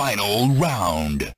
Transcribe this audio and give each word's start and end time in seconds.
final 0.00 0.48
round. 0.54 1.30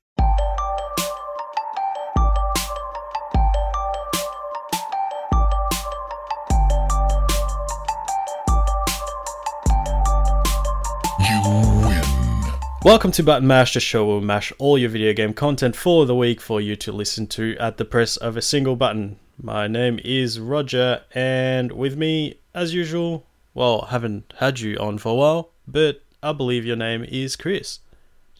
Welcome 12.81 13.11
to 13.11 13.21
Button 13.23 13.45
Mash, 13.45 13.73
the 13.73 13.81
show 13.81 14.05
where 14.05 14.19
we 14.19 14.25
mash 14.25 14.53
all 14.59 14.77
your 14.77 14.89
video 14.89 15.11
game 15.11 15.33
content 15.33 15.75
for 15.75 16.05
the 16.05 16.15
week 16.15 16.39
for 16.39 16.61
you 16.61 16.77
to 16.77 16.93
listen 16.93 17.27
to 17.27 17.57
at 17.57 17.75
the 17.75 17.83
press 17.83 18.15
of 18.15 18.37
a 18.37 18.41
single 18.41 18.77
button. 18.77 19.19
My 19.37 19.67
name 19.67 19.99
is 20.05 20.39
Roger, 20.39 21.01
and 21.13 21.73
with 21.73 21.97
me, 21.97 22.39
as 22.53 22.73
usual, 22.73 23.27
well, 23.53 23.87
haven't 23.89 24.33
had 24.37 24.61
you 24.61 24.77
on 24.77 24.99
for 24.99 25.09
a 25.09 25.15
while, 25.15 25.51
but 25.67 26.01
I 26.21 26.31
believe 26.31 26.65
your 26.65 26.77
name 26.77 27.03
is 27.03 27.35
Chris. 27.35 27.79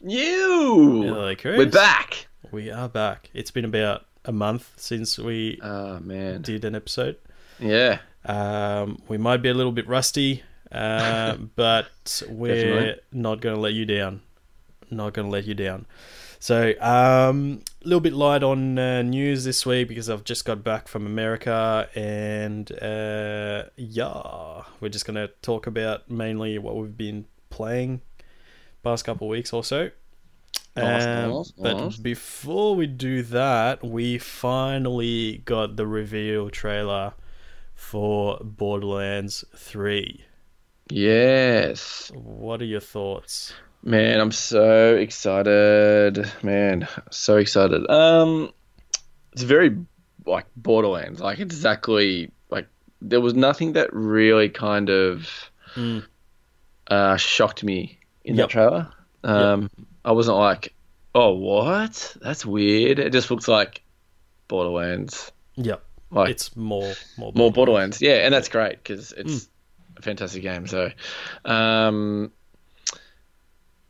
You. 0.06 1.04
Hello, 1.04 1.34
Chris. 1.34 1.58
We're 1.58 1.70
back. 1.72 2.28
We 2.52 2.70
are 2.70 2.90
back. 2.90 3.30
It's 3.34 3.52
been 3.52 3.64
about 3.64 4.06
a 4.26 4.34
month 4.34 4.74
since 4.76 5.18
we 5.18 5.58
Oh 5.64 6.00
man. 6.02 6.42
did 6.42 6.66
an 6.66 6.76
episode. 6.76 7.16
Yeah. 7.58 8.00
Um, 8.26 9.02
we 9.08 9.18
might 9.18 9.38
be 9.38 9.48
a 9.48 9.54
little 9.54 9.72
bit 9.72 9.88
rusty, 9.88 10.44
uh, 10.74 11.36
but 11.56 12.22
we're 12.30 12.98
not 13.14 13.40
going 13.40 13.56
to 13.56 13.62
let 13.62 13.72
you 13.76 13.86
down. 13.86 14.22
Not 14.92 15.14
going 15.14 15.28
to 15.28 15.32
let 15.32 15.46
you 15.46 15.54
down. 15.54 15.86
So, 16.40 16.74
um, 16.82 17.62
a 17.82 17.88
little 17.88 18.02
bit 18.02 18.12
light 18.12 18.44
on 18.44 18.78
uh, 18.78 19.04
news 19.04 19.46
this 19.46 19.66
week 19.66 19.88
because 19.88 20.10
I've 20.10 20.26
just 20.26 20.44
got 20.44 20.66
back 20.66 20.90
from 20.90 21.06
America, 21.06 21.88
and 21.96 22.70
uh, 22.82 23.64
yeah, 23.78 24.64
we're 24.82 24.90
just 24.90 25.06
going 25.06 25.16
to 25.16 25.30
talk 25.42 25.66
about 25.66 26.12
mainly 26.12 26.58
what 26.58 26.76
we've 26.76 26.98
been 26.98 27.24
playing 27.50 28.02
past 28.84 29.06
couple 29.06 29.28
weeks 29.28 29.54
or 29.54 29.64
so. 29.64 29.90
Nice, 30.76 31.06
Um, 31.06 31.32
nice, 31.32 31.52
but 31.52 31.78
nice. 31.78 31.98
before 31.98 32.76
we 32.76 32.88
do 32.88 33.22
that, 33.24 33.84
we 33.84 34.18
finally 34.18 35.42
got 35.46 35.76
the 35.76 35.86
reveal 35.88 36.50
trailer 36.50 37.14
for 37.76 38.40
Borderlands 38.44 39.46
3. 39.56 40.24
Yes. 40.90 42.12
What 42.14 42.62
are 42.62 42.66
your 42.66 42.80
thoughts? 42.80 43.54
Man, 43.84 44.20
I'm 44.20 44.32
so 44.32 44.96
excited. 44.96 46.32
Man, 46.42 46.88
so 47.12 47.38
excited. 47.38 47.90
Um, 47.90 48.52
it's 49.34 49.44
very 49.44 49.78
like 50.26 50.46
Borderlands. 50.56 51.20
Like 51.20 51.40
exactly 51.40 52.32
like 52.50 52.68
there 53.02 53.20
was 53.22 53.34
nothing 53.34 53.74
that 53.74 53.90
really 53.94 54.50
kind 54.50 54.90
of 54.90 55.30
Mm. 55.76 56.06
uh 56.88 57.18
shocked 57.18 57.64
me 57.64 57.98
in 58.24 58.36
Yep. 58.36 58.48
that 58.48 58.52
trailer. 58.52 58.90
Um, 59.24 59.70
I 60.04 60.12
wasn't 60.12 60.38
like, 60.38 60.74
oh 61.16 61.34
what? 61.34 62.16
That's 62.22 62.46
weird. 62.46 63.00
It 63.00 63.12
just 63.12 63.30
looks 63.32 63.48
like 63.48 63.82
Borderlands. 64.48 65.32
Yep. 65.56 65.84
Like 66.12 66.30
It's 66.30 66.56
more 66.56 66.94
more 67.18 67.32
more 67.34 67.52
Borderlands. 67.52 68.02
Yeah, 68.02 68.26
and 68.26 68.34
that's 68.34 68.50
great 68.50 68.78
because 68.78 69.14
it's 69.14 69.48
a 69.98 70.02
fantastic 70.02 70.44
game. 70.44 70.68
So, 70.68 70.92
um, 71.46 72.32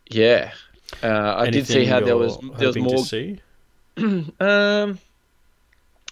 yeah, 0.09 0.52
uh, 1.02 1.36
I 1.38 1.50
did 1.50 1.68
see 1.68 1.86
how 1.86 2.00
there 2.00 2.16
was 2.18 2.38
there 2.58 2.68
was 2.68 2.78
more. 2.78 2.97
to 2.97 3.03
see. 3.06 3.40
Um, 4.40 5.00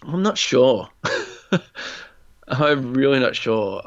I'm 0.03 0.22
not 0.23 0.38
sure. 0.38 0.89
I'm 2.47 2.94
really 2.94 3.19
not 3.19 3.35
sure. 3.35 3.81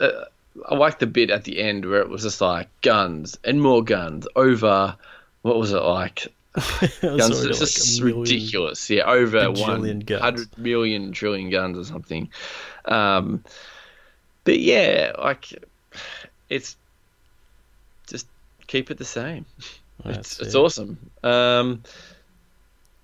Uh, 0.00 0.24
I 0.68 0.74
liked 0.74 1.00
the 1.00 1.06
bit 1.06 1.30
at 1.30 1.44
the 1.44 1.60
end 1.60 1.84
where 1.84 2.00
it 2.00 2.08
was 2.08 2.22
just 2.22 2.40
like 2.40 2.68
guns 2.82 3.38
and 3.44 3.60
more 3.60 3.82
guns 3.82 4.26
over. 4.36 4.96
What 5.42 5.56
was 5.56 5.72
it 5.72 5.82
like? 5.82 6.28
Guns. 6.54 6.90
It's 7.00 7.00
like 7.00 7.58
just 7.58 8.00
million- 8.02 8.20
ridiculous. 8.20 8.90
Yeah, 8.90 9.04
over 9.04 9.50
one 9.50 10.02
hundred 10.10 10.58
million 10.58 11.12
trillion 11.12 11.48
guns 11.48 11.78
or 11.78 11.84
something. 11.84 12.28
Um, 12.84 13.42
but 14.44 14.58
yeah, 14.58 15.12
like 15.18 15.64
it's 16.50 16.76
just 18.06 18.26
keep 18.66 18.90
it 18.90 18.98
the 18.98 19.04
same. 19.06 19.46
That's 20.04 20.18
It's, 20.18 20.40
it's 20.40 20.54
awesome. 20.54 20.98
Um, 21.22 21.82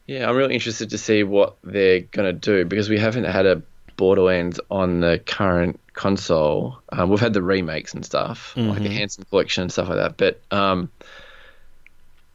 yeah, 0.06 0.28
I'm 0.28 0.36
really 0.36 0.54
interested 0.54 0.90
to 0.90 0.98
see 0.98 1.22
what 1.22 1.56
they're 1.64 2.00
gonna 2.00 2.34
do 2.34 2.66
because 2.66 2.90
we 2.90 2.98
haven't 2.98 3.24
had 3.24 3.46
a 3.46 3.62
Borderlands 3.96 4.60
on 4.70 5.00
the 5.00 5.20
current 5.24 5.80
console. 5.98 6.78
Um, 6.92 7.10
we've 7.10 7.18
had 7.20 7.32
the 7.34 7.42
remakes 7.42 7.92
and 7.92 8.04
stuff, 8.04 8.56
like 8.56 8.78
a 8.80 8.88
Mhm. 8.88 8.92
handsome 8.92 9.24
collection 9.30 9.62
and 9.62 9.72
stuff 9.72 9.88
like 9.88 9.98
that. 9.98 10.16
But 10.16 10.40
um, 10.56 10.90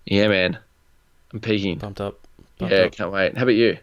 yeah, 0.05 0.27
man, 0.27 0.57
I'm 1.33 1.39
peaking. 1.39 1.79
Pumped 1.79 2.01
up. 2.01 2.19
Pumped 2.59 2.73
Yeah, 2.73 2.83
up. 2.85 2.91
can't 2.91 3.11
wait. 3.11 3.37
How 3.37 3.43
about 3.43 3.55
you? 3.55 3.77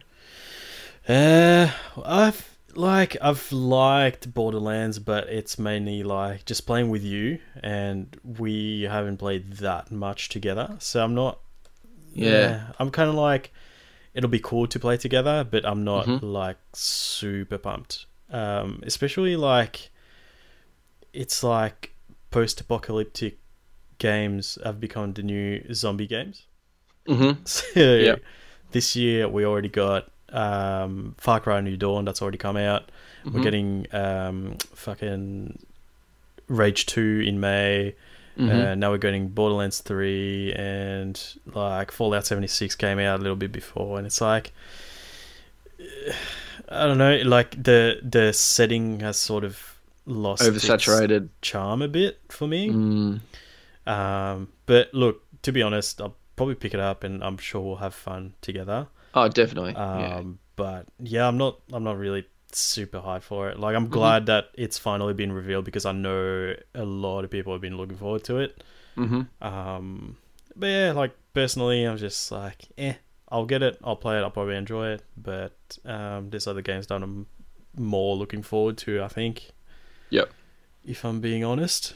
Uh, 1.09 1.71
I've 2.05 2.47
like 2.75 3.17
I've 3.21 3.51
liked 3.51 4.33
Borderlands, 4.33 4.99
but 4.99 5.27
it's 5.27 5.57
mainly 5.59 6.03
like 6.03 6.45
just 6.45 6.65
playing 6.67 6.89
with 6.89 7.03
you, 7.03 7.39
and 7.63 8.15
we 8.23 8.83
haven't 8.83 9.17
played 9.17 9.53
that 9.53 9.91
much 9.91 10.29
together. 10.29 10.75
So 10.79 11.03
I'm 11.03 11.15
not. 11.15 11.39
Yeah. 12.13 12.67
I'm 12.77 12.91
kind 12.91 13.09
of 13.09 13.15
like, 13.15 13.51
it'll 14.13 14.29
be 14.29 14.39
cool 14.39 14.67
to 14.67 14.79
play 14.79 14.97
together, 14.97 15.43
but 15.49 15.65
I'm 15.65 15.83
not 15.83 16.05
Mhm. 16.05 16.19
like 16.21 16.57
super 16.73 17.57
pumped. 17.57 18.05
Um, 18.31 18.79
especially 18.85 19.35
like, 19.35 19.89
it's 21.13 21.43
like 21.43 21.93
post-apocalyptic 22.29 23.37
games 23.97 24.57
have 24.63 24.79
become 24.79 25.13
the 25.13 25.21
new 25.23 25.61
zombie 25.73 26.07
games. 26.07 26.45
Mm-hmm. 27.07 27.41
So 27.45 27.79
Yeah. 27.95 28.15
this 28.71 28.95
year 28.95 29.27
we 29.27 29.45
already 29.45 29.69
got 29.69 30.09
um, 30.31 31.13
Far 31.17 31.41
Cry 31.41 31.59
New 31.61 31.75
Dawn 31.75 32.05
that's 32.05 32.21
already 32.21 32.37
come 32.37 32.55
out. 32.57 32.89
We're 33.25 33.31
Mhm. 33.39 33.43
getting 33.43 33.87
um, 33.91 34.57
fucking 34.73 35.59
Rage 36.47 36.85
Two 36.85 37.21
in 37.25 37.39
May. 37.41 37.95
Mm-hmm. 38.37 38.49
Uh, 38.49 38.75
now 38.75 38.91
we're 38.91 38.97
getting 38.97 39.27
Borderlands 39.27 39.81
Three 39.81 40.53
and 40.53 41.21
like 41.53 41.91
Fallout 41.91 42.25
seventy 42.25 42.47
six 42.47 42.75
came 42.75 42.97
out 42.97 43.19
a 43.19 43.21
little 43.21 43.35
bit 43.35 43.51
before, 43.51 43.97
and 43.97 44.07
it's 44.07 44.21
like 44.21 44.53
eh, 45.79 46.13
I 46.71 46.87
don't 46.87 46.97
know, 46.97 47.17
like 47.25 47.61
the 47.61 47.99
the 48.03 48.33
setting 48.33 48.99
has 49.01 49.17
sort 49.17 49.43
of 49.43 49.77
lost 50.05 50.41
its 50.43 50.65
Oversaturated. 50.65 51.29
charm 51.41 51.81
a 51.81 51.87
bit 51.87 52.19
for 52.29 52.47
me. 52.47 52.69
Mm. 52.69 53.19
Um, 53.85 54.47
but 54.65 54.93
look, 54.93 55.23
to 55.43 55.51
be 55.51 55.61
honest, 55.61 56.01
I'll 56.01 56.15
probably 56.35 56.55
pick 56.55 56.73
it 56.73 56.79
up, 56.79 57.03
and 57.03 57.23
I'm 57.23 57.37
sure 57.37 57.61
we'll 57.61 57.75
have 57.77 57.93
fun 57.93 58.33
together. 58.41 58.87
Oh, 59.13 59.27
definitely. 59.27 59.75
Um, 59.75 59.99
yeah. 59.99 60.23
But 60.55 60.85
yeah, 60.99 61.27
I'm 61.27 61.37
not. 61.37 61.59
I'm 61.73 61.83
not 61.83 61.97
really 61.97 62.25
super 62.51 62.99
hyped 62.99 63.23
for 63.23 63.49
it. 63.49 63.59
Like, 63.59 63.75
I'm 63.75 63.85
Mm-hmm. 63.85 63.93
glad 63.93 64.25
that 64.27 64.49
it's 64.55 64.77
finally 64.77 65.13
been 65.13 65.31
revealed 65.31 65.65
because 65.65 65.85
I 65.85 65.91
know 65.93 66.53
a 66.75 66.83
lot 66.85 67.23
of 67.23 67.31
people 67.31 67.53
have 67.53 67.61
been 67.61 67.77
looking 67.77 67.97
forward 67.97 68.23
to 68.25 68.37
it. 68.37 68.63
Mm-hmm. 68.97 69.21
Um, 69.45 70.17
but 70.55 70.67
yeah, 70.67 70.91
like 70.91 71.13
personally, 71.33 71.83
I'm 71.85 71.97
just 71.97 72.31
like, 72.31 72.67
eh, 72.77 72.95
I'll 73.31 73.45
get 73.45 73.63
it. 73.63 73.77
I'll 73.83 73.95
play 73.95 74.17
it. 74.17 74.21
I'll 74.21 74.31
probably 74.31 74.55
enjoy 74.57 74.89
it. 74.89 75.03
But 75.17 75.55
um, 75.85 76.29
there's 76.29 76.47
other 76.47 76.61
games 76.61 76.87
that 76.87 77.01
I'm 77.01 77.27
more 77.77 78.15
looking 78.15 78.43
forward 78.43 78.77
to. 78.79 79.01
I 79.01 79.07
think, 79.07 79.51
Yep. 80.09 80.31
if 80.85 81.05
I'm 81.05 81.21
being 81.21 81.43
honest. 81.43 81.93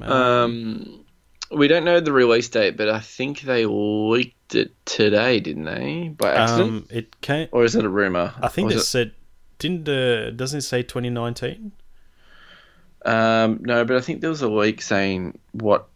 Um, 0.00 1.04
we 1.50 1.68
don't 1.68 1.84
know 1.84 2.00
the 2.00 2.12
release 2.12 2.48
date, 2.48 2.76
but 2.78 2.88
I 2.88 3.00
think 3.00 3.42
they 3.42 3.66
leaked 3.66 4.54
it 4.54 4.72
today, 4.86 5.40
didn't 5.40 5.64
they? 5.64 6.08
By 6.16 6.32
accident, 6.34 6.70
um, 6.70 6.86
it 6.90 7.20
came. 7.20 7.48
or 7.52 7.64
is 7.64 7.74
it 7.74 7.84
a 7.84 7.88
rumor? 7.88 8.32
I 8.40 8.48
think 8.48 8.70
they 8.70 8.76
is 8.76 8.88
said 8.88 9.12
didn't 9.58 9.84
the 9.84 10.32
doesn't 10.34 10.58
it 10.60 10.62
say 10.62 10.82
2019? 10.82 11.72
um, 13.04 13.58
no, 13.62 13.84
but 13.84 13.96
I 13.96 14.00
think 14.00 14.20
there 14.22 14.30
was 14.30 14.40
a 14.42 14.48
leak 14.48 14.80
saying 14.80 15.38
what. 15.52 15.88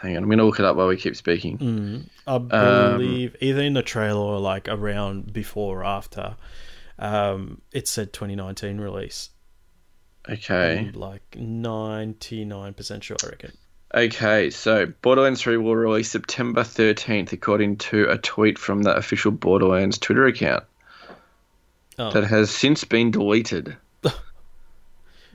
Hang 0.00 0.16
on, 0.16 0.22
I'm 0.22 0.28
gonna 0.30 0.44
look 0.44 0.58
it 0.58 0.64
up 0.64 0.76
while 0.76 0.88
we 0.88 0.96
keep 0.96 1.16
speaking. 1.16 1.58
Mm, 1.58 2.08
I 2.26 2.34
Um, 2.34 2.98
believe 2.98 3.36
either 3.40 3.62
in 3.62 3.72
the 3.74 3.82
trailer 3.82 4.20
or 4.20 4.38
like 4.38 4.68
around 4.68 5.32
before 5.32 5.80
or 5.80 5.84
after. 5.84 6.36
Um, 6.98 7.60
it 7.72 7.88
said 7.88 8.12
2019 8.12 8.78
release. 8.78 9.30
Okay. 10.28 10.78
I'm 10.78 10.92
like 10.92 11.22
99% 11.32 13.02
sure, 13.02 13.16
I 13.22 13.26
reckon. 13.28 13.52
Okay, 13.94 14.50
so 14.50 14.86
Borderlands 15.00 15.40
3 15.42 15.56
will 15.58 15.76
release 15.76 16.10
September 16.10 16.62
13th, 16.62 17.32
according 17.32 17.76
to 17.76 18.06
a 18.10 18.18
tweet 18.18 18.58
from 18.58 18.82
the 18.82 18.94
official 18.96 19.30
Borderlands 19.30 19.98
Twitter 19.98 20.26
account 20.26 20.64
Oh, 21.98 22.10
that 22.10 22.24
has 22.24 22.50
since 22.50 22.84
been 22.84 23.10
deleted. 23.10 23.76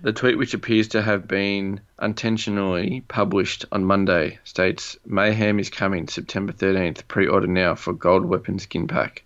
The 0.01 0.13
tweet, 0.13 0.38
which 0.38 0.53
appears 0.53 0.88
to 0.89 1.01
have 1.01 1.27
been 1.27 1.80
unintentionally 2.00 3.03
published 3.07 3.65
on 3.71 3.86
Monday, 3.86 4.39
states 4.44 4.98
Mayhem 5.06 5.59
is 5.59 5.69
coming 5.69 6.07
September 6.07 6.53
13th. 6.53 7.07
Pre 7.07 7.27
order 7.27 7.48
now 7.48 7.75
for 7.75 7.94
Gold 7.94 8.25
Weapon 8.25 8.59
Skin 8.59 8.88
Pack. 8.88 9.24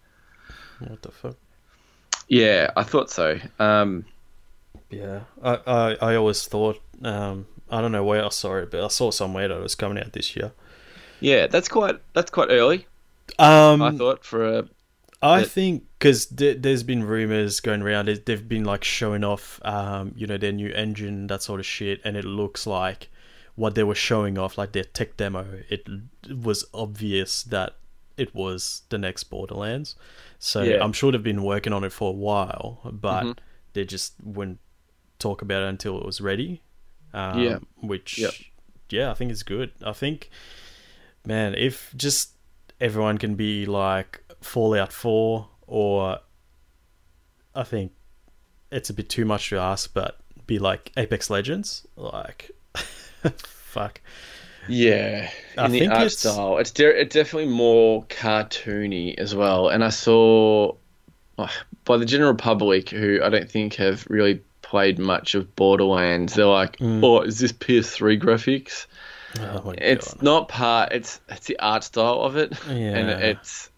what 0.80 1.02
the 1.02 1.12
fuck? 1.12 1.36
Yeah, 2.28 2.72
I 2.76 2.84
thought 2.84 3.10
so. 3.10 3.40
Um, 3.60 4.06
Yeah, 4.90 5.22
I, 5.42 5.60
I, 5.66 5.96
I 6.02 6.16
always 6.16 6.46
thought, 6.46 6.82
um, 7.04 7.48
I 7.70 7.82
don't 7.82 7.92
know 7.92 8.04
where 8.04 8.26
I 8.26 8.30
saw 8.30 8.56
it, 8.58 8.72
but 8.72 8.84
I 8.84 8.88
saw 8.88 9.12
somewhere 9.12 9.48
that 9.48 9.58
it 9.58 9.62
was 9.62 9.76
coming 9.76 10.04
out 10.04 10.14
this 10.14 10.36
year. 10.36 10.52
Yeah, 11.20 11.48
that's 11.48 11.70
quite 11.70 11.96
that's 12.14 12.30
quite 12.30 12.50
early. 12.50 12.88
Um, 13.40 13.82
I 13.82 13.92
thought 13.92 14.24
for 14.24 14.60
a 14.60 14.68
I 15.22 15.42
that- 15.42 15.48
think 15.50 15.84
because 15.98 16.26
th- 16.28 16.58
there's 16.62 16.84
been 16.84 17.04
rumors 17.04 17.60
going 17.60 17.82
around. 17.82 18.08
They- 18.08 18.16
They've 18.20 18.48
been 18.48 18.64
like 18.66 18.84
showing 18.84 19.24
off, 19.24 19.60
um, 19.64 20.14
you 20.16 20.28
know, 20.28 20.38
their 20.38 20.52
new 20.52 20.70
engine, 20.72 21.28
that 21.28 21.42
sort 21.42 21.60
of 21.60 21.66
shit, 21.66 22.02
and 22.04 22.16
it 22.18 22.26
looks 22.26 22.68
like 22.68 23.10
what 23.56 23.74
they 23.76 23.84
were 23.84 23.96
showing 23.96 24.38
off, 24.38 24.58
like 24.58 24.74
their 24.74 24.84
tech 24.84 25.16
demo. 25.18 25.62
It 25.70 25.88
was 26.30 26.66
obvious 26.74 27.44
that 27.44 27.78
it 28.18 28.36
was 28.36 28.84
the 28.90 28.98
next 28.98 29.24
Borderlands. 29.26 29.96
So 30.40 30.62
Yeah. 30.64 30.84
I'm 30.84 30.94
sure 30.94 31.12
they've 31.12 31.24
been 31.24 31.44
working 31.44 31.72
on 31.74 31.84
it 31.84 31.92
for 31.94 32.10
a 32.10 32.16
while, 32.16 32.82
but 32.92 33.24
Mhm. 33.24 33.38
they 33.74 33.86
just 33.86 34.14
wouldn't 34.22 34.60
talk 35.20 35.42
about 35.42 35.64
it 35.64 35.70
until 35.70 35.98
it 35.98 36.06
was 36.06 36.20
ready. 36.22 36.62
Um, 37.14 37.40
Yeah. 37.42 37.60
Which, 37.82 38.18
Yep. 38.20 38.34
yeah, 38.90 39.12
I 39.12 39.14
think 39.14 39.32
is 39.32 39.44
good. 39.44 39.72
I 39.84 39.94
think, 39.94 40.30
man, 41.26 41.56
if 41.56 41.94
just 41.96 42.32
everyone 42.82 43.18
can 43.18 43.36
be 43.36 43.66
like 43.66 44.22
Fallout 44.46 44.94
4 44.94 45.48
or 45.68 46.20
I 47.56 47.64
think 47.64 47.92
it's 48.72 48.90
a 48.90 48.94
bit 48.94 49.10
too 49.10 49.26
much 49.26 49.50
to 49.50 49.58
ask, 49.58 49.94
but 49.94 50.18
be 50.46 50.60
like 50.60 50.92
Apex 50.98 51.30
Legends, 51.30 51.86
like 51.96 52.52
fuck. 53.38 54.02
Yeah, 54.68 55.30
I 55.58 55.66
in 55.66 55.72
the 55.72 55.80
think 55.80 55.92
art 55.92 56.02
it's- 56.02 56.18
style, 56.20 56.58
it's 56.58 56.72
de- 56.72 57.00
it's 57.02 57.14
definitely 57.14 57.52
more 57.52 58.04
cartoony 58.06 59.16
as 59.18 59.34
well. 59.36 59.70
And 59.70 59.84
I 59.84 59.90
saw 59.90 60.74
oh, 61.38 61.50
by 61.86 61.98
the 61.98 62.06
general 62.06 62.36
public 62.36 62.90
who 62.90 63.20
I 63.24 63.30
don't 63.30 63.50
think 63.50 63.76
have 63.76 64.06
really 64.10 64.42
played 64.62 64.98
much 65.00 65.36
of 65.36 65.56
Borderlands. 65.56 66.34
They're 66.34 66.46
like, 66.48 66.78
Mm. 66.78 67.04
"Oh, 67.04 67.22
is 67.22 67.40
this 67.40 67.52
PS3 67.52 68.20
graphics?" 68.20 68.88
Oh 69.40 69.74
It's 69.78 70.14
God. 70.16 70.24
not 70.24 70.48
part. 70.50 70.94
It's 70.94 71.20
it's 71.30 71.46
the 71.48 71.60
art 71.60 71.84
style 71.84 72.22
of 72.22 72.36
it, 72.36 72.54
and 72.68 73.10
it's 73.10 73.70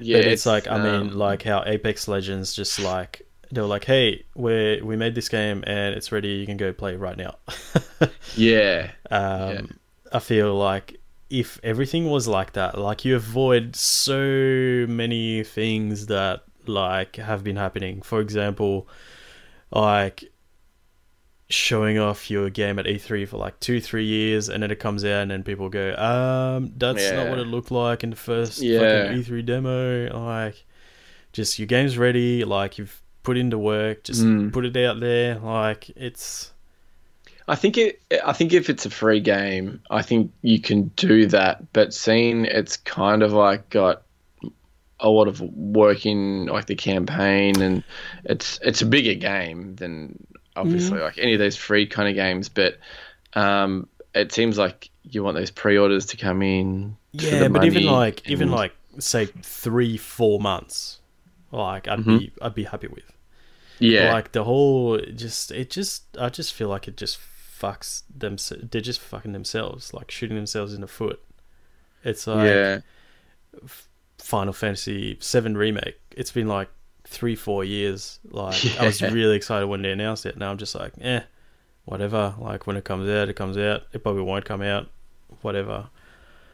yeah. 0.00 0.18
but 0.18 0.26
it's, 0.26 0.46
like 0.46 0.68
I 0.68 0.78
mean, 0.78 1.10
um, 1.10 1.18
like 1.18 1.42
how 1.42 1.62
Apex 1.66 2.08
Legends 2.08 2.54
just 2.54 2.78
like 2.78 3.22
they 3.52 3.60
were 3.60 3.66
like, 3.66 3.84
hey, 3.84 4.24
we 4.34 4.80
we 4.82 4.96
made 4.96 5.14
this 5.14 5.28
game 5.28 5.64
and 5.66 5.94
it's 5.94 6.12
ready. 6.12 6.28
You 6.28 6.46
can 6.46 6.56
go 6.56 6.72
play 6.72 6.96
right 6.96 7.16
now. 7.16 7.36
yeah, 8.36 8.90
Um, 9.10 9.50
Yeah. 9.50 9.62
I 10.12 10.18
feel 10.18 10.54
like 10.54 11.00
if 11.30 11.60
everything 11.62 12.10
was 12.10 12.26
like 12.26 12.52
that, 12.54 12.78
like 12.78 13.04
you 13.04 13.14
avoid 13.16 13.76
so 13.76 14.86
many 14.88 15.44
things 15.44 16.06
that 16.06 16.42
like 16.66 17.16
have 17.16 17.44
been 17.44 17.56
happening. 17.56 18.02
For 18.02 18.20
example, 18.20 18.88
like 19.70 20.32
showing 21.50 21.98
off 21.98 22.30
your 22.30 22.48
game 22.48 22.78
at 22.78 22.86
E3 22.86 23.26
for 23.28 23.36
like 23.36 23.58
two, 23.60 23.80
three 23.80 24.06
years, 24.06 24.48
and 24.48 24.62
then 24.62 24.70
it 24.70 24.78
comes 24.80 25.04
out, 25.04 25.22
and 25.22 25.30
then 25.30 25.42
people 25.42 25.68
go, 25.68 25.94
um, 25.96 26.72
that's 26.76 27.10
not 27.12 27.28
what 27.28 27.38
it 27.38 27.46
looked 27.46 27.70
like 27.70 28.02
in 28.04 28.10
the 28.10 28.16
first 28.16 28.62
Yeah. 28.62 28.78
fucking 28.78 29.18
E3 29.22 29.42
demo. 29.44 30.24
Like, 30.26 30.64
just 31.32 31.58
your 31.58 31.66
game's 31.66 31.98
ready. 31.98 32.44
Like 32.44 32.78
you've 32.78 33.00
put 33.22 33.36
in 33.36 33.50
the 33.50 33.58
work. 33.58 34.04
Just 34.04 34.22
Mm. 34.22 34.52
put 34.52 34.64
it 34.64 34.76
out 34.76 35.00
there. 35.00 35.38
Like 35.38 35.90
it's. 35.90 36.52
I 37.48 37.56
think 37.56 37.76
it. 37.78 38.00
I 38.24 38.32
think 38.32 38.52
if 38.52 38.70
it's 38.70 38.86
a 38.86 38.90
free 38.90 39.18
game, 39.20 39.80
I 39.90 40.02
think 40.02 40.32
you 40.42 40.60
can 40.60 40.84
do 40.96 41.26
that. 41.26 41.72
But 41.72 41.92
seeing 41.92 42.44
it's 42.44 42.76
kind 42.76 43.22
of 43.24 43.32
like 43.32 43.68
got 43.70 44.02
a 45.00 45.08
lot 45.08 45.26
of 45.28 45.40
work 45.40 46.04
in 46.06 46.46
like 46.46 46.66
the 46.66 46.76
campaign, 46.76 47.60
and 47.60 47.82
it's 48.24 48.60
it's 48.62 48.82
a 48.82 48.86
bigger 48.86 49.14
game 49.14 49.74
than 49.76 50.24
obviously 50.60 50.98
Mm. 50.98 51.02
like 51.02 51.18
any 51.18 51.32
of 51.34 51.38
those 51.38 51.56
free 51.56 51.86
kind 51.86 52.08
of 52.08 52.14
games. 52.14 52.48
But 52.48 52.78
um, 53.34 53.88
it 54.14 54.32
seems 54.32 54.58
like 54.58 54.90
you 55.04 55.22
want 55.24 55.36
those 55.36 55.50
pre-orders 55.50 56.06
to 56.06 56.16
come 56.16 56.42
in. 56.42 56.96
for 57.18 57.24
Yeah, 57.24 57.48
but 57.48 57.64
even 57.64 57.84
like 57.86 58.28
even 58.28 58.50
like 58.50 58.72
say 58.98 59.26
three 59.26 59.96
four 59.96 60.40
months, 60.40 61.00
like 61.52 61.88
I'd 61.88 62.00
Mhm. 62.00 62.18
be 62.18 62.32
I'd 62.42 62.54
be 62.54 62.64
happy 62.64 62.86
with. 62.88 63.04
yeah, 63.78 64.12
Like 64.12 64.32
the 64.32 64.44
whole 64.44 64.98
just 64.98 65.50
it 65.52 65.70
just 65.70 66.04
I 66.18 66.28
just 66.28 66.52
feel 66.52 66.68
like 66.68 66.86
it 66.88 66.96
just 66.96 67.18
fucks 67.60 68.02
them. 68.14 68.36
They're 68.70 68.80
just 68.80 69.00
fucking 69.00 69.32
themselves, 69.32 69.92
like 69.94 70.10
shooting 70.10 70.36
themselves 70.36 70.72
in 70.74 70.80
the 70.80 70.88
foot. 70.88 71.20
It's 72.04 72.26
like 72.26 72.46
yeah, 72.46 72.80
Final 74.18 74.52
Fantasy 74.52 75.16
Seven 75.20 75.56
remake. 75.56 75.98
It's 76.16 76.32
been 76.32 76.48
like 76.48 76.68
three 77.10 77.34
four 77.34 77.64
years. 77.64 78.18
Like 78.30 78.64
I 78.78 78.86
was 78.86 79.02
really 79.02 79.36
excited 79.36 79.66
when 79.66 79.82
they 79.82 79.90
announced 79.90 80.24
it. 80.24 80.38
Now 80.38 80.50
I'm 80.50 80.58
just 80.58 80.74
like 80.74 80.92
eh, 81.00 81.20
whatever. 81.84 82.34
Like 82.38 82.66
when 82.66 82.76
it 82.76 82.84
comes 82.84 83.08
out, 83.08 83.28
it 83.28 83.34
comes 83.34 83.58
out. 83.58 83.82
It 83.92 84.02
probably 84.02 84.22
won't 84.22 84.44
come 84.44 84.62
out. 84.62 84.88
Whatever. 85.42 85.88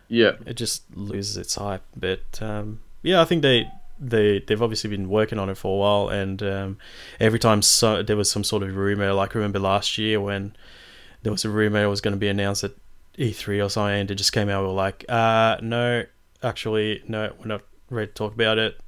yeah, 0.08 0.32
it 0.46 0.54
just 0.54 0.84
loses 0.94 1.36
its 1.36 1.54
hype. 1.54 1.82
But 1.94 2.42
um, 2.42 2.80
yeah, 3.02 3.20
I 3.20 3.24
think 3.24 3.42
they 3.42 3.70
they 3.98 4.40
they've 4.40 4.62
obviously 4.62 4.90
been 4.90 5.08
working 5.08 5.38
on 5.38 5.48
it 5.48 5.56
for 5.58 5.74
a 5.74 5.78
while, 5.78 6.08
and 6.08 6.42
um, 6.42 6.78
every 7.20 7.38
time 7.38 7.62
so, 7.62 8.02
there 8.02 8.16
was 8.16 8.30
some 8.30 8.44
sort 8.44 8.62
of 8.62 8.74
rumor, 8.76 9.12
like 9.12 9.34
remember 9.34 9.58
last 9.58 9.98
year 9.98 10.20
when 10.20 10.56
there 11.22 11.32
was 11.32 11.44
a 11.44 11.50
rumor 11.50 11.84
it 11.84 11.88
was 11.88 12.00
going 12.00 12.12
to 12.12 12.18
be 12.18 12.28
announced 12.28 12.64
at 12.64 12.72
E3 13.18 13.64
or 13.64 13.68
something, 13.68 14.00
and 14.00 14.10
it 14.10 14.14
just 14.14 14.32
came 14.32 14.48
out 14.48 14.62
we 14.62 14.68
were 14.68 14.74
like, 14.74 15.04
uh, 15.08 15.56
no, 15.62 16.04
actually, 16.42 17.02
no, 17.08 17.32
we're 17.38 17.46
not 17.46 17.62
ready 17.90 18.06
to 18.08 18.14
talk 18.14 18.34
about 18.34 18.58
it. 18.58 18.78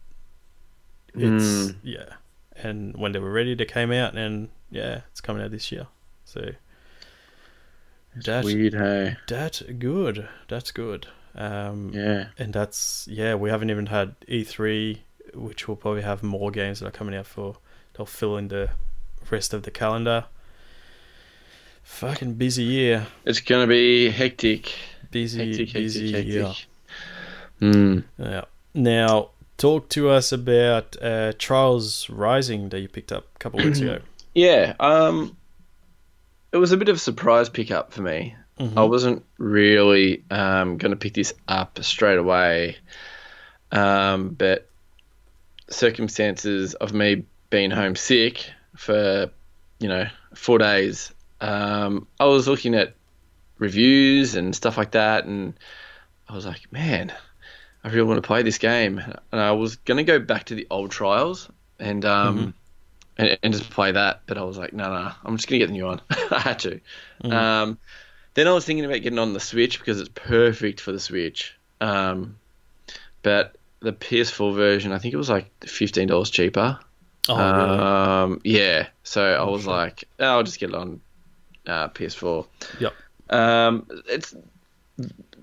It's 1.20 1.44
Mm. 1.73 1.76
yeah, 1.82 2.15
and 2.56 2.97
when 2.97 3.12
they 3.12 3.19
were 3.19 3.32
ready, 3.32 3.55
they 3.55 3.65
came 3.65 3.93
out, 3.93 4.17
and 4.17 4.49
yeah, 4.70 5.00
it's 5.11 5.20
coming 5.20 5.43
out 5.43 5.50
this 5.50 5.70
year. 5.73 5.87
So 6.25 6.53
that 8.25 8.44
weird. 8.44 8.75
Hey, 8.75 9.17
that's 9.26 9.62
good. 9.62 10.29
That's 10.49 10.70
good. 10.70 11.06
Um, 11.35 11.91
yeah, 11.94 12.29
and 12.38 12.53
that's 12.53 13.06
yeah. 13.11 13.35
We 13.35 13.50
haven't 13.50 13.70
even 13.70 13.87
had 13.87 14.15
E3, 14.29 14.99
which 15.35 15.69
will 15.69 15.76
probably 15.76 16.03
have 16.03 16.23
more 16.23 16.50
games 16.50 16.81
that 16.81 16.87
are 16.87 16.91
coming 16.91 17.15
out 17.15 17.26
for. 17.26 17.56
They'll 17.97 18.06
fill 18.06 18.37
in 18.37 18.49
the 18.49 18.70
rest 19.31 19.53
of 19.55 19.62
the 19.62 19.70
calendar. 19.70 20.25
Fucking 21.82 22.35
busy 22.35 22.65
year. 22.65 23.06
it's 23.25 23.41
gonna 23.41 23.67
be 23.67 24.11
hectic. 24.11 24.73
Busy, 25.11 25.38
Hectic, 25.38 25.69
hectic, 25.69 25.82
busy 25.82 26.12
hectic. 26.12 26.29
year. 26.29 26.53
Hmm. 27.61 27.99
Yeah. 28.19 28.44
Now, 28.75 29.31
talk 29.58 29.88
to 29.90 30.08
us 30.08 30.32
about 30.32 30.96
uh, 31.02 31.32
Trials 31.38 32.08
Rising 32.08 32.70
that 32.70 32.81
you 32.81 32.88
picked 32.88 33.12
up 33.12 33.26
a 33.34 33.38
couple 33.38 33.62
weeks 33.62 33.81
ago. 33.81 33.99
Yeah, 34.34 34.75
um, 34.78 35.37
it 36.52 36.58
was 36.58 36.70
a 36.70 36.76
bit 36.76 36.88
of 36.88 36.96
a 36.96 36.99
surprise 37.00 37.49
pickup 37.49 37.93
for 37.93 38.02
me. 38.02 38.37
Mhm. 38.60 38.76
I 38.76 38.84
wasn't 38.84 39.25
really 39.37 40.22
um, 40.31 40.76
going 40.76 40.93
to 40.93 40.96
pick 40.96 41.14
this 41.14 41.34
up 41.49 41.82
straight 41.82 42.19
away, 42.19 42.76
um, 43.72 44.29
but 44.29 44.69
circumstances 45.70 46.74
of 46.74 46.93
me 46.93 47.24
being 47.50 47.72
homesick 47.72 48.48
for, 48.77 49.31
you 49.81 49.88
know, 49.88 50.06
four 50.34 50.58
days, 50.58 51.12
um, 51.41 52.06
I 52.20 52.27
was 52.27 52.46
looking 52.46 52.74
at 52.74 52.94
reviews 53.58 54.36
and 54.36 54.55
stuff 54.55 54.77
like 54.77 54.93
that, 54.93 55.24
and 55.24 55.55
I 56.29 56.34
was 56.34 56.46
like, 56.46 56.70
man, 56.70 57.12
I 57.85 57.89
really 57.91 58.03
want 58.03 58.19
to 58.23 58.27
play 58.27 58.43
this 58.43 58.58
game, 58.58 58.99
and 58.99 59.41
I 59.41 59.53
was 59.53 59.77
going 59.77 59.99
to 59.99 60.05
go 60.05 60.19
back 60.19 60.44
to 60.47 60.55
the 60.55 60.67
old 60.70 60.91
trials 60.91 61.49
and 61.79 62.05
um, 62.05 62.39
Mhm. 62.39 62.53
and, 63.19 63.39
and 63.43 63.53
just 63.53 63.70
play 63.70 63.93
that, 63.93 64.23
but 64.27 64.37
I 64.39 64.43
was 64.43 64.58
like, 64.58 64.73
no, 64.73 64.93
no, 64.93 65.13
I'm 65.25 65.37
just 65.37 65.49
going 65.49 65.61
to 65.61 65.67
get 65.67 65.73
the 65.73 65.79
new 65.79 65.87
one. 65.87 66.01
I 66.31 66.41
had 66.41 66.58
to. 66.61 66.81
Mhm. 67.25 67.32
Um, 67.32 67.79
then 68.35 68.47
I 68.47 68.53
was 68.53 68.65
thinking 68.65 68.85
about 68.85 69.03
getting 69.03 69.19
on 69.19 69.32
the 69.32 69.41
Switch 69.41 69.79
because 69.79 70.01
it's 70.01 70.11
perfect 70.15 70.81
for 70.81 70.93
the 70.93 71.01
Switch. 71.01 71.55
Um, 71.81 72.37
but 73.23 73.56
the 73.81 73.93
PS4 73.93 74.55
version, 74.55 74.93
I 74.93 74.99
think 74.99 75.15
it 75.15 75.17
was 75.17 75.31
like 75.31 75.51
fifteen 75.65 76.08
dollars 76.08 76.31
cheaper. 76.31 76.79
Oh, 77.29 77.37
really? 77.37 77.79
Um, 77.79 78.41
yeah. 78.44 78.89
So 79.03 79.23
I 79.23 79.44
was 79.44 79.65
sure. 79.65 79.73
like, 79.73 80.05
oh, 80.19 80.25
I'll 80.25 80.43
just 80.43 80.58
get 80.58 80.70
it 80.70 80.75
on 80.75 81.01
uh, 81.67 81.89
PS4. 81.89 82.47
Yep. 82.81 82.94
Um, 83.31 83.87
it's 84.08 84.35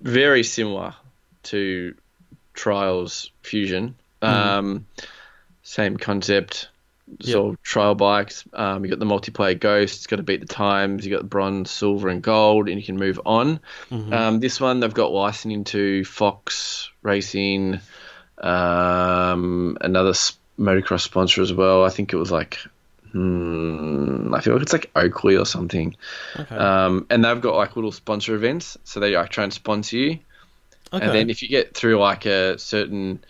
very 0.01 0.44
similar 0.44 0.96
to 1.44 1.96
Trials 2.55 3.29
Fusion. 3.43 3.95
Hmm. 4.24 4.27
Um, 4.27 4.85
Same 5.63 5.97
concept. 5.97 6.69
Yep. 7.19 7.33
So 7.33 7.55
trial 7.62 7.93
bikes. 7.93 8.43
Um, 8.53 8.83
you 8.83 8.89
got 8.89 8.97
the 8.97 9.05
multiplayer 9.05 9.59
ghosts. 9.59 10.07
Got 10.07 10.15
to 10.15 10.24
beat 10.24 10.41
the 10.41 10.47
times. 10.47 11.05
You 11.05 11.12
got 11.12 11.21
the 11.21 11.27
bronze, 11.27 11.69
silver, 11.69 12.09
and 12.09 12.21
gold, 12.21 12.67
and 12.67 12.79
you 12.79 12.85
can 12.85 12.97
move 12.97 13.19
on. 13.25 13.59
Mhm. 13.91 14.12
Um, 14.12 14.39
this 14.39 14.59
one 14.59 14.79
they've 14.79 14.91
got 14.93 15.12
licensing 15.12 15.65
to 15.65 16.03
Fox 16.03 16.89
Racing, 17.03 17.79
um, 18.39 19.77
another 19.81 20.13
motocross 20.59 21.01
sponsor 21.01 21.41
as 21.41 21.53
well. 21.53 21.83
I 21.83 21.89
think 21.89 22.12
it 22.13 22.17
was 22.17 22.31
like, 22.31 22.57
hmm, 23.12 24.33
I 24.33 24.41
feel 24.41 24.53
like 24.53 24.63
it's 24.63 24.74
like 24.74 24.89
Oakley 24.95 25.35
or 25.38 25.45
something. 25.45 25.95
okay. 26.39 26.55
Um, 26.55 27.05
and 27.09 27.24
they've 27.24 27.39
got 27.41 27.55
like 27.55 27.75
little 27.75 27.91
sponsor 27.91 28.35
events, 28.35 28.77
so 28.83 29.00
they 29.00 29.15
like 29.15 29.29
try 29.29 29.43
and 29.43 29.53
sponsor 29.53 29.97
you. 29.97 30.19
Okay. 30.96 31.06
And 31.06 31.14
then 31.16 31.30
if 31.30 31.42
you 31.42 31.50
get 31.50 31.74
through 31.74 32.00
like 32.00 32.25
a 32.25 32.58
certain, 32.60 33.24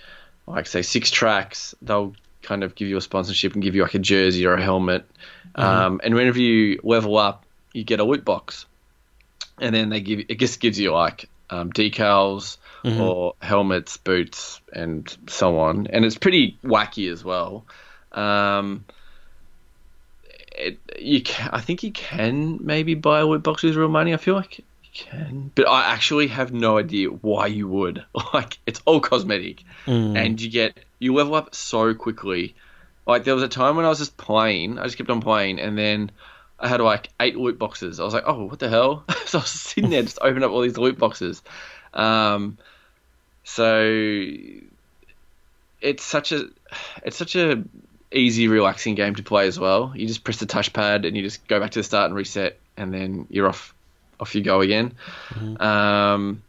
like 0.48 0.68
say 0.68 0.82
six 0.82 1.12
tracks, 1.12 1.76
they'll 1.82 2.16
kind 2.42 2.64
of 2.64 2.76
give 2.76 2.88
you 2.88 2.98
a 2.98 3.02
sponsorship 3.02 3.54
and 3.54 3.64
give 3.64 3.76
you 3.76 3.82
like 3.82 3.96
a 3.96 4.00
jersey 4.00 4.46
or 4.46 4.54
a 4.54 4.62
helmet. 4.62 5.06
Um, 5.56 6.02
and 6.04 6.14
whenever 6.14 6.40
you 6.40 6.80
level 6.84 7.18
up, 7.18 7.46
you 7.74 7.84
get 7.84 8.00
a 8.00 8.04
loot 8.04 8.24
box. 8.26 8.66
And 9.60 9.74
then 9.74 9.90
they 9.90 10.02
give 10.02 10.20
it 10.28 10.40
just 10.40 10.60
gives 10.60 10.80
you 10.80 10.92
like 10.92 11.30
um, 11.50 11.72
decals 11.72 12.58
or 13.00 13.34
helmets, 13.42 13.98
boots, 13.98 14.62
and 14.72 15.16
so 15.28 15.60
on. 15.60 15.88
And 15.88 16.06
it's 16.06 16.18
pretty 16.18 16.58
wacky 16.64 17.12
as 17.12 17.24
well. 17.24 17.66
Um, 18.12 18.86
it, 20.52 20.78
you 21.00 21.22
can, 21.22 21.50
I 21.52 21.62
think 21.62 21.84
you 21.84 21.92
can 21.92 22.60
maybe 22.62 22.94
buy 22.94 23.22
a 23.22 23.26
loot 23.26 23.44
box 23.44 23.64
with 23.64 23.76
real 23.76 23.90
money. 23.90 24.14
I 24.14 24.18
feel 24.18 24.36
like 24.36 24.64
can, 24.96 25.52
but 25.54 25.68
I 25.68 25.92
actually 25.94 26.28
have 26.28 26.52
no 26.52 26.78
idea 26.80 27.10
why 27.10 27.48
you 27.48 27.68
would. 27.68 28.04
Like 28.34 28.58
it's 28.66 28.82
all 28.86 29.00
cosmetic, 29.00 29.64
and 30.18 30.42
you 30.42 30.50
get 30.50 30.78
you 31.00 31.14
level 31.14 31.36
up 31.36 31.54
so 31.54 31.94
quickly. 31.94 32.56
Like 33.06 33.24
there 33.24 33.36
was 33.36 33.44
a 33.44 33.48
time 33.48 33.76
when 33.76 33.86
I 33.86 33.90
was 33.90 34.00
just 34.00 34.18
playing, 34.18 34.80
I 34.80 34.84
just 34.84 34.98
kept 34.98 35.10
on 35.10 35.22
playing, 35.22 35.60
and 35.60 35.78
then 35.78 36.12
I 36.60 36.68
had 36.68 36.82
like 36.82 37.10
eight 37.20 37.38
loot 37.38 37.60
boxes. 37.60 38.00
I 38.00 38.04
was 38.04 38.14
like, 38.14 38.24
oh, 38.26 38.46
what 38.46 38.60
the 38.60 38.70
hell? 38.70 39.04
so 39.26 39.38
I 39.38 39.42
was 39.42 39.52
sitting 39.52 39.92
there 39.92 40.02
just 40.02 40.20
opening 40.22 40.44
up 40.44 40.52
all 40.52 40.62
these 40.62 40.78
loot 40.78 40.98
boxes. 40.98 41.44
Um, 41.94 42.58
so 43.44 43.84
it's 45.82 46.04
such 46.04 46.32
a 46.32 46.50
it's 47.04 47.18
such 47.18 47.36
a 47.36 47.64
easy, 48.12 48.48
relaxing 48.48 48.96
game 48.96 49.16
to 49.16 49.24
play 49.24 49.48
as 49.48 49.60
well. 49.60 49.94
You 49.96 50.08
just 50.08 50.24
press 50.24 50.38
the 50.38 50.46
touchpad 50.46 51.08
and 51.08 51.16
you 51.16 51.24
just 51.24 51.48
go 51.48 51.60
back 51.60 51.72
to 51.72 51.80
the 51.80 51.84
start 51.84 52.08
and 52.08 52.16
reset, 52.16 52.58
and 52.76 52.94
then 52.94 53.28
you're 53.30 53.48
off 53.48 53.74
off 54.20 54.36
you 54.36 54.42
go 54.42 54.62
again. 54.62 54.94
Um, 55.60 56.42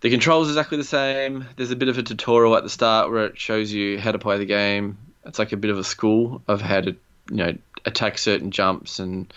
the 0.00 0.10
controls 0.10 0.48
exactly 0.48 0.78
the 0.78 0.84
same. 0.84 1.46
There's 1.56 1.70
a 1.70 1.76
bit 1.76 1.88
of 1.88 1.98
a 1.98 2.02
tutorial 2.02 2.56
at 2.56 2.62
the 2.62 2.70
start 2.70 3.10
where 3.10 3.26
it 3.26 3.38
shows 3.38 3.72
you 3.72 3.98
how 3.98 4.12
to 4.12 4.18
play 4.18 4.38
the 4.38 4.46
game. 4.46 4.98
It's 5.24 5.38
like 5.38 5.52
a 5.52 5.56
bit 5.56 5.70
of 5.70 5.78
a 5.78 5.84
school 5.84 6.42
of 6.46 6.60
how 6.60 6.80
to, 6.80 6.92
you 7.30 7.36
know, 7.36 7.56
attack 7.84 8.18
certain 8.18 8.50
jumps 8.50 9.00
and 9.00 9.32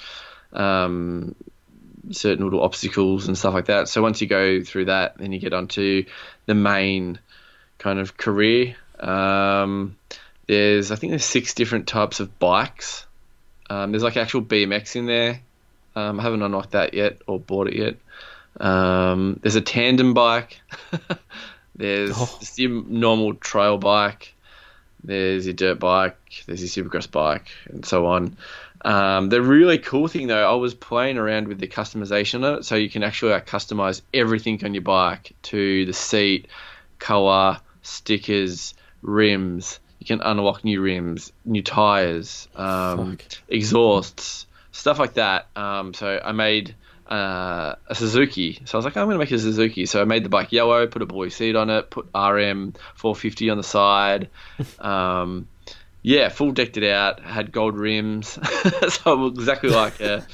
um, 0.54 1.36
certain 2.12 2.44
little 2.44 2.62
obstacles 2.62 3.28
and 3.28 3.38
stuff 3.38 3.54
like 3.54 3.66
that. 3.66 3.88
So 3.88 4.02
once 4.02 4.22
you 4.22 4.28
go 4.28 4.64
through 4.64 4.86
that, 4.86 5.18
then 5.18 5.32
you 5.32 5.40
get 5.40 5.54
onto 5.54 6.06
the 6.46 6.56
main 6.56 7.20
kind 7.78 8.00
of 8.00 8.18
career. 8.18 8.76
Um, 9.00 9.98
there's 10.48 10.92
I 10.92 10.96
think 10.96 11.12
there's 11.12 11.26
six 11.26 11.54
different 11.54 11.88
types 11.88 12.20
of 12.20 12.38
bikes. 12.38 13.06
Um, 13.70 13.92
there's 13.92 14.04
like 14.04 14.18
actual 14.18 14.42
BMX 14.42 14.96
in 14.96 15.06
there. 15.06 15.42
Um, 15.96 16.20
I 16.20 16.24
haven't 16.24 16.42
unlocked 16.42 16.72
that 16.72 16.94
yet 16.94 17.22
or 17.28 17.40
bought 17.40 17.68
it 17.68 17.76
yet. 17.76 17.96
Um, 18.60 19.40
there's 19.42 19.56
a 19.56 19.62
tandem 19.62 20.14
bike. 20.14 20.62
there's 21.76 22.12
Oh. 22.16 22.38
just 22.40 22.60
your 22.60 22.84
normal 22.84 23.34
trail 23.36 23.78
bike. 23.78 24.34
There's 25.04 25.46
your 25.46 25.54
dirt 25.54 25.80
bike. 25.80 26.44
There's 26.46 26.62
your 26.76 26.86
supercross 26.86 27.10
bike, 27.10 27.48
and 27.70 27.86
so 27.86 28.06
on. 28.06 28.38
Um, 28.84 29.30
the 29.30 29.42
really 29.42 29.78
cool 29.78 30.08
thing 30.08 30.28
though, 30.28 30.50
I 30.52 30.56
was 30.56 30.74
playing 30.74 31.18
around 31.18 31.48
with 31.48 31.60
the 31.60 31.68
customization 31.68 32.44
of 32.44 32.60
it, 32.60 32.66
so 32.66 32.76
you 32.76 32.90
can 32.90 33.04
actually 33.04 33.32
like 33.34 33.48
customize 33.48 34.02
everything 34.14 34.64
on 34.64 34.74
your 34.74 34.82
bike 34.84 35.34
to 35.44 35.86
the 35.86 35.94
seat, 35.94 36.48
color, 37.00 37.60
stickers, 37.84 38.74
rims. 39.02 39.80
You 40.00 40.06
can 40.08 40.22
unlock 40.22 40.64
new 40.64 40.82
rims, 40.82 41.32
new 41.46 41.62
tires, 41.62 42.48
um, 42.56 43.18
exhausts, 43.50 44.48
stuff 44.72 45.00
like 45.00 45.14
that. 45.14 45.48
Um, 45.56 45.94
so 45.94 46.20
I 46.24 46.32
made 46.32 46.76
uh, 47.10 47.76
a 47.88 47.96
Suzuki. 47.96 48.62
So 48.66 48.78
I 48.78 48.80
was 48.80 48.86
like, 48.86 48.96
I'm 48.98 49.06
going 49.06 49.16
to 49.16 49.20
make 49.20 49.32
a 49.32 49.38
Suzuki. 49.38 49.86
So 49.86 50.02
I 50.02 50.06
made 50.06 50.24
the 50.24 50.30
bike 50.30 50.52
yellow, 50.52 50.88
put 50.88 51.02
a 51.02 51.06
blue 51.06 51.30
seat 51.30 51.56
on 51.56 51.70
it, 51.70 51.90
put 51.90 52.06
RM 52.16 52.74
450 52.96 53.50
on 53.50 53.58
the 53.58 53.64
side. 53.64 54.30
Um, 54.80 55.48
yeah, 56.04 56.30
full 56.30 56.52
decked 56.52 56.78
it 56.78 56.92
out. 56.92 57.20
Had 57.20 57.52
gold 57.52 57.78
rims, 57.78 58.40
so 58.90 59.28
exactly 59.28 59.70
like 59.70 60.00
a 60.00 60.26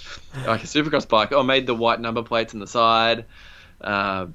like 0.46 0.64
a 0.64 0.68
supercross 0.68 1.08
bike. 1.08 1.34
I 1.34 1.42
made 1.42 1.68
the 1.68 1.76
white 1.76 2.00
number 2.00 2.24
plates 2.24 2.54
on 2.54 2.62
the 2.62 2.68
side. 2.68 3.26
Uh, 3.82 4.28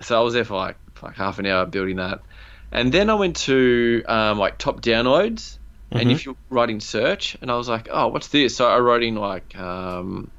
so 0.00 0.16
I 0.16 0.22
was 0.22 0.34
there 0.34 0.44
for 0.44 0.54
like 0.54 0.76
for 0.94 1.06
like 1.06 1.16
half 1.16 1.40
an 1.40 1.46
hour 1.46 1.66
building 1.66 1.96
that, 1.96 2.20
and 2.70 2.92
then 2.92 3.10
I 3.10 3.14
went 3.14 3.36
to 3.38 4.04
um, 4.06 4.38
like 4.38 4.58
top 4.58 4.82
downloads. 4.82 5.58
And 6.00 6.10
if 6.10 6.24
you're 6.24 6.36
writing 6.50 6.80
search, 6.80 7.36
and 7.40 7.50
I 7.50 7.56
was 7.56 7.68
like, 7.68 7.88
oh, 7.90 8.08
what's 8.08 8.28
this? 8.28 8.56
So 8.56 8.68
I 8.68 8.78
wrote 8.78 9.02
in 9.02 9.16
like 9.16 9.56
um, 9.58 10.30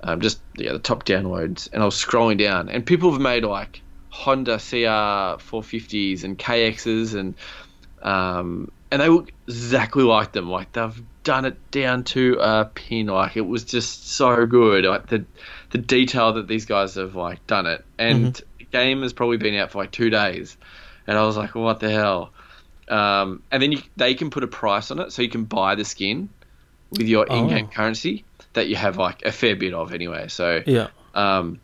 um, 0.00 0.20
just 0.20 0.40
yeah 0.56 0.72
the 0.72 0.78
top 0.78 1.04
downloads, 1.04 1.68
and 1.72 1.82
I 1.82 1.86
was 1.86 1.96
scrolling 1.96 2.38
down, 2.38 2.68
and 2.68 2.84
people 2.84 3.10
have 3.12 3.20
made 3.20 3.44
like 3.44 3.82
Honda 4.10 4.58
CR 4.58 5.40
450s 5.42 6.24
and 6.24 6.38
KXs, 6.38 7.18
and 7.18 7.34
um, 8.02 8.70
and 8.90 9.02
they 9.02 9.08
look 9.08 9.32
exactly 9.48 10.04
like 10.04 10.32
them. 10.32 10.48
Like 10.48 10.72
they've 10.72 11.02
done 11.24 11.46
it 11.46 11.70
down 11.70 12.04
to 12.04 12.36
a 12.38 12.66
pin. 12.66 13.06
Like 13.06 13.36
it 13.36 13.46
was 13.46 13.64
just 13.64 14.10
so 14.10 14.46
good. 14.46 14.84
Like 14.84 15.08
the 15.08 15.24
the 15.70 15.78
detail 15.78 16.34
that 16.34 16.46
these 16.46 16.66
guys 16.66 16.94
have 16.94 17.16
like 17.16 17.44
done 17.46 17.66
it, 17.66 17.84
and 17.98 18.40
the 18.58 18.66
game 18.66 19.02
has 19.02 19.12
probably 19.12 19.38
been 19.38 19.56
out 19.56 19.72
for 19.72 19.78
like 19.78 19.90
two 19.90 20.10
days, 20.10 20.56
and 21.06 21.18
I 21.18 21.24
was 21.24 21.36
like, 21.36 21.54
what 21.54 21.80
the 21.80 21.90
hell? 21.90 22.33
Um, 22.88 23.42
and 23.50 23.62
then 23.62 23.72
you, 23.72 23.82
they 23.96 24.14
can 24.14 24.30
put 24.30 24.42
a 24.44 24.46
price 24.46 24.90
on 24.90 24.98
it, 25.00 25.12
so 25.12 25.22
you 25.22 25.28
can 25.28 25.44
buy 25.44 25.74
the 25.74 25.84
skin 25.84 26.28
with 26.90 27.08
your 27.08 27.26
in-game 27.26 27.66
Oh. 27.70 27.74
currency 27.74 28.24
that 28.52 28.68
you 28.68 28.76
have 28.76 28.96
like 28.98 29.22
a 29.24 29.32
fair 29.32 29.56
bit 29.56 29.72
of 29.74 29.92
anyway. 29.92 30.28
So 30.28 30.62
Yeah. 30.66 30.88
um, 31.14 31.60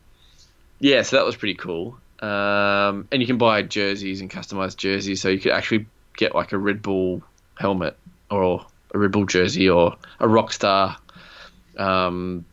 yeah, 0.80 1.02
so 1.02 1.16
that 1.16 1.26
was 1.26 1.36
pretty 1.36 1.54
cool. 1.54 1.98
Um, 2.20 3.06
and 3.12 3.20
you 3.20 3.26
can 3.26 3.38
buy 3.38 3.62
jerseys 3.62 4.20
and 4.20 4.30
customized 4.30 4.76
jerseys, 4.76 5.20
so 5.20 5.28
you 5.28 5.38
could 5.38 5.52
actually 5.52 5.86
get 6.16 6.34
like 6.34 6.52
a 6.52 6.58
Red 6.58 6.82
Bull 6.82 7.22
helmet 7.54 7.96
or 8.30 8.66
a 8.94 8.98
Red 8.98 9.12
Bull 9.12 9.24
jersey 9.26 9.68
or 9.70 9.96
a 10.18 10.26
Rockstar 10.26 10.96
um, 11.78 12.44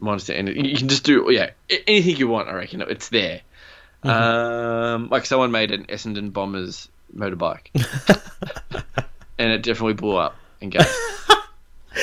Monster. 0.00 0.32
And 0.34 0.48
you 0.48 0.76
can 0.76 0.88
just 0.88 1.04
do 1.04 1.26
yeah 1.30 1.50
anything 1.86 2.16
you 2.16 2.28
want. 2.28 2.48
I 2.48 2.52
reckon 2.54 2.80
it's 2.82 3.08
there. 3.08 3.40
Um, 4.04 5.08
like 5.08 5.26
someone 5.26 5.50
made 5.50 5.70
an 5.72 5.84
Essendon 5.86 6.32
Bombers 6.32 6.88
motorbike, 7.14 7.68
and 9.38 9.52
it 9.52 9.62
definitely 9.62 9.94
blew 9.94 10.16
up 10.16 10.36
in 10.60 10.70
game. 10.70 10.82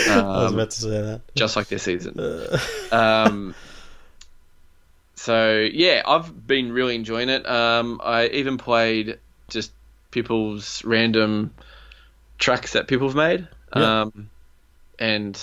I 0.10 0.22
was 0.22 0.48
Um, 0.52 0.54
about 0.56 0.72
to 0.72 0.82
say 0.82 0.90
that. 1.02 1.22
just 1.36 1.56
like 1.56 1.68
this 1.68 1.84
season. 1.84 2.20
um, 2.92 3.56
so 5.16 5.68
yeah, 5.72 6.02
I've 6.06 6.46
been 6.48 6.72
really 6.72 6.96
enjoying 6.96 7.30
it. 7.30 7.48
Um, 7.48 8.02
I 8.04 8.28
even 8.28 8.58
played 8.58 9.20
just 9.50 9.72
people's 10.12 10.84
random 10.84 11.54
tracks 12.38 12.74
that 12.74 12.88
people 12.88 13.08
have 13.08 13.16
made. 13.16 13.48
Yeah. 13.76 14.02
Um, 14.02 14.30
and 15.00 15.42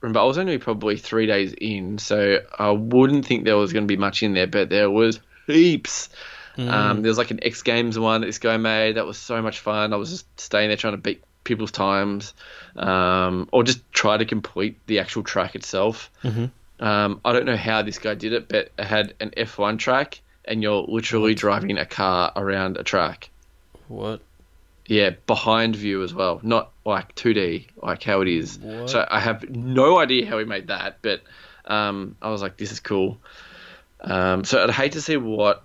remember, 0.00 0.20
I 0.20 0.24
was 0.24 0.38
only 0.38 0.58
probably 0.58 0.96
three 0.96 1.26
days 1.26 1.52
in, 1.52 1.98
so 1.98 2.38
I 2.58 2.70
wouldn't 2.70 3.26
think 3.26 3.44
there 3.44 3.56
was 3.56 3.72
going 3.72 3.84
to 3.84 3.88
be 3.92 3.96
much 3.96 4.22
in 4.22 4.34
there, 4.34 4.46
but 4.46 4.68
there 4.70 4.90
was 4.90 5.20
heaps. 5.46 6.08
Um, 6.58 7.02
there 7.02 7.08
was 7.10 7.18
like 7.18 7.30
an 7.30 7.40
X 7.42 7.62
Games 7.62 7.98
one 7.98 8.20
that 8.20 8.26
this 8.26 8.38
guy 8.38 8.56
made 8.56 8.96
that 8.96 9.06
was 9.06 9.18
so 9.18 9.40
much 9.40 9.60
fun. 9.60 9.92
I 9.92 9.96
was 9.96 10.10
just 10.10 10.40
staying 10.40 10.68
there 10.68 10.76
trying 10.76 10.94
to 10.94 10.98
beat 10.98 11.22
people's 11.44 11.70
times, 11.70 12.34
um, 12.76 13.48
or 13.52 13.62
just 13.62 13.80
try 13.92 14.16
to 14.16 14.24
complete 14.24 14.78
the 14.86 14.98
actual 14.98 15.22
track 15.22 15.54
itself. 15.54 16.10
Um, 16.80 17.20
I 17.24 17.32
don't 17.32 17.46
know 17.46 17.56
how 17.56 17.82
this 17.82 17.98
guy 17.98 18.14
did 18.14 18.32
it, 18.32 18.48
but 18.48 18.70
it 18.78 18.84
had 18.84 19.14
an 19.20 19.30
F1 19.36 19.78
track, 19.78 20.20
and 20.44 20.62
you're 20.62 20.82
literally 20.82 21.34
driving 21.34 21.76
a 21.78 21.86
car 21.86 22.32
around 22.34 22.76
a 22.78 22.82
track. 22.82 23.30
What? 23.88 24.20
Yeah, 24.86 25.10
behind 25.26 25.76
view 25.76 26.02
as 26.02 26.12
well, 26.12 26.40
not 26.42 26.72
like 26.84 27.14
2D, 27.14 27.68
like 27.82 28.02
how 28.02 28.22
it 28.22 28.28
is. 28.28 28.58
What? 28.58 28.90
So 28.90 29.06
I 29.08 29.20
have 29.20 29.48
no 29.48 29.98
idea 29.98 30.26
how 30.26 30.38
he 30.38 30.44
made 30.44 30.68
that, 30.68 30.98
but 31.00 31.22
um, 31.64 32.16
I 32.20 32.30
was 32.30 32.42
like, 32.42 32.56
this 32.56 32.72
is 32.72 32.80
cool. 32.80 33.18
Um, 34.00 34.44
so 34.44 34.62
I'd 34.62 34.70
hate 34.70 34.92
to 34.92 35.00
see 35.00 35.16
what 35.16 35.62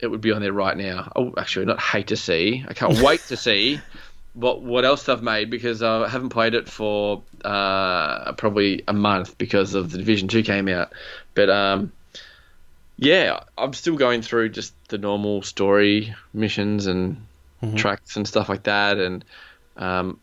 it 0.00 0.08
would 0.08 0.20
be 0.20 0.32
on 0.32 0.42
there 0.42 0.52
right 0.52 0.76
now. 0.76 1.12
Oh, 1.14 1.32
actually, 1.36 1.66
not 1.66 1.80
hate 1.80 2.08
to 2.08 2.16
see. 2.16 2.64
I 2.66 2.74
can't 2.74 3.00
wait 3.00 3.20
to 3.28 3.36
see 3.36 3.80
what 4.34 4.62
what 4.62 4.84
else 4.84 5.04
they've 5.04 5.22
made 5.22 5.50
because 5.50 5.82
I 5.82 6.08
haven't 6.08 6.30
played 6.30 6.54
it 6.54 6.68
for 6.68 7.22
uh, 7.44 8.32
probably 8.32 8.82
a 8.86 8.92
month 8.92 9.38
because 9.38 9.74
of 9.74 9.90
the 9.90 9.98
Division 9.98 10.28
Two 10.28 10.42
came 10.42 10.68
out. 10.68 10.92
But 11.34 11.50
um, 11.50 11.92
yeah, 12.96 13.40
I'm 13.56 13.72
still 13.72 13.96
going 13.96 14.22
through 14.22 14.50
just 14.50 14.74
the 14.88 14.98
normal 14.98 15.42
story 15.42 16.14
missions 16.32 16.86
and 16.86 17.24
tracks 17.76 18.16
and 18.16 18.28
stuff 18.28 18.48
like 18.48 18.64
that, 18.64 18.98
and 18.98 19.24
um, 19.76 20.20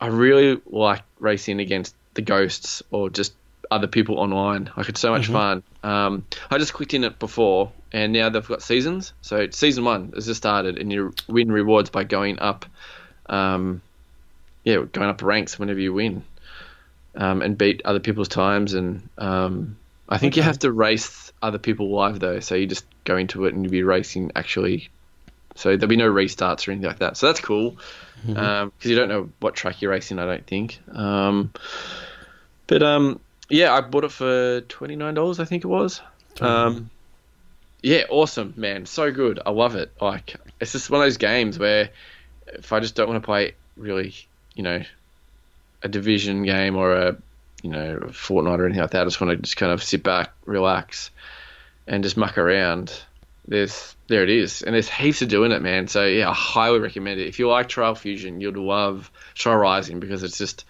I 0.00 0.08
really 0.08 0.60
like 0.66 1.02
racing 1.18 1.60
against 1.60 1.94
the 2.14 2.22
ghosts 2.22 2.82
or 2.90 3.10
just 3.10 3.32
other 3.70 3.86
people 3.86 4.18
online. 4.18 4.70
Like 4.76 4.88
it's 4.88 5.00
so 5.00 5.10
much 5.10 5.26
fun. 5.26 5.62
Um, 5.82 6.24
I 6.50 6.58
just 6.58 6.72
clicked 6.72 6.94
in 6.94 7.04
it 7.04 7.18
before, 7.18 7.72
and 7.96 8.12
now 8.12 8.28
they've 8.28 8.46
got 8.46 8.62
seasons. 8.62 9.14
So 9.22 9.48
season 9.48 9.82
one 9.82 10.12
has 10.14 10.26
just 10.26 10.36
started, 10.36 10.76
and 10.76 10.92
you 10.92 11.14
win 11.28 11.50
rewards 11.50 11.88
by 11.88 12.04
going 12.04 12.38
up. 12.38 12.66
Um, 13.24 13.80
yeah, 14.64 14.84
going 14.92 15.08
up 15.08 15.22
ranks 15.22 15.58
whenever 15.58 15.80
you 15.80 15.94
win, 15.94 16.22
um, 17.14 17.40
and 17.40 17.56
beat 17.56 17.80
other 17.86 17.98
people's 17.98 18.28
times. 18.28 18.74
And 18.74 19.08
um, 19.16 19.78
I 20.10 20.18
think 20.18 20.36
you 20.36 20.42
have 20.42 20.58
to 20.58 20.70
race 20.70 21.32
other 21.40 21.56
people 21.56 21.88
live 21.88 22.20
though. 22.20 22.40
So 22.40 22.54
you 22.54 22.66
just 22.66 22.84
go 23.04 23.16
into 23.16 23.46
it 23.46 23.54
and 23.54 23.64
you'll 23.64 23.70
be 23.70 23.82
racing 23.82 24.32
actually. 24.36 24.90
So 25.54 25.70
there'll 25.70 25.88
be 25.88 25.96
no 25.96 26.12
restarts 26.12 26.68
or 26.68 26.72
anything 26.72 26.88
like 26.88 26.98
that. 26.98 27.16
So 27.16 27.28
that's 27.28 27.40
cool 27.40 27.78
because 28.26 28.70
you 28.90 28.94
don't 28.94 29.08
know 29.08 29.30
what 29.40 29.54
track 29.54 29.80
you're 29.80 29.90
racing. 29.90 30.18
I 30.18 30.26
don't 30.26 30.46
think. 30.46 30.80
Um, 30.92 31.50
but 32.66 32.82
um, 32.82 33.20
yeah, 33.48 33.72
I 33.72 33.80
bought 33.80 34.04
it 34.04 34.12
for 34.12 34.60
twenty 34.68 34.96
nine 34.96 35.14
dollars. 35.14 35.40
I 35.40 35.46
think 35.46 35.64
it 35.64 35.68
was. 35.68 36.02
Um, 36.42 36.90
yeah, 37.82 38.04
awesome, 38.08 38.54
man. 38.56 38.86
So 38.86 39.12
good. 39.12 39.40
I 39.44 39.50
love 39.50 39.76
it. 39.76 39.92
Like, 40.00 40.36
it's 40.60 40.72
just 40.72 40.90
one 40.90 41.00
of 41.00 41.06
those 41.06 41.18
games 41.18 41.58
where 41.58 41.90
if 42.46 42.72
I 42.72 42.80
just 42.80 42.94
don't 42.94 43.08
want 43.08 43.22
to 43.22 43.24
play 43.24 43.54
really, 43.76 44.14
you 44.54 44.62
know, 44.62 44.82
a 45.82 45.88
division 45.88 46.42
game 46.44 46.76
or 46.76 46.94
a, 46.94 47.16
you 47.62 47.70
know, 47.70 47.96
a 47.96 48.06
Fortnite 48.06 48.58
or 48.58 48.64
anything 48.64 48.82
like 48.82 48.90
that, 48.92 49.02
I 49.02 49.04
just 49.04 49.20
want 49.20 49.36
to 49.36 49.42
just 49.42 49.56
kind 49.56 49.72
of 49.72 49.82
sit 49.82 50.02
back, 50.02 50.32
relax, 50.44 51.10
and 51.86 52.02
just 52.02 52.16
muck 52.16 52.38
around. 52.38 52.92
There's, 53.46 53.94
there 54.08 54.24
it 54.24 54.30
is. 54.30 54.62
And 54.62 54.74
there's 54.74 54.88
heaps 54.88 55.20
to 55.20 55.26
do 55.26 55.44
in 55.44 55.52
it, 55.52 55.62
man. 55.62 55.86
So, 55.86 56.04
yeah, 56.06 56.30
I 56.30 56.34
highly 56.34 56.80
recommend 56.80 57.20
it. 57.20 57.28
If 57.28 57.38
you 57.38 57.48
like 57.48 57.68
Trial 57.68 57.94
Fusion, 57.94 58.40
you'd 58.40 58.56
love 58.56 59.10
Trial 59.34 59.56
Rising 59.56 60.00
because 60.00 60.22
it's 60.22 60.38
just 60.38 60.64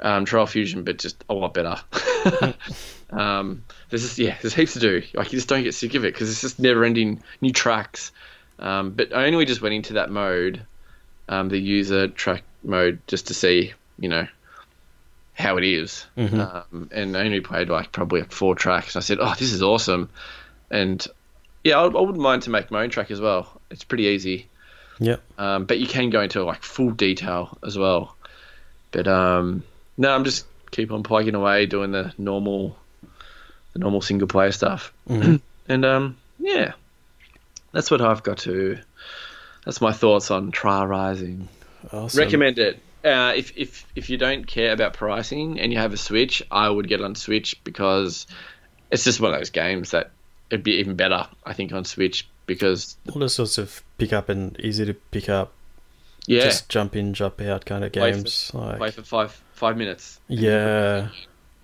um, 0.00 0.24
Trial 0.24 0.46
Fusion, 0.46 0.82
but 0.82 0.98
just 0.98 1.24
a 1.28 1.34
lot 1.34 1.54
better. 1.54 1.76
um, 3.16 3.64
there's 3.90 4.02
just 4.02 4.18
yeah, 4.18 4.36
there's 4.40 4.54
heaps 4.54 4.74
to 4.74 4.80
do. 4.80 5.02
Like 5.14 5.32
you 5.32 5.38
just 5.38 5.48
don't 5.48 5.62
get 5.62 5.74
sick 5.74 5.94
of 5.94 6.04
it 6.04 6.12
because 6.14 6.30
it's 6.30 6.40
just 6.40 6.58
never-ending 6.58 7.22
new 7.40 7.52
tracks. 7.52 8.12
Um, 8.58 8.90
but 8.90 9.14
I 9.14 9.26
only 9.26 9.44
just 9.44 9.60
went 9.60 9.74
into 9.74 9.94
that 9.94 10.10
mode, 10.10 10.62
um, 11.28 11.48
the 11.48 11.58
user 11.58 12.08
track 12.08 12.42
mode, 12.62 13.00
just 13.06 13.28
to 13.28 13.34
see 13.34 13.72
you 13.98 14.08
know 14.08 14.26
how 15.34 15.58
it 15.58 15.64
is. 15.64 16.06
Um, 16.16 16.88
and 16.92 17.16
I 17.16 17.20
only 17.20 17.40
played 17.40 17.68
like 17.68 17.92
probably 17.92 18.22
four 18.22 18.54
tracks. 18.54 18.96
I 18.96 19.00
said, 19.00 19.18
oh, 19.20 19.34
this 19.38 19.52
is 19.52 19.62
awesome. 19.62 20.08
And 20.70 21.06
yeah, 21.62 21.78
I, 21.78 21.84
I 21.84 22.00
wouldn't 22.00 22.18
mind 22.18 22.42
to 22.42 22.50
make 22.50 22.70
my 22.70 22.82
own 22.82 22.90
track 22.90 23.10
as 23.10 23.20
well. 23.20 23.60
It's 23.70 23.84
pretty 23.84 24.04
easy. 24.04 24.46
Yep. 24.98 25.20
Um, 25.36 25.64
but 25.66 25.78
you 25.78 25.86
can 25.86 26.08
go 26.08 26.22
into 26.22 26.42
like 26.42 26.62
full 26.62 26.90
detail 26.90 27.58
as 27.62 27.76
well. 27.76 28.16
But 28.92 29.06
um, 29.08 29.62
no, 29.98 30.10
I'm 30.14 30.24
just 30.24 30.46
keep 30.70 30.90
on 30.90 31.02
plugging 31.02 31.34
away 31.34 31.66
doing 31.66 31.92
the 31.92 32.14
normal, 32.16 32.76
the 33.76 33.80
normal 33.80 34.00
single 34.00 34.26
player 34.28 34.52
stuff. 34.52 34.92
and 35.06 35.84
um, 35.84 36.16
yeah, 36.38 36.72
that's 37.72 37.90
what 37.90 38.00
I've 38.00 38.22
got 38.22 38.38
to. 38.38 38.78
That's 39.64 39.80
my 39.80 39.92
thoughts 39.92 40.30
on 40.30 40.50
Trial 40.50 40.86
Rising. 40.86 41.48
Awesome. 41.92 42.18
Recommend 42.18 42.58
it. 42.58 42.80
Uh, 43.04 43.34
if 43.36 43.52
if 43.56 43.86
if 43.94 44.08
you 44.10 44.16
don't 44.16 44.46
care 44.46 44.72
about 44.72 44.94
pricing 44.94 45.60
and 45.60 45.72
you 45.72 45.78
have 45.78 45.92
a 45.92 45.96
Switch, 45.96 46.42
I 46.50 46.68
would 46.70 46.88
get 46.88 47.00
on 47.02 47.14
Switch 47.14 47.62
because 47.64 48.26
it's 48.90 49.04
just 49.04 49.20
one 49.20 49.32
of 49.34 49.38
those 49.38 49.50
games 49.50 49.90
that 49.90 50.10
it'd 50.50 50.64
be 50.64 50.72
even 50.76 50.96
better, 50.96 51.26
I 51.44 51.52
think, 51.52 51.72
on 51.72 51.84
Switch 51.84 52.26
because 52.46 52.96
All 53.12 53.20
the 53.20 53.28
sorts 53.28 53.58
of 53.58 53.82
pick 53.98 54.12
up 54.12 54.28
and 54.28 54.58
easy 54.60 54.86
to 54.86 54.94
pick 54.94 55.28
up, 55.28 55.52
yeah, 56.26 56.42
just 56.44 56.68
jump 56.68 56.96
in, 56.96 57.12
jump 57.14 57.40
out 57.42 57.64
kind 57.66 57.84
of 57.84 57.92
Play 57.92 58.12
for- 58.12 58.16
games. 58.18 58.50
like, 58.54 58.78
play 58.78 58.90
for 58.90 59.02
five 59.02 59.40
five 59.52 59.76
minutes. 59.76 60.18
yeah, 60.28 61.08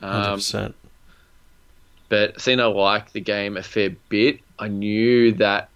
hundred 0.00 0.26
Um, 0.28 0.35
percent. 0.37 0.75
But 2.12 2.38
seeing 2.38 2.61
I 2.61 2.66
like 2.66 3.12
the 3.12 3.21
game 3.23 3.57
a 3.57 3.62
fair 3.62 3.88
bit, 4.11 4.40
I 4.59 4.69
knew 4.69 5.33
that 5.33 5.71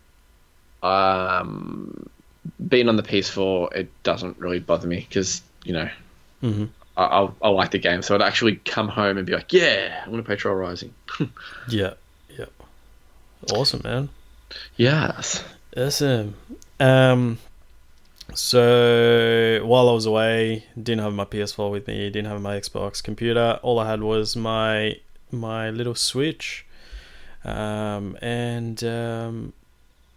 um, 0.82 2.08
being 2.68 2.90
on 2.90 2.96
the 2.96 3.02
PS4 3.02 3.72
it 3.74 3.88
doesn't 4.02 4.38
really 4.38 4.58
bother 4.60 4.86
me 4.86 5.06
because 5.08 5.40
you 5.64 5.72
know 5.72 5.88
Mhm. 6.42 6.68
I, 6.96 7.04
I 7.04 7.28
I 7.42 7.48
like 7.48 7.70
the 7.70 7.78
game, 7.78 8.02
so 8.02 8.14
I'd 8.14 8.20
actually 8.22 8.56
come 8.56 8.88
home 8.88 9.16
and 9.16 9.26
be 9.26 9.32
like, 9.32 9.52
yeah, 9.52 10.02
I 10.04 10.08
want 10.10 10.22
to 10.22 10.26
play 10.26 10.36
Trial 10.36 10.54
Rising. 10.56 10.92
Yeah, 11.68 11.94
yeah. 12.38 12.44
Awesome, 13.52 13.80
man. 13.82 14.08
yes. 14.76 15.42
Awesome. 15.76 16.34
Um, 16.78 17.38
so 18.34 19.60
while 19.64 19.88
I 19.88 19.92
was 19.92 20.04
away, 20.06 20.64
didn't 20.80 21.00
have 21.02 21.14
my 21.14 21.24
PS4 21.24 21.70
with 21.70 21.86
me, 21.86 22.10
didn't 22.10 22.26
have 22.30 22.40
my 22.42 22.58
Xbox 22.60 23.02
computer. 23.02 23.58
All 23.62 23.78
I 23.78 23.88
had 23.88 24.02
was 24.02 24.36
my 24.36 24.96
my 25.38 25.70
little 25.70 25.94
Switch. 25.94 26.64
Um, 27.44 28.16
and 28.20 28.82
um, 28.84 29.52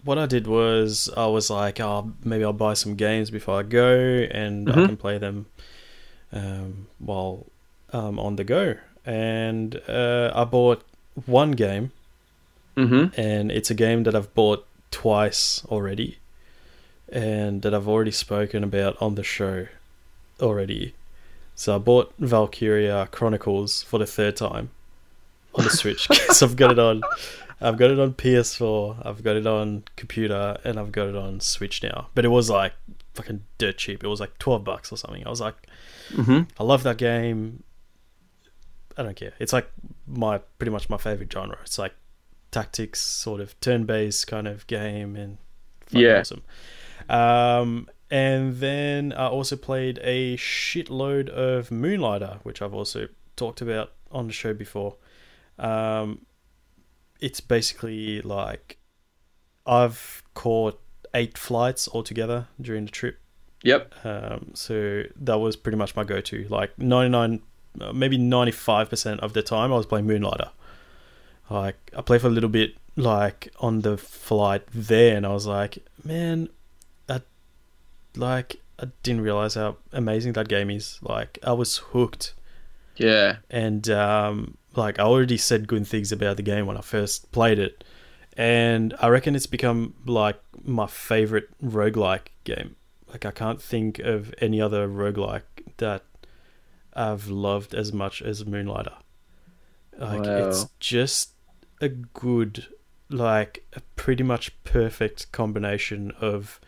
what 0.04 0.18
I 0.18 0.26
did 0.26 0.48
was 0.48 1.10
I 1.16 1.28
was 1.28 1.50
like, 1.50 1.80
oh, 1.80 2.12
maybe 2.24 2.44
I'll 2.44 2.54
buy 2.54 2.74
some 2.74 2.96
games 2.96 3.30
before 3.30 3.60
I 3.60 3.64
go, 3.64 4.28
and 4.32 4.70
I 4.70 4.76
Mhm. 4.76 4.86
can 4.86 4.98
play 4.98 5.18
them 5.18 5.46
um, 6.34 6.88
while 7.00 7.46
um, 7.94 8.20
on 8.20 8.36
the 8.36 8.44
go. 8.44 8.76
And 9.06 9.80
uh, 9.88 10.32
I 10.36 10.44
bought 10.46 10.84
one 11.26 11.52
game 11.52 11.92
Mm-hmm. 12.78 13.20
and 13.20 13.52
it's 13.52 13.70
a 13.70 13.74
game 13.74 14.04
that 14.04 14.16
I've 14.16 14.34
bought 14.34 14.66
twice 14.90 15.66
already, 15.68 16.18
and 17.12 17.62
that 17.64 17.74
I've 17.74 17.90
already 17.90 18.12
spoken 18.12 18.64
about 18.64 18.96
on 19.02 19.16
the 19.16 19.24
show 19.24 19.68
already. 20.40 20.94
So 21.56 21.76
I 21.76 21.78
bought 21.80 22.14
Valkyria 22.20 23.10
Chronicles 23.12 23.84
for 23.84 23.98
the 24.00 24.06
third 24.06 24.38
time 24.38 24.70
on 25.60 25.66
the 25.66 25.70
Switch 25.70 26.08
because 26.10 26.42
I've 26.42 26.56
got 26.56 26.72
it 26.72 26.80
on. 26.80 27.02
I've 27.62 27.78
got 27.78 27.92
it 27.92 28.00
on 28.00 28.14
PS4, 28.14 29.06
I've 29.06 29.22
got 29.22 29.36
it 29.36 29.46
on 29.46 29.84
computer, 29.98 30.58
and 30.64 30.80
I've 30.80 30.94
got 30.94 31.08
it 31.10 31.16
on 31.16 31.42
Switch 31.42 31.84
now. 31.84 32.08
But 32.16 32.24
it 32.24 32.30
was 32.30 32.50
like 32.50 32.74
fucking 33.16 33.44
dirt 33.58 33.78
cheap. 33.78 34.02
It 34.04 34.08
was 34.08 34.20
like 34.22 34.38
twelve 34.40 34.64
bucks 34.64 34.92
or 34.94 34.98
something. 34.98 35.26
I 35.26 35.30
was 35.30 35.42
like, 35.42 35.56
Mm-hmm. 36.14 36.42
I 36.60 36.64
love 36.64 36.84
that 36.84 36.98
game. 36.98 37.64
I 38.98 39.04
don't 39.04 39.16
care. 39.16 39.34
It's 39.40 39.54
like 39.54 39.70
my 40.08 40.40
pretty 40.58 40.72
much 40.72 40.90
my 40.90 40.98
favorite 40.98 41.32
genre. 41.32 41.58
It's 41.64 41.78
like 41.78 41.94
tactics, 42.52 43.00
sort 43.00 43.42
of 43.42 43.60
turn-based 43.62 44.26
kind 44.28 44.48
of 44.48 44.66
game, 44.68 45.16
and 45.16 45.38
Yeah. 45.92 46.20
awesome. 46.22 46.42
Um, 47.10 47.90
and 48.10 48.56
then 48.58 49.14
I 49.14 49.28
also 49.28 49.56
played 49.56 50.00
a 50.04 50.36
shitload 50.38 51.30
of 51.30 51.70
Moonlighter, 51.72 52.40
which 52.44 52.62
I've 52.62 52.74
also 52.74 53.08
talked 53.36 53.62
about 53.62 53.92
on 54.12 54.28
the 54.28 54.34
show 54.34 54.54
before. 54.54 54.96
Um, 55.60 56.26
it's 57.20 57.42
basically 57.42 58.22
like 58.22 58.78
I've 59.66 60.24
caught 60.34 60.80
eight 61.14 61.38
flights 61.38 61.88
altogether 61.88 62.48
during 62.62 62.86
the 62.86 62.92
trip. 62.92 63.20
Yep. 63.64 63.94
Um, 64.06 64.52
so 64.54 65.04
that 65.18 65.38
was 65.40 65.56
pretty 65.58 65.78
much 65.78 65.96
my 65.96 66.04
go-to. 66.06 66.48
Like 66.50 66.78
99, 66.80 67.42
uh, 67.82 67.92
maybe 67.94 68.18
95% 68.18 69.20
of 69.20 69.34
the 69.34 69.42
time 69.44 69.74
I 69.74 69.76
was 69.76 69.86
playing 69.86 70.08
Moonlighter. 70.08 70.52
Like 71.50 71.92
I 71.98 72.02
played 72.02 72.22
for 72.22 72.28
a 72.28 72.32
little 72.32 72.50
bit 72.50 72.76
like 72.96 73.50
on 73.60 73.82
the 73.82 73.98
flight 73.98 74.64
there 74.74 75.18
and 75.18 75.26
I 75.26 75.30
was 75.34 75.46
like, 75.46 75.80
man, 76.04 76.48
I 77.10 77.22
like 78.16 78.62
I 78.80 78.86
didn't 79.04 79.22
realize 79.22 79.56
how 79.56 79.78
amazing 79.92 80.34
that 80.34 80.48
game 80.48 80.70
is. 80.70 81.00
Like 81.02 81.38
I 81.44 81.52
was 81.52 81.78
hooked 81.78 82.34
Yeah. 82.96 83.38
and 83.50 83.90
um, 83.90 84.58
like 84.80 84.98
I 84.98 85.04
already 85.04 85.38
said 85.38 85.68
good 85.68 85.86
things 85.86 86.12
about 86.12 86.38
the 86.38 86.44
game 86.44 86.66
when 86.66 86.78
I 86.78 86.82
first 86.82 87.32
played 87.32 87.60
it, 87.60 87.84
and 88.36 88.96
I 89.00 89.10
reckon 89.10 89.36
it's 89.36 89.46
become 89.46 89.94
like 90.06 90.40
my 90.64 90.88
favorite 90.88 91.50
roguelike 91.64 92.30
game. 92.46 92.76
Like 93.08 93.26
I 93.26 93.32
can't 93.32 93.62
think 93.62 94.00
of 94.00 94.34
any 94.40 94.62
other 94.62 94.88
roguelike 94.88 95.44
that 95.78 96.04
I've 96.94 97.28
loved 97.28 97.76
as 97.76 97.94
much 97.94 98.22
as 98.22 98.46
Moonlighter. 98.46 98.96
Like 99.98 100.26
it's 100.26 100.68
just 100.80 101.34
a 101.82 101.90
good, 101.90 102.68
like 103.10 103.66
a 103.74 103.82
pretty 103.96 104.24
much 104.24 104.64
perfect 104.64 105.32
combination 105.34 106.12
of 106.22 106.60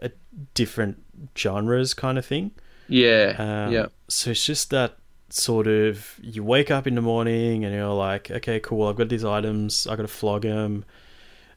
a 0.00 0.10
different 0.54 1.02
genres 1.36 1.92
kind 1.92 2.16
of 2.16 2.24
thing. 2.24 2.52
Yeah. 2.88 3.34
Um, 3.38 3.72
yeah. 3.72 3.86
So 4.08 4.30
it's 4.30 4.46
just 4.46 4.70
that 4.70 4.96
sort 5.30 5.66
of 5.66 6.14
you 6.22 6.42
wake 6.42 6.70
up 6.70 6.86
in 6.86 6.94
the 6.94 7.02
morning 7.02 7.64
and 7.64 7.74
you're 7.74 7.88
like, 7.92 8.30
okay, 8.30 8.60
cool. 8.60 8.88
I've 8.88 8.96
got 8.96 9.08
these 9.08 9.24
items. 9.24 9.86
I 9.86 9.96
got 9.96 10.02
to 10.02 10.08
flog 10.08 10.42
them, 10.42 10.84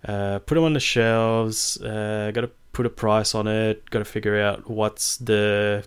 uh, 0.08 0.40
put 0.40 0.56
them 0.56 0.64
on 0.64 0.74
the 0.74 0.80
shelves. 0.80 1.82
Uh, 1.82 2.32
got 2.34 2.42
to 2.42 2.52
put 2.74 2.86
a 2.86 2.90
price 2.90 3.34
on 3.36 3.48
it. 3.48 3.90
Got 3.90 4.00
to 4.00 4.06
figure 4.06 4.40
out 4.42 4.70
what's 4.70 5.18
the, 5.18 5.86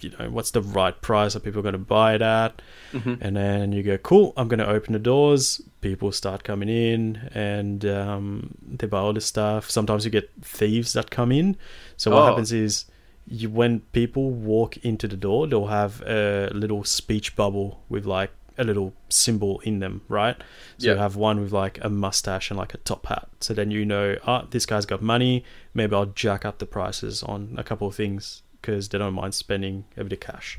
you 0.00 0.10
know, 0.18 0.28
what's 0.30 0.50
the 0.50 0.62
right 0.62 1.00
price 1.00 1.34
that 1.34 1.40
people 1.44 1.60
are 1.60 1.62
going 1.62 1.72
to 1.72 1.78
buy 1.78 2.14
it 2.14 2.22
at. 2.22 2.60
Mhm. 2.92 3.18
And 3.20 3.36
then 3.36 3.72
you 3.72 3.82
go, 3.82 3.96
cool. 3.98 4.32
I'm 4.36 4.48
going 4.48 4.58
to 4.60 4.68
open 4.68 4.92
the 4.92 4.98
doors. 4.98 5.60
People 5.80 6.10
start 6.12 6.44
coming 6.44 6.68
in 6.68 7.30
and 7.34 7.84
um, 7.86 8.54
they 8.66 8.86
buy 8.86 8.98
all 8.98 9.12
this 9.12 9.26
stuff. 9.26 9.70
Sometimes 9.70 10.04
you 10.04 10.10
get 10.10 10.30
thieves 10.42 10.92
that 10.94 11.10
come 11.10 11.30
in. 11.32 11.56
So 11.96 12.10
what 12.10 12.22
Oh. 12.22 12.26
happens 12.26 12.52
is 12.52 12.84
you 13.28 13.50
when 13.50 13.80
people 13.92 14.30
walk 14.30 14.76
into 14.78 15.06
the 15.08 15.16
door, 15.16 15.46
they'll 15.46 15.66
have 15.66 16.00
a 16.02 16.50
little 16.52 16.84
speech 16.84 17.36
bubble 17.36 17.82
with 17.88 18.06
like 18.06 18.30
a 18.56 18.64
little 18.64 18.92
symbol 19.08 19.60
in 19.60 19.78
them, 19.78 20.00
right? 20.08 20.36
So 20.78 20.88
you 20.92 20.96
have 20.98 21.14
one 21.14 21.40
with 21.40 21.52
like 21.52 21.78
a 21.82 21.88
mustache 21.88 22.50
and 22.50 22.58
like 22.58 22.74
a 22.74 22.78
top 22.78 23.06
hat. 23.06 23.28
So 23.40 23.54
then 23.54 23.70
you 23.70 23.84
know, 23.84 24.16
ah, 24.26 24.46
this 24.50 24.66
guy's 24.66 24.84
got 24.86 25.00
money. 25.00 25.44
Maybe 25.74 25.94
I'll 25.94 26.06
jack 26.06 26.44
up 26.44 26.58
the 26.58 26.66
prices 26.66 27.22
on 27.22 27.54
a 27.56 27.62
couple 27.62 27.86
of 27.86 27.94
things 27.94 28.42
because 28.60 28.88
they 28.88 28.98
don't 28.98 29.14
mind 29.14 29.34
spending 29.34 29.84
a 29.96 30.02
bit 30.02 30.12
of 30.14 30.20
cash. 30.20 30.58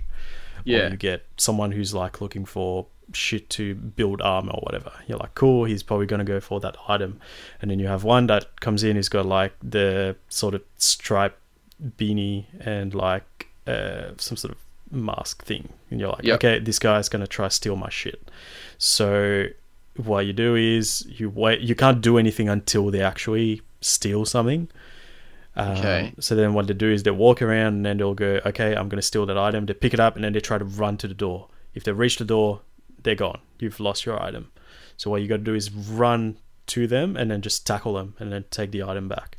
Or 0.60 0.62
Yeah. 0.66 0.90
you 0.92 0.96
get 0.98 1.26
someone 1.38 1.72
who's 1.74 1.94
like 1.94 2.22
looking 2.22 2.46
for 2.46 2.88
shit 3.12 3.50
to 3.50 3.76
build 3.76 4.22
armor 4.22 4.52
or 4.54 4.62
whatever. 4.62 4.94
You're 5.08 5.18
like, 5.18 5.36
cool, 5.36 5.66
he's 5.66 5.84
probably 5.84 6.06
going 6.06 6.20
to 6.20 6.26
go 6.26 6.40
for 6.40 6.60
that 6.62 6.78
item. 6.88 7.20
And 7.62 7.70
then 7.70 7.80
you 7.80 7.88
have 7.88 8.04
one 8.06 8.28
that 8.28 8.62
comes 8.62 8.84
in, 8.84 8.96
he's 8.96 9.10
got 9.10 9.26
like 9.26 9.54
the 9.62 10.16
sort 10.30 10.54
of 10.54 10.62
stripe 10.78 11.38
beanie 11.98 12.46
and 12.60 12.94
like 12.94 13.48
uh, 13.68 14.12
some 14.18 14.38
sort 14.38 14.52
of 14.54 14.58
mask 14.92 15.44
thing. 15.46 15.70
And 15.90 16.00
you're 16.00 16.10
like, 16.10 16.24
Yep. 16.24 16.36
okay, 16.36 16.60
this 16.60 16.80
guy's 16.80 17.10
going 17.10 17.22
to 17.22 17.28
try 17.28 17.48
steal 17.50 17.76
my 17.76 17.90
shit. 17.90 18.30
So 18.78 19.46
what 19.96 20.26
you 20.26 20.34
do 20.34 20.56
is 20.56 21.06
you 21.08 21.30
wait. 21.30 21.62
You 21.62 21.76
can't 21.76 22.02
do 22.02 22.18
anything 22.18 22.50
until 22.50 22.90
they 22.92 23.02
actually 23.02 23.62
steal 23.82 24.26
something. 24.26 24.68
Um, 25.56 25.78
Okay. 25.78 26.14
So 26.20 26.36
then 26.36 26.54
what 26.54 26.68
they 26.68 26.74
do 26.74 26.90
is 26.92 27.04
they 27.04 27.12
walk 27.12 27.42
around 27.42 27.74
and 27.76 27.86
then 27.86 27.98
they'll 27.98 28.14
go, 28.14 28.40
okay, 28.46 28.76
I'm 28.76 28.88
going 28.90 29.00
to 29.02 29.06
steal 29.08 29.26
that 29.26 29.38
item. 29.38 29.66
They 29.66 29.74
pick 29.74 29.94
it 29.94 30.00
up 30.00 30.16
and 30.16 30.24
then 30.24 30.34
they 30.34 30.40
try 30.40 30.58
to 30.58 30.66
run 30.66 30.98
to 30.98 31.08
the 31.08 31.14
door. 31.14 31.48
If 31.74 31.84
they 31.84 31.92
reach 31.92 32.18
the 32.18 32.26
door, 32.26 32.62
they're 33.04 33.16
gone. 33.16 33.40
You've 33.60 33.80
lost 33.80 34.06
your 34.06 34.22
item. 34.22 34.52
So 34.98 35.10
what 35.10 35.22
you 35.22 35.28
got 35.28 35.38
to 35.38 35.44
do 35.44 35.56
is 35.56 35.72
run 35.72 36.38
to 36.68 36.88
them 36.88 37.16
and 37.18 37.32
then 37.32 37.42
just 37.42 37.66
tackle 37.66 37.94
them 37.94 38.16
and 38.20 38.32
then 38.32 38.46
take 38.52 38.72
the 38.72 38.84
item 38.84 39.08
back. 39.08 39.38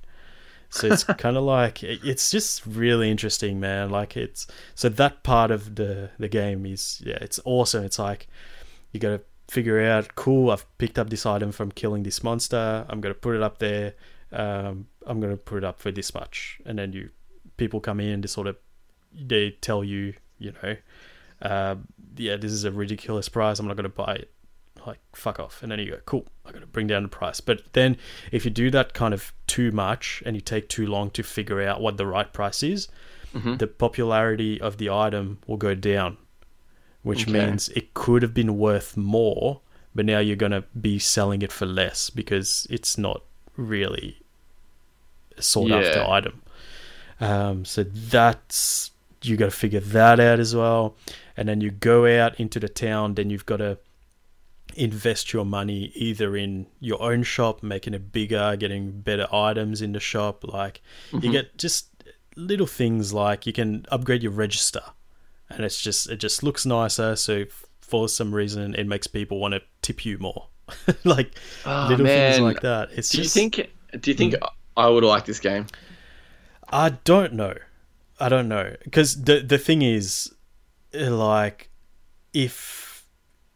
So 0.71 0.87
it's 0.87 1.05
kind 1.05 1.37
of 1.37 1.43
like 1.43 1.83
it's 1.83 2.31
just 2.31 2.65
really 2.65 3.11
interesting, 3.11 3.61
man. 3.61 3.91
Like 3.91 4.17
it's 4.17 4.47
so 4.75 4.89
that 4.89 5.23
part 5.23 5.51
of 5.51 5.75
the 5.75 6.11
the 6.19 6.29
game 6.29 6.65
is 6.65 7.03
yeah, 7.05 7.19
it's 7.21 7.41
awesome. 7.45 7.85
It's 7.85 7.99
like 7.99 8.29
you 8.93 9.01
got 9.01 9.11
to 9.11 9.21
figure 9.51 9.81
out, 9.81 10.15
cool. 10.15 10.51
I've 10.51 10.65
picked 10.79 10.99
up 10.99 11.11
this 11.11 11.27
item 11.27 11.51
from 11.53 11.73
killing 11.73 12.05
this 12.05 12.23
monster. 12.23 12.87
I'm 12.89 13.01
gonna 13.01 13.15
put 13.15 13.35
it 13.35 13.43
up 13.43 13.59
there. 13.59 13.95
Um, 14.33 14.87
I'm 15.07 15.21
gonna 15.21 15.37
put 15.37 15.59
it 15.59 15.65
up 15.65 15.81
for 15.81 15.91
this 15.91 16.15
much, 16.15 16.61
and 16.65 16.79
then 16.79 16.93
you 16.93 17.11
people 17.57 17.81
come 17.81 18.01
in. 18.01 18.21
They 18.21 18.29
sort 18.29 18.47
of 18.47 18.57
they 19.13 19.51
tell 19.61 19.83
you, 19.83 20.15
you 20.39 20.53
know, 20.63 20.77
uh, 21.43 21.77
yeah, 22.17 22.37
this 22.37 22.53
is 22.53 22.65
a 22.65 22.71
ridiculous 22.71 23.29
price. 23.29 23.59
I'm 23.59 23.67
not 23.67 23.77
gonna 23.77 23.89
buy 23.89 24.15
it. 24.15 24.31
Like 24.87 24.99
fuck 25.13 25.39
off, 25.39 25.63
and 25.63 25.71
then 25.71 25.79
you 25.79 25.91
go, 25.91 25.99
cool. 26.07 26.27
I'm 26.47 26.53
gonna 26.53 26.67
bring 26.67 26.87
down 26.87 27.03
the 27.03 27.09
price. 27.09 27.41
But 27.41 27.63
then 27.73 27.97
if 28.33 28.45
you 28.45 28.51
do 28.51 28.71
that 28.71 28.95
kind 28.95 29.13
of 29.15 29.33
too 29.47 29.71
much 29.73 30.23
and 30.25 30.35
you 30.37 30.41
take 30.41 30.69
too 30.69 30.87
long 30.87 31.11
to 31.11 31.23
figure 31.23 31.61
out 31.63 31.81
what 31.81 31.97
the 31.97 32.07
right 32.07 32.33
price 32.33 32.63
is, 32.63 32.89
the 33.59 33.67
popularity 33.67 34.61
of 34.61 34.79
the 34.79 34.91
item 34.91 35.39
will 35.47 35.57
go 35.59 35.75
down, 35.75 36.17
which 37.03 37.23
Okay. 37.29 37.33
means 37.33 37.69
it 37.71 37.95
could 37.95 38.23
have 38.23 38.35
been 38.35 38.59
worth 38.59 38.97
more, 38.97 39.61
but 39.95 40.05
now 40.07 40.19
you're 40.19 40.35
going 40.35 40.51
to 40.53 40.65
be 40.81 40.99
selling 40.99 41.43
it 41.43 41.53
for 41.53 41.67
less 41.67 42.11
because 42.11 42.67
it's 42.71 42.99
not 42.99 43.23
really 43.57 44.19
a 45.37 45.43
sought 45.43 45.71
after 45.87 46.01
item. 46.11 46.43
Um, 47.21 47.65
so 47.65 47.85
that's 47.85 48.91
you 49.23 49.37
got 49.37 49.45
to 49.47 49.51
figure 49.53 49.81
that 49.81 50.19
out 50.19 50.41
as 50.41 50.57
well, 50.57 50.97
and 51.37 51.49
then 51.49 51.61
you 51.61 51.71
go 51.71 52.07
out 52.07 52.41
into 52.41 52.59
the 52.59 52.69
town. 52.69 53.15
Then 53.15 53.31
you've 53.31 53.47
got 53.47 53.59
to 53.59 53.79
invest 54.75 55.33
your 55.33 55.45
money 55.45 55.93
either 55.95 56.37
in 56.37 56.67
your 56.81 57.01
own 57.03 57.23
shop, 57.23 57.63
making 57.63 57.95
it 57.95 58.13
bigger, 58.13 58.57
getting 58.57 59.01
better 59.01 59.27
items 59.33 59.81
in 59.83 59.93
the 59.93 60.01
shop. 60.01 60.45
Like 60.45 60.83
you 61.13 61.31
get 61.31 61.57
just 61.59 61.89
little 62.37 62.67
things 62.67 63.13
like 63.13 63.47
you 63.47 63.53
can 63.53 63.87
upgrade 63.91 64.23
your 64.23 64.33
register, 64.33 64.83
and 65.49 65.65
it's 65.65 65.81
just 65.81 66.09
it 66.11 66.17
just 66.17 66.43
looks 66.43 66.65
nicer. 66.67 67.17
So 67.17 67.45
for 67.81 68.09
some 68.09 68.35
reason, 68.35 68.75
it 68.75 68.87
makes 68.87 69.07
people 69.07 69.39
want 69.41 69.55
to 69.55 69.63
tip 69.83 70.05
you 70.05 70.19
more. 70.19 70.47
like 71.05 71.33
Oh, 71.67 71.87
little 71.89 72.07
things 72.07 72.39
like 72.39 72.61
that. 72.61 72.91
It's 72.93 73.11
Do 73.11 73.19
you 73.19 73.25
just 73.25 73.35
Hmm. 73.35 73.41
think? 73.41 73.71
Do 74.01 74.11
you 74.11 74.17
think 74.17 74.35
I 74.77 74.89
would 74.89 75.03
like 75.05 75.25
this 75.25 75.41
game? 75.41 75.67
I 76.73 76.91
don't 76.91 77.33
know. 77.33 77.55
I 78.21 78.29
don't 78.29 78.49
know 78.49 78.77
because 78.85 79.23
the 79.25 79.41
the 79.41 79.59
thing 79.59 79.83
is, 79.83 80.33
like, 80.93 81.71
if 82.33 82.80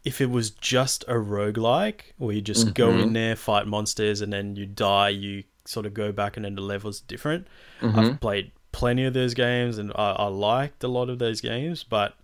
if 0.05 0.21
it 0.21 0.29
was 0.29 0.51
just 0.51 1.03
a 1.07 1.13
roguelike 1.13 2.01
where 2.17 2.35
you 2.35 2.41
just 2.41 2.73
go 2.75 2.91
in 2.91 2.97
mm-hmm. 2.97 3.13
there, 3.13 3.35
fight 3.35 3.67
monsters, 3.67 4.21
and 4.21 4.31
then 4.31 4.55
you 4.55 4.67
die, 4.67 5.09
you 5.09 5.43
sort 5.65 5.87
of 5.87 5.95
go 5.95 6.11
back, 6.11 6.37
and 6.37 6.45
then 6.45 6.55
the 6.55 6.61
level's 6.61 7.01
different. 7.01 7.47
I've 7.81 7.89
mm-hmm. 7.89 8.15
played 8.17 8.51
plenty 8.71 9.05
of 9.05 9.15
those 9.15 9.33
games, 9.33 9.79
and 9.79 9.91
I, 9.95 10.11
I 10.11 10.27
liked 10.27 10.83
a 10.83 10.87
lot 10.87 11.09
of 11.09 11.17
those 11.17 11.41
games. 11.41 11.83
But 11.83 12.15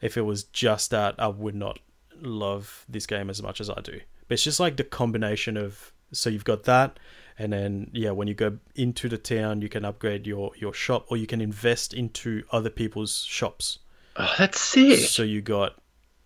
if 0.00 0.16
it 0.16 0.22
was 0.22 0.44
just 0.44 0.90
that, 0.90 1.14
I 1.18 1.28
would 1.28 1.54
not 1.54 1.78
love 2.20 2.84
this 2.88 3.06
game 3.06 3.30
as 3.30 3.40
much 3.40 3.60
as 3.60 3.70
I 3.70 3.80
do. 3.82 4.00
But 4.26 4.34
it's 4.34 4.44
just 4.44 4.60
like 4.60 4.76
the 4.76 4.84
combination 4.84 5.56
of 5.56 5.92
so 6.10 6.30
you've 6.30 6.44
got 6.44 6.64
that, 6.64 6.98
and 7.38 7.52
then 7.52 7.90
yeah, 7.92 8.10
when 8.10 8.26
you 8.26 8.34
go 8.34 8.58
into 8.74 9.08
the 9.08 9.18
town, 9.18 9.62
you 9.62 9.68
can 9.68 9.84
upgrade 9.84 10.26
your 10.26 10.50
your 10.56 10.74
shop, 10.74 11.06
or 11.08 11.16
you 11.16 11.28
can 11.28 11.40
invest 11.40 11.94
into 11.94 12.42
other 12.50 12.70
people's 12.70 13.22
shops. 13.22 13.78
Oh, 14.16 14.34
that's 14.36 14.60
sick. 14.60 14.98
So 14.98 15.22
you 15.22 15.40
got 15.40 15.76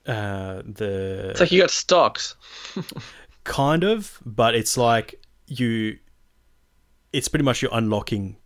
uh, 0.07 0.63
the 0.65 1.29
It's 1.31 1.41
like 1.41 1.53
you 1.53 1.61
got 1.61 1.71
stocks. 1.71 2.35
kind 3.45 3.85
of, 3.85 4.19
but 4.25 4.55
it's 4.55 4.77
like 4.77 5.21
you. 5.47 5.99
It's 7.13 7.29
pretty 7.29 7.45
much 7.45 7.61
you're 7.63 7.75
unlocking 7.75 8.37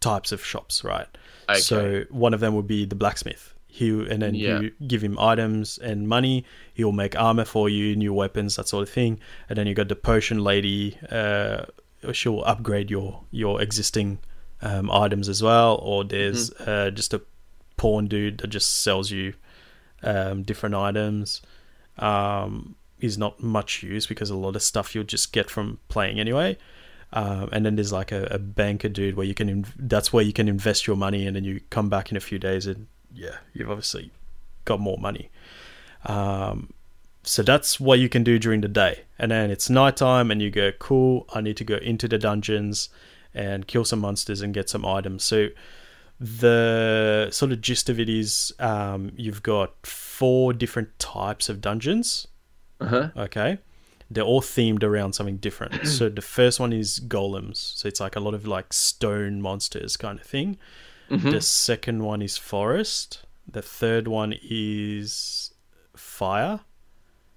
types 0.00 0.30
of 0.32 0.44
shops, 0.44 0.84
right? 0.84 1.08
Okay. 1.48 1.58
So 1.58 2.04
one 2.10 2.34
of 2.34 2.40
them 2.40 2.54
would 2.54 2.66
be 2.66 2.84
the 2.84 2.94
blacksmith. 2.94 3.52
He 3.66 3.88
and 3.90 4.22
then 4.22 4.34
Yeah. 4.34 4.60
you 4.60 4.72
give 4.86 5.02
him 5.02 5.18
items 5.18 5.78
and 5.78 6.08
money. 6.08 6.44
He'll 6.72 6.92
make 6.92 7.18
armor 7.18 7.44
for 7.44 7.68
you, 7.68 7.94
new 7.96 8.12
weapons, 8.14 8.56
that 8.56 8.68
sort 8.68 8.82
of 8.82 8.90
thing. 8.90 9.18
And 9.48 9.58
then 9.58 9.66
you 9.66 9.74
got 9.74 9.88
the 9.88 9.96
potion 9.96 10.38
lady. 10.42 10.96
Uh, 11.10 11.66
she'll 12.12 12.42
upgrade 12.44 12.90
your 12.90 13.24
your 13.32 13.60
existing 13.60 14.18
um, 14.62 14.90
items 14.90 15.28
as 15.28 15.42
well. 15.42 15.76
Or 15.82 16.04
there's 16.04 16.50
Mm-hmm. 16.50 16.70
uh, 16.70 16.90
just 16.90 17.12
a 17.12 17.20
pawn 17.76 18.06
dude 18.06 18.38
that 18.38 18.46
just 18.48 18.82
sells 18.82 19.10
you 19.10 19.34
um, 20.06 20.42
different 20.42 20.74
items. 20.74 21.42
Um, 21.98 22.76
is 23.00 23.18
not 23.18 23.42
much 23.42 23.82
use 23.82 24.06
because 24.06 24.30
a 24.30 24.36
lot 24.36 24.56
of 24.56 24.62
stuff 24.62 24.94
you'll 24.94 25.04
just 25.04 25.32
get 25.32 25.50
from 25.50 25.78
playing 25.88 26.18
anyway. 26.18 26.56
Um, 27.12 27.48
and 27.52 27.64
then 27.64 27.76
there's 27.76 27.92
like 27.92 28.10
a, 28.10 28.24
a 28.30 28.38
banker 28.38 28.88
dude 28.88 29.16
where 29.16 29.26
you 29.26 29.34
can 29.34 29.48
inv- 29.48 29.72
that's 29.78 30.12
where 30.12 30.24
you 30.24 30.32
can 30.32 30.48
invest 30.48 30.86
your 30.86 30.96
money 30.96 31.26
and 31.26 31.36
then 31.36 31.44
you 31.44 31.60
come 31.70 31.88
back 31.88 32.10
in 32.10 32.16
a 32.16 32.20
few 32.20 32.38
days 32.38 32.66
and 32.66 32.88
yeah 33.14 33.36
you've 33.54 33.70
obviously 33.70 34.10
got 34.64 34.80
more 34.80 34.98
money 34.98 35.30
um, 36.04 36.72
so 37.22 37.42
that's 37.42 37.78
what 37.78 38.00
you 38.00 38.08
can 38.08 38.24
do 38.24 38.40
during 38.40 38.60
the 38.60 38.68
day 38.68 39.02
and 39.20 39.30
then 39.30 39.52
it's 39.52 39.70
nighttime 39.70 40.32
and 40.32 40.42
you 40.42 40.50
go 40.50 40.72
cool 40.72 41.26
i 41.32 41.40
need 41.40 41.56
to 41.56 41.64
go 41.64 41.76
into 41.76 42.08
the 42.08 42.18
dungeons 42.18 42.88
and 43.32 43.68
kill 43.68 43.84
some 43.84 44.00
monsters 44.00 44.42
and 44.42 44.52
get 44.52 44.68
some 44.68 44.84
items 44.84 45.22
so 45.22 45.48
the 46.20 47.28
sort 47.30 47.52
of 47.52 47.60
gist 47.60 47.88
of 47.88 48.00
it 48.00 48.08
is 48.08 48.52
um, 48.58 49.12
you've 49.16 49.42
got 49.42 49.86
four 49.86 50.52
different 50.52 50.98
types 50.98 51.48
of 51.48 51.60
dungeons. 51.60 52.26
Uh 52.80 52.86
huh. 52.86 53.08
okay. 53.16 53.58
They're 54.10 54.24
all 54.24 54.40
themed 54.40 54.82
around 54.82 55.14
something 55.14 55.38
different. 55.38 55.86
So 55.86 56.08
the 56.08 56.22
first 56.22 56.60
one 56.60 56.72
is 56.72 57.00
golems. 57.00 57.56
So 57.56 57.88
it's 57.88 58.00
like 58.00 58.16
a 58.16 58.20
lot 58.20 58.34
of 58.34 58.46
like 58.46 58.72
stone 58.72 59.40
monsters 59.42 59.96
kind 59.96 60.18
of 60.20 60.26
thing. 60.26 60.58
The 61.08 61.40
second 61.40 62.02
one 62.02 62.20
is 62.22 62.36
forest. 62.36 63.22
The 63.48 63.62
third 63.62 64.08
one 64.08 64.34
is 64.42 65.52
fire. 65.96 66.60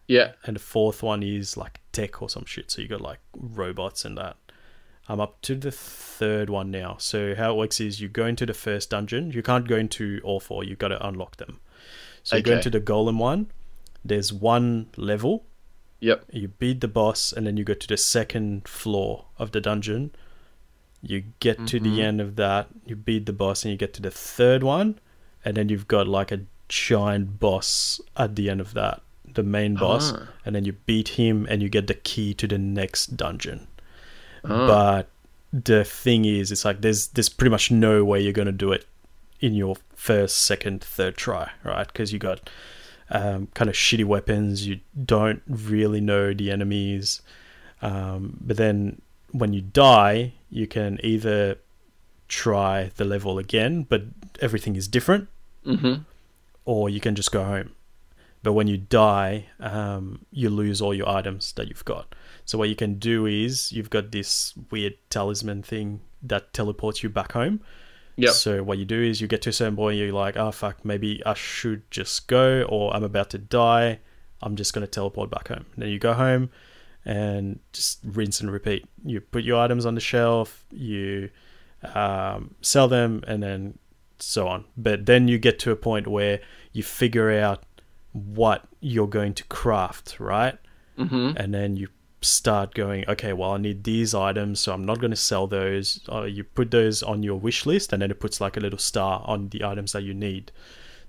Yeah. 0.07 0.31
and 0.45 0.55
the 0.55 0.59
fourth 0.59 1.03
one 1.03 1.21
is 1.21 1.55
like 1.55 1.79
tech 1.91 2.19
or 2.21 2.29
some 2.29 2.45
shit. 2.45 2.71
So 2.71 2.81
you 2.81 2.87
got 2.87 3.01
like 3.01 3.19
robots 3.37 4.05
and 4.05 4.17
that 4.17 4.37
i'm 5.09 5.19
up 5.19 5.41
to 5.41 5.55
the 5.55 5.71
third 6.19 6.49
one 6.49 6.69
now. 6.69 6.97
So 6.99 7.33
how 7.33 7.53
it 7.53 7.57
works 7.57 7.79
is 7.79 8.01
you 8.01 8.09
go 8.09 8.25
into 8.25 8.45
the 8.45 8.53
first 8.53 8.89
dungeon. 8.89 9.31
You 9.31 9.41
can't 9.41 9.67
go 9.67 9.77
into 9.77 10.19
all 10.23 10.41
four. 10.41 10.65
You've 10.65 10.77
got 10.77 10.89
to 10.89 11.07
unlock 11.07 11.37
them. 11.37 11.61
So 12.23 12.35
you 12.35 12.43
go 12.43 12.57
into 12.57 12.69
the 12.69 12.81
golem 12.81 13.17
one. 13.17 13.47
There's 14.03 14.31
one 14.33 14.87
level. 14.97 15.45
Yep. 16.01 16.25
you 16.31 16.47
beat 16.47 16.79
the 16.79 16.87
boss 16.87 17.33
and 17.33 17.45
then 17.45 17.57
you 17.57 17.65
go 17.65 17.73
to 17.73 17.87
the 17.87 17.97
second 17.97 18.69
floor 18.69 19.25
of 19.37 19.51
the 19.51 19.59
dungeon. 19.59 20.11
You 21.01 21.23
get 21.39 21.67
to 21.67 21.79
the 21.79 22.01
end 22.01 22.21
of 22.21 22.35
that. 22.37 22.67
You 22.85 22.95
beat 22.95 23.25
the 23.25 23.33
boss 23.33 23.63
and 23.63 23.71
you 23.71 23.77
get 23.77 23.93
to 23.95 24.01
the 24.01 24.11
third 24.11 24.63
one. 24.63 24.99
And 25.43 25.57
then 25.57 25.69
you've 25.69 25.87
got 25.87 26.07
like 26.07 26.31
a 26.31 26.41
giant 26.69 27.39
boss 27.39 27.99
at 28.15 28.35
the 28.35 28.49
end 28.49 28.61
of 28.61 28.73
that. 28.75 29.01
The 29.33 29.43
main 29.43 29.75
boss. 29.75 30.13
Ah. 30.13 30.27
and 30.45 30.55
then 30.55 30.65
you 30.65 30.73
beat 30.73 31.09
him 31.09 31.45
and 31.49 31.61
you 31.61 31.69
get 31.69 31.87
the 31.87 31.93
key 31.93 32.33
to 32.35 32.47
the 32.47 32.57
next 32.57 33.15
dungeon 33.15 33.67
Ah. 34.43 34.67
but 34.67 35.09
the 35.51 35.83
thing 35.83 36.25
is 36.25 36.51
it's 36.51 36.63
like 36.65 36.81
there's 36.81 37.07
there's 37.07 37.29
pretty 37.29 37.49
much 37.49 37.71
no 37.71 38.03
way 38.05 38.21
you're 38.21 38.33
going 38.33 38.45
to 38.45 38.51
do 38.51 38.71
it 38.71 38.85
in 39.39 39.53
your 39.53 39.75
first 39.95 40.41
second 40.45 40.83
third 40.83 41.15
try 41.17 41.49
right 41.63 41.87
because 41.87 42.13
you 42.13 42.19
got 42.19 42.49
um, 43.09 43.47
kind 43.55 43.69
of 43.69 43.75
shitty 43.75 44.05
weapons 44.05 44.67
you 44.67 44.79
don't 45.05 45.41
really 45.47 46.01
know 46.01 46.33
the 46.33 46.51
enemies 46.51 47.21
um, 47.81 48.37
but 48.41 48.57
then 48.57 49.01
when 49.31 49.53
you 49.53 49.61
die 49.61 50.33
you 50.49 50.67
can 50.67 50.99
either 51.03 51.57
try 52.27 52.91
the 52.97 53.05
level 53.05 53.39
again 53.39 53.83
but 53.83 54.03
everything 54.41 54.75
is 54.75 54.87
different 54.87 55.27
Mm-hmm. 55.65 56.01
or 56.65 56.89
you 56.89 56.99
can 56.99 57.15
just 57.15 57.31
go 57.31 57.43
home. 57.43 57.71
But 58.41 58.53
when 58.53 58.67
you 58.67 58.77
die, 58.77 59.47
um, 59.59 60.25
you 60.31 60.49
lose 60.49 60.81
all 60.81 60.93
your 60.93 61.09
items 61.09 61.51
that 61.53 61.67
you've 61.67 61.83
got. 61.83 62.15
So 62.49 62.57
what 62.57 62.67
you 62.67 62.75
can 62.75 62.95
do 62.95 63.27
is 63.27 63.71
you've 63.71 63.91
got 63.91 64.11
this 64.11 64.55
weird 64.71 64.95
talisman 65.11 65.61
thing 65.61 66.01
that 66.23 66.51
teleports 66.51 67.03
you 67.03 67.09
back 67.09 67.33
home. 67.33 67.61
Yep. 68.15 68.31
So 68.31 68.63
what 68.63 68.79
you 68.79 68.85
do 68.85 68.99
is 68.99 69.21
you 69.21 69.27
get 69.27 69.43
to 69.43 69.51
a 69.51 69.53
certain 69.53 69.75
point, 69.75 69.99
you're 69.99 70.11
like, 70.11 70.35
oh 70.35 70.49
fuck, 70.49 70.83
maybe 70.83 71.21
I 71.27 71.35
should 71.35 71.83
just 71.91 72.27
go, 72.27 72.63
or 72.63 72.91
I'm 72.95 73.03
about 73.03 73.29
to 73.29 73.37
die. 73.37 73.99
I'm 74.41 74.55
just 74.55 74.73
gonna 74.73 74.87
teleport 74.87 75.29
back 75.29 75.49
home. 75.49 75.67
And 75.75 75.83
then 75.83 75.89
you 75.89 75.99
go 75.99 76.13
home 76.13 76.49
and 77.05 77.59
just 77.71 77.99
rinse 78.03 78.41
and 78.41 78.51
repeat. 78.51 78.83
You 79.05 79.21
put 79.21 79.43
your 79.43 79.59
items 79.59 79.85
on 79.85 79.93
the 79.93 80.01
shelf, 80.01 80.65
you 80.71 81.29
um, 81.93 82.55
sell 82.61 82.87
them, 82.87 83.23
and 83.27 83.43
then 83.43 83.77
so 84.17 84.47
on. 84.47 84.65
But 84.75 85.05
then 85.05 85.27
you 85.27 85.37
get 85.37 85.59
to 85.59 85.71
a 85.71 85.75
point 85.75 86.07
where 86.07 86.39
you 86.73 86.81
figure 86.81 87.29
out 87.29 87.61
what 88.13 88.67
you're 88.79 89.05
going 89.05 89.35
to 89.35 89.43
craft, 89.43 90.19
right? 90.19 90.57
Mm-hmm. 90.97 91.37
and 91.37 91.53
then 91.53 91.77
you 91.77 91.87
start 92.21 92.73
going 92.73 93.07
okay 93.07 93.31
well 93.31 93.51
i 93.51 93.57
need 93.57 93.83
these 93.85 94.13
items 94.13 94.59
so 94.59 94.73
i'm 94.73 94.83
not 94.83 94.99
going 94.99 95.11
to 95.11 95.15
sell 95.17 95.47
those. 95.47 96.01
Uh, 96.11 96.23
you 96.23 96.43
put 96.43 96.69
those 96.71 97.01
on 97.01 97.23
your 97.23 97.39
wish 97.39 97.65
list 97.65 97.93
and 97.93 98.01
then 98.01 98.11
it 98.11 98.19
puts 98.19 98.41
like 98.41 98.57
a 98.57 98.59
little 98.59 98.77
star 98.79 99.21
on 99.25 99.47
the 99.49 99.63
items 99.63 99.93
that 99.93 100.03
you 100.03 100.13
need. 100.13 100.51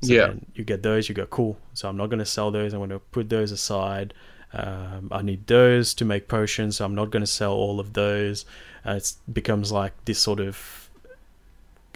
So 0.03 0.13
Yeah. 0.13 0.27
then 0.29 0.47
you 0.55 0.63
get 0.65 0.83
those 0.85 1.09
you 1.09 1.15
go 1.17 1.27
cool. 1.27 1.59
So 1.75 1.89
i'm 1.89 1.97
not 1.97 2.07
going 2.11 2.21
to 2.21 2.25
sell 2.25 2.51
those. 2.53 2.73
I'm 2.73 2.79
going 2.81 2.91
to 2.91 3.01
put 3.01 3.29
those 3.29 3.51
aside. 3.53 4.15
Um, 4.53 5.09
i 5.13 5.21
need 5.23 5.47
those 5.47 5.95
to 5.95 6.05
make 6.05 6.27
potions 6.27 6.77
so 6.77 6.85
i'm 6.85 6.95
not 6.95 7.11
going 7.11 7.23
to 7.23 7.27
sell 7.41 7.53
all 7.53 7.81
of 7.81 7.93
those. 7.95 8.45
And 8.85 8.97
it 8.99 9.13
becomes 9.33 9.73
like 9.73 9.93
this 10.05 10.19
sort 10.21 10.39
of 10.41 10.89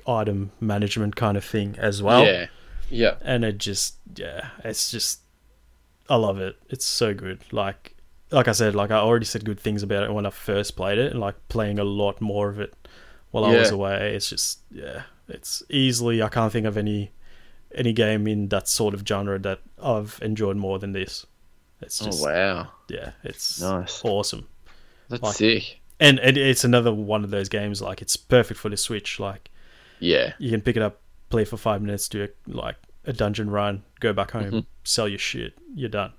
item 0.06 0.50
management 0.60 1.16
kind 1.16 1.36
of 1.36 1.44
thing 1.44 1.76
as 1.78 2.02
well. 2.02 2.24
Yeah. 2.24 2.46
Yeah. 2.90 3.14
and 3.22 3.44
it 3.44 3.58
just 3.58 3.94
yeah 4.16 4.50
it's 4.64 4.90
just 4.90 5.20
i 6.10 6.16
love 6.16 6.38
it. 6.40 6.56
It's 6.68 6.84
so 6.84 7.14
good. 7.14 7.40
Like 7.52 7.93
like 8.34 8.48
i 8.48 8.52
said 8.52 8.74
like 8.74 8.90
i 8.90 8.96
already 8.96 9.24
said 9.24 9.44
good 9.44 9.58
things 9.60 9.82
about 9.82 10.02
it 10.04 10.12
when 10.12 10.26
i 10.26 10.30
first 10.30 10.76
played 10.76 10.98
it 10.98 11.10
and 11.12 11.20
like 11.20 11.36
playing 11.48 11.78
a 11.78 11.84
lot 11.84 12.20
more 12.20 12.48
of 12.48 12.58
it 12.60 12.74
while 13.30 13.44
i 13.44 13.54
was 13.54 13.70
away 13.70 14.14
it's 14.14 14.28
just 14.28 14.60
yeah 14.70 15.02
it's 15.28 15.62
easily 15.70 16.22
i 16.22 16.28
can't 16.28 16.52
think 16.52 16.66
of 16.66 16.76
any 16.76 17.10
any 17.74 17.92
game 17.92 18.26
in 18.26 18.48
that 18.48 18.68
sort 18.68 18.94
of 18.94 19.02
genre 19.06 19.38
that 19.38 19.60
i've 19.82 20.18
enjoyed 20.22 20.56
more 20.56 20.78
than 20.78 20.92
this 20.92 21.26
it's 21.80 21.98
just 21.98 22.22
oh 22.22 22.26
wow. 22.30 22.68
yeah 22.88 23.10
it's 23.24 23.60
Nice. 23.60 24.00
awesome 24.04 24.46
That's 25.08 25.22
Like- 25.22 25.34
sick. 25.36 25.80
and, 26.00 26.18
and 26.20 26.36
it's 26.36 26.64
another 26.64 26.92
one 26.92 27.24
of 27.24 27.30
those 27.30 27.48
games 27.48 27.80
like 27.82 28.00
it's 28.02 28.16
perfect 28.16 28.58
for 28.60 28.68
the 28.68 28.76
switch 28.76 29.18
like 29.20 29.50
Yeah. 30.00 30.32
you 30.38 30.50
can 30.50 30.60
pick 30.60 30.76
it 30.76 30.82
up, 30.82 31.00
play 31.30 31.44
for 31.44 31.56
five 31.56 31.82
minutes, 31.82 32.08
do 32.08 32.24
a, 32.24 32.28
like 32.50 32.76
a 33.04 33.12
dungeon 33.12 33.50
run, 33.50 33.82
go 34.00 34.12
back 34.12 34.30
home, 34.32 34.50
Mhm. 34.50 34.66
sell 34.84 35.08
your 35.08 35.18
shit, 35.18 35.52
you're 35.74 35.88
done. 35.90 36.12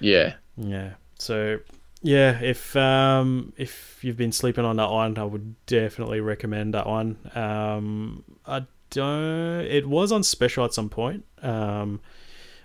Yeah. 0.00 0.34
Yeah. 0.56 0.94
So 1.22 1.60
yeah, 2.02 2.40
if 2.40 2.74
um 2.76 3.52
if 3.56 4.00
you've 4.02 4.16
been 4.16 4.32
sleeping 4.32 4.64
on 4.64 4.76
that 4.76 4.90
one, 4.90 5.16
I 5.18 5.24
would 5.24 5.54
definitely 5.66 6.20
recommend 6.20 6.74
that 6.74 6.86
one. 6.86 7.16
Um 7.34 8.24
I 8.44 8.66
don't 8.90 9.64
it 9.66 9.86
was 9.88 10.12
on 10.12 10.22
special 10.22 10.64
at 10.64 10.74
some 10.74 10.88
point. 10.88 11.24
Um 11.42 12.00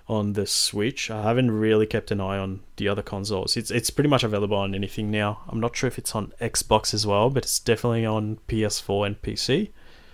on 0.10 0.34
the 0.34 0.48
Switch. 0.48 1.12
I 1.12 1.22
haven't 1.24 1.52
really 1.52 1.86
kept 1.86 2.12
an 2.12 2.22
eye 2.22 2.38
on 2.38 2.62
the 2.78 2.88
other 2.88 3.04
consoles. 3.04 3.58
It's 3.58 3.70
it's 3.70 3.90
pretty 3.90 4.10
much 4.10 4.24
available 4.24 4.58
on 4.58 4.74
anything 4.74 5.12
now. 5.12 5.42
I'm 5.48 5.60
not 5.60 5.76
sure 5.76 5.88
if 5.88 5.98
it's 5.98 6.16
on 6.16 6.34
Xbox 6.42 6.94
as 6.94 7.06
well, 7.06 7.30
but 7.30 7.44
it's 7.44 7.60
definitely 7.60 8.06
on 8.06 8.40
PS4 8.48 9.06
and 9.06 9.22
PC. 9.22 9.70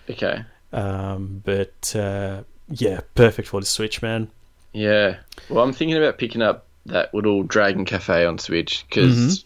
Okay. 0.10 0.43
Um, 0.73 1.41
but 1.45 1.95
uh, 1.95 2.43
yeah, 2.67 3.01
perfect 3.13 3.47
for 3.47 3.60
the 3.60 3.67
Switch, 3.67 4.01
man. 4.01 4.32
Yeah. 4.73 5.17
Well, 5.47 5.63
I'm 5.63 5.73
thinking 5.73 5.95
about 5.95 6.17
picking 6.17 6.41
up 6.41 6.65
that 6.88 7.13
little 7.13 7.43
Dragon 7.43 7.86
Cafe 7.86 8.26
on 8.26 8.38
Switch 8.39 8.86
because, 8.89 9.46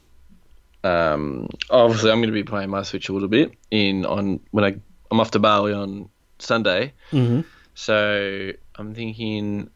um, 0.83 1.47
obviously 1.69 2.11
I'm 2.11 2.17
going 2.19 2.29
to 2.29 2.33
be 2.33 2.43
playing 2.43 2.69
my 2.69 2.81
Switch 2.83 3.09
a 3.09 3.13
little 3.13 3.27
bit 3.27 3.51
in 3.71 4.05
on 4.05 4.39
when 4.51 4.63
I 4.65 4.75
I'm 5.11 5.19
off 5.19 5.31
to 5.31 5.39
Bali 5.39 5.73
on 5.73 6.09
Sunday. 6.39 6.93
Mm-hmm. 7.11 7.41
So 7.75 8.51
I'm 8.75 8.95
thinking, 8.95 9.69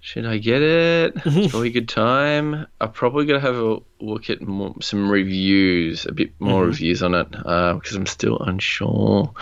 should 0.00 0.26
I 0.26 0.38
get 0.38 0.62
it? 0.62 1.14
It's 1.26 1.50
probably 1.50 1.68
a 1.68 1.72
good 1.72 1.88
time. 1.88 2.66
I'm 2.80 2.92
probably 2.92 3.26
gonna 3.26 3.40
have 3.40 3.56
a 3.56 3.78
look 4.00 4.30
at 4.30 4.40
more, 4.40 4.74
some 4.80 5.10
reviews, 5.10 6.06
a 6.06 6.12
bit 6.12 6.32
more 6.38 6.62
Mhm. 6.62 6.66
reviews 6.68 7.02
on 7.02 7.14
it, 7.14 7.30
because 7.30 7.94
I'm 7.94 8.06
still 8.06 8.38
unsure. 8.38 9.32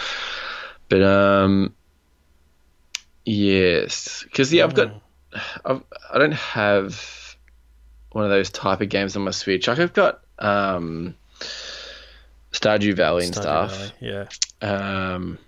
But 0.88 1.02
um, 1.02 1.74
yes, 3.24 4.22
because 4.24 4.52
yeah, 4.52 4.64
I've 4.64 4.74
got, 4.74 4.94
I've, 5.64 5.82
I 6.12 6.18
don't 6.18 6.32
have 6.34 7.36
one 8.12 8.24
of 8.24 8.30
those 8.30 8.50
type 8.50 8.80
of 8.80 8.88
games 8.88 9.16
on 9.16 9.22
my 9.22 9.30
Switch. 9.30 9.68
Like 9.68 9.78
I've 9.78 9.92
got 9.92 10.22
um, 10.38 11.14
Stardew 12.52 12.94
Valley 12.94 13.26
and 13.26 13.34
stuff. 13.34 13.92
Yeah, 14.00 14.26
Um, 14.62 15.38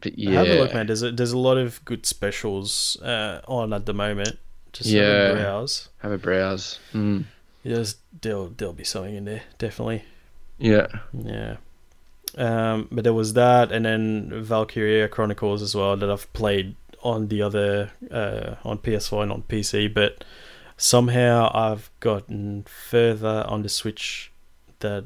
but 0.00 0.18
yeah, 0.18 0.32
have 0.32 0.46
a 0.48 0.54
look, 0.54 0.74
man. 0.74 0.86
There's 0.86 1.02
a, 1.02 1.10
there's 1.10 1.32
a 1.32 1.38
lot 1.38 1.56
of 1.58 1.84
good 1.84 2.06
specials 2.06 2.96
uh, 3.02 3.40
on 3.48 3.72
at 3.72 3.86
the 3.86 3.94
moment. 3.94 4.38
Just 4.72 4.90
have 4.90 5.36
a 5.36 5.40
browse. 5.40 5.88
have 5.98 6.12
a 6.12 6.18
browse. 6.18 6.78
Mm. 6.92 7.24
There's 7.64 7.96
there'll 8.20 8.50
there'll 8.50 8.74
be 8.74 8.84
something 8.84 9.14
in 9.14 9.24
there, 9.24 9.42
definitely. 9.58 10.04
Yeah. 10.58 10.86
Yeah. 11.12 11.56
Um, 12.36 12.88
but 12.92 13.02
there 13.04 13.14
was 13.14 13.32
that, 13.32 13.72
and 13.72 13.86
then 13.86 14.30
Valkyria 14.44 15.08
Chronicles 15.08 15.62
as 15.62 15.74
well 15.74 15.96
that 15.96 16.10
I've 16.10 16.30
played 16.34 16.76
on 17.12 17.28
the 17.28 17.40
other 17.42 17.90
uh, 18.10 18.56
on 18.64 18.78
PS4 18.78 19.22
and 19.24 19.32
on 19.32 19.42
PC. 19.44 19.92
But 19.92 20.24
somehow 20.76 21.50
I've 21.54 21.90
gotten 22.00 22.64
further 22.64 23.44
on 23.48 23.62
the 23.62 23.68
Switch 23.68 24.32
that 24.80 25.04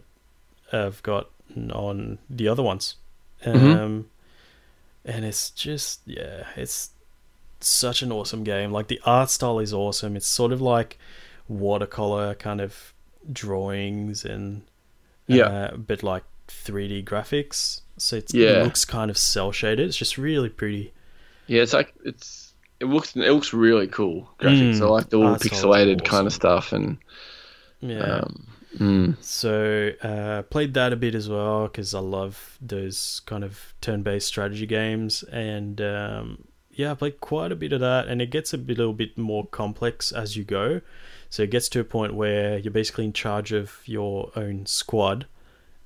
I've 0.72 1.02
gotten 1.02 1.70
on 1.72 2.18
the 2.28 2.48
other 2.48 2.62
ones. 2.62 2.96
Um, 3.44 3.54
Mhm. 3.60 4.04
and 5.04 5.24
it's 5.24 5.50
just 5.50 6.00
yeah, 6.06 6.44
it's 6.56 6.90
such 7.60 8.02
an 8.02 8.10
awesome 8.12 8.44
game. 8.44 8.70
Like 8.72 8.88
the 8.88 9.00
art 9.04 9.30
style 9.30 9.58
is 9.60 9.72
awesome. 9.72 10.16
It's 10.16 10.26
sort 10.28 10.52
of 10.52 10.60
like 10.60 10.98
watercolor 11.48 12.34
kind 12.34 12.60
of 12.60 12.92
drawings 13.32 14.24
and 14.24 14.62
Yeah. 15.26 15.44
uh, 15.46 15.76
but 15.76 16.02
like 16.02 16.24
3D 16.48 17.02
graphics. 17.04 17.80
So 17.96 18.16
it's, 18.16 18.32
Yeah. 18.34 18.60
it 18.60 18.64
looks 18.64 18.84
kind 18.84 19.10
of 19.10 19.16
cell 19.18 19.52
shaded. 19.52 19.86
It's 19.88 19.96
just 19.96 20.16
really 20.18 20.48
pretty. 20.48 20.92
Yeah, 21.50 21.62
it's 21.62 21.72
like 21.72 21.92
it's 22.04 22.54
it 22.78 22.84
looks 22.86 23.16
it 23.16 23.32
looks 23.32 23.52
really 23.52 23.88
cool 23.88 24.30
graphics. 24.38 24.80
Mm, 24.80 24.82
I 24.82 24.86
like 24.86 25.08
the 25.10 25.18
all 25.18 25.26
art 25.26 25.40
style 25.40 25.58
is 25.58 25.62
pixelated 25.64 26.04
kind 26.04 26.26
of 26.26 26.32
stuff 26.32 26.72
and 26.72 26.98
Yeah. 27.80 28.20
um, 28.22 28.46
mm, 28.78 29.16
So 29.20 29.90
uh, 30.02 30.42
played 30.42 30.74
that 30.74 30.92
a 30.92 30.96
bit 30.96 31.14
as 31.14 31.28
well 31.28 31.64
because 31.66 31.94
I 31.94 31.98
love 32.00 32.56
those 32.60 33.20
kind 33.26 33.44
of 33.44 33.74
turn-based 33.80 34.26
strategy 34.26 34.66
games, 34.66 35.22
and 35.24 35.80
um, 35.80 36.44
yeah, 36.70 36.92
I 36.92 36.94
played 36.94 37.20
quite 37.20 37.52
a 37.52 37.56
bit 37.56 37.72
of 37.72 37.80
that, 37.80 38.08
and 38.08 38.22
it 38.22 38.30
gets 38.30 38.52
a 38.52 38.58
bit, 38.58 38.78
little 38.78 38.92
bit 38.92 39.18
more 39.18 39.46
complex 39.46 40.12
as 40.12 40.36
you 40.36 40.44
go. 40.44 40.80
So 41.30 41.42
it 41.42 41.50
gets 41.50 41.68
to 41.70 41.80
a 41.80 41.84
point 41.84 42.14
where 42.14 42.58
you're 42.58 42.72
basically 42.72 43.04
in 43.04 43.12
charge 43.12 43.52
of 43.52 43.80
your 43.86 44.30
own 44.36 44.66
squad, 44.66 45.26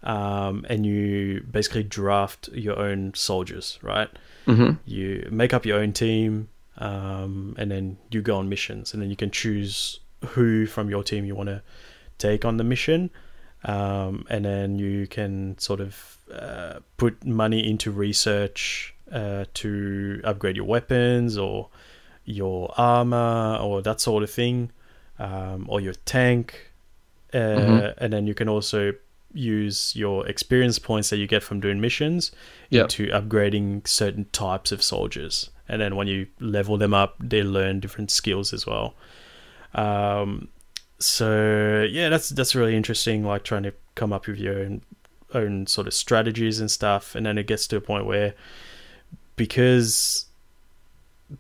um, 0.05 0.64
and 0.69 0.85
you 0.87 1.43
basically 1.51 1.83
draft 1.83 2.49
your 2.53 2.79
own 2.79 3.12
soldiers, 3.14 3.79
right? 3.83 4.09
mhm. 4.47 4.79
you 4.85 5.27
make 5.31 5.55
up 5.55 5.64
your 5.64 5.79
own 5.79 5.93
team 5.93 6.49
um, 6.79 7.55
and 7.59 7.71
then 7.71 7.97
you 8.11 8.21
go 8.21 8.37
on 8.37 8.49
missions 8.49 8.93
and 8.93 9.01
then 9.03 9.09
you 9.09 9.17
can 9.17 9.31
choose 9.31 10.01
who 10.35 10.67
from 10.67 10.90
your 10.90 11.03
team 11.03 11.25
you 11.25 11.35
want 11.35 11.49
to 11.49 11.62
take 12.19 12.45
on 12.45 12.59
the 12.59 12.64
mission 12.64 13.09
um, 13.64 14.27
and 14.29 14.45
then 14.45 14.79
you 14.79 15.07
can 15.07 15.57
sort 15.59 15.81
of 15.81 16.19
uh, 16.31 16.81
put 16.99 17.25
money 17.25 17.67
into 17.71 17.90
research 17.90 18.95
uh, 19.12 19.45
to 19.55 20.21
upgrade 20.25 20.57
your 20.57 20.67
weapons 20.67 21.38
or 21.38 21.69
your 22.27 22.73
armor 22.77 23.57
or 23.62 23.81
that 23.83 24.01
sort 24.01 24.23
of 24.23 24.31
thing 24.31 24.71
um, 25.19 25.64
or 25.69 25.81
your 25.81 25.95
tank 26.05 26.71
uh, 27.33 27.37
Mhm. 27.38 27.95
and 27.99 28.12
then 28.12 28.27
you 28.27 28.35
can 28.35 28.49
also 28.49 28.93
use 29.35 29.94
your 29.97 30.27
experience 30.27 30.79
points 30.79 31.11
that 31.11 31.16
you 31.18 31.27
get 31.27 31.42
from 31.42 31.61
doing 31.61 31.81
missions 31.81 32.31
Yep. 32.70 32.85
into 32.85 33.07
upgrading 33.09 33.87
certain 33.87 34.27
types 34.33 34.73
of 34.73 34.83
soldiers. 34.83 35.51
And 35.68 35.81
then 35.83 35.97
when 35.97 36.07
you 36.07 36.27
level 36.40 36.77
them 36.79 36.94
up, 36.94 37.16
they 37.20 37.42
learn 37.42 37.81
different 37.81 38.11
skills 38.11 38.53
as 38.53 38.66
well. 38.66 38.94
Um, 39.75 40.49
so 40.99 41.87
yeah, 41.90 42.09
that's 42.09 42.29
that's 42.29 42.55
really 42.55 42.77
interesting. 42.77 43.25
Like 43.25 43.42
trying 43.44 43.64
to 43.64 43.73
come 43.94 44.12
up 44.12 44.27
with 44.27 44.38
your 44.38 44.61
own 44.61 44.83
own 45.33 45.66
sort 45.66 45.87
of 45.88 45.94
strategies 45.94 46.61
and 46.61 46.70
stuff. 46.70 47.14
And 47.14 47.27
then 47.27 47.38
it 47.38 47.47
gets 47.47 47.66
to 47.68 47.77
a 47.77 47.81
point 47.81 48.07
where 48.07 48.35
because 49.37 50.27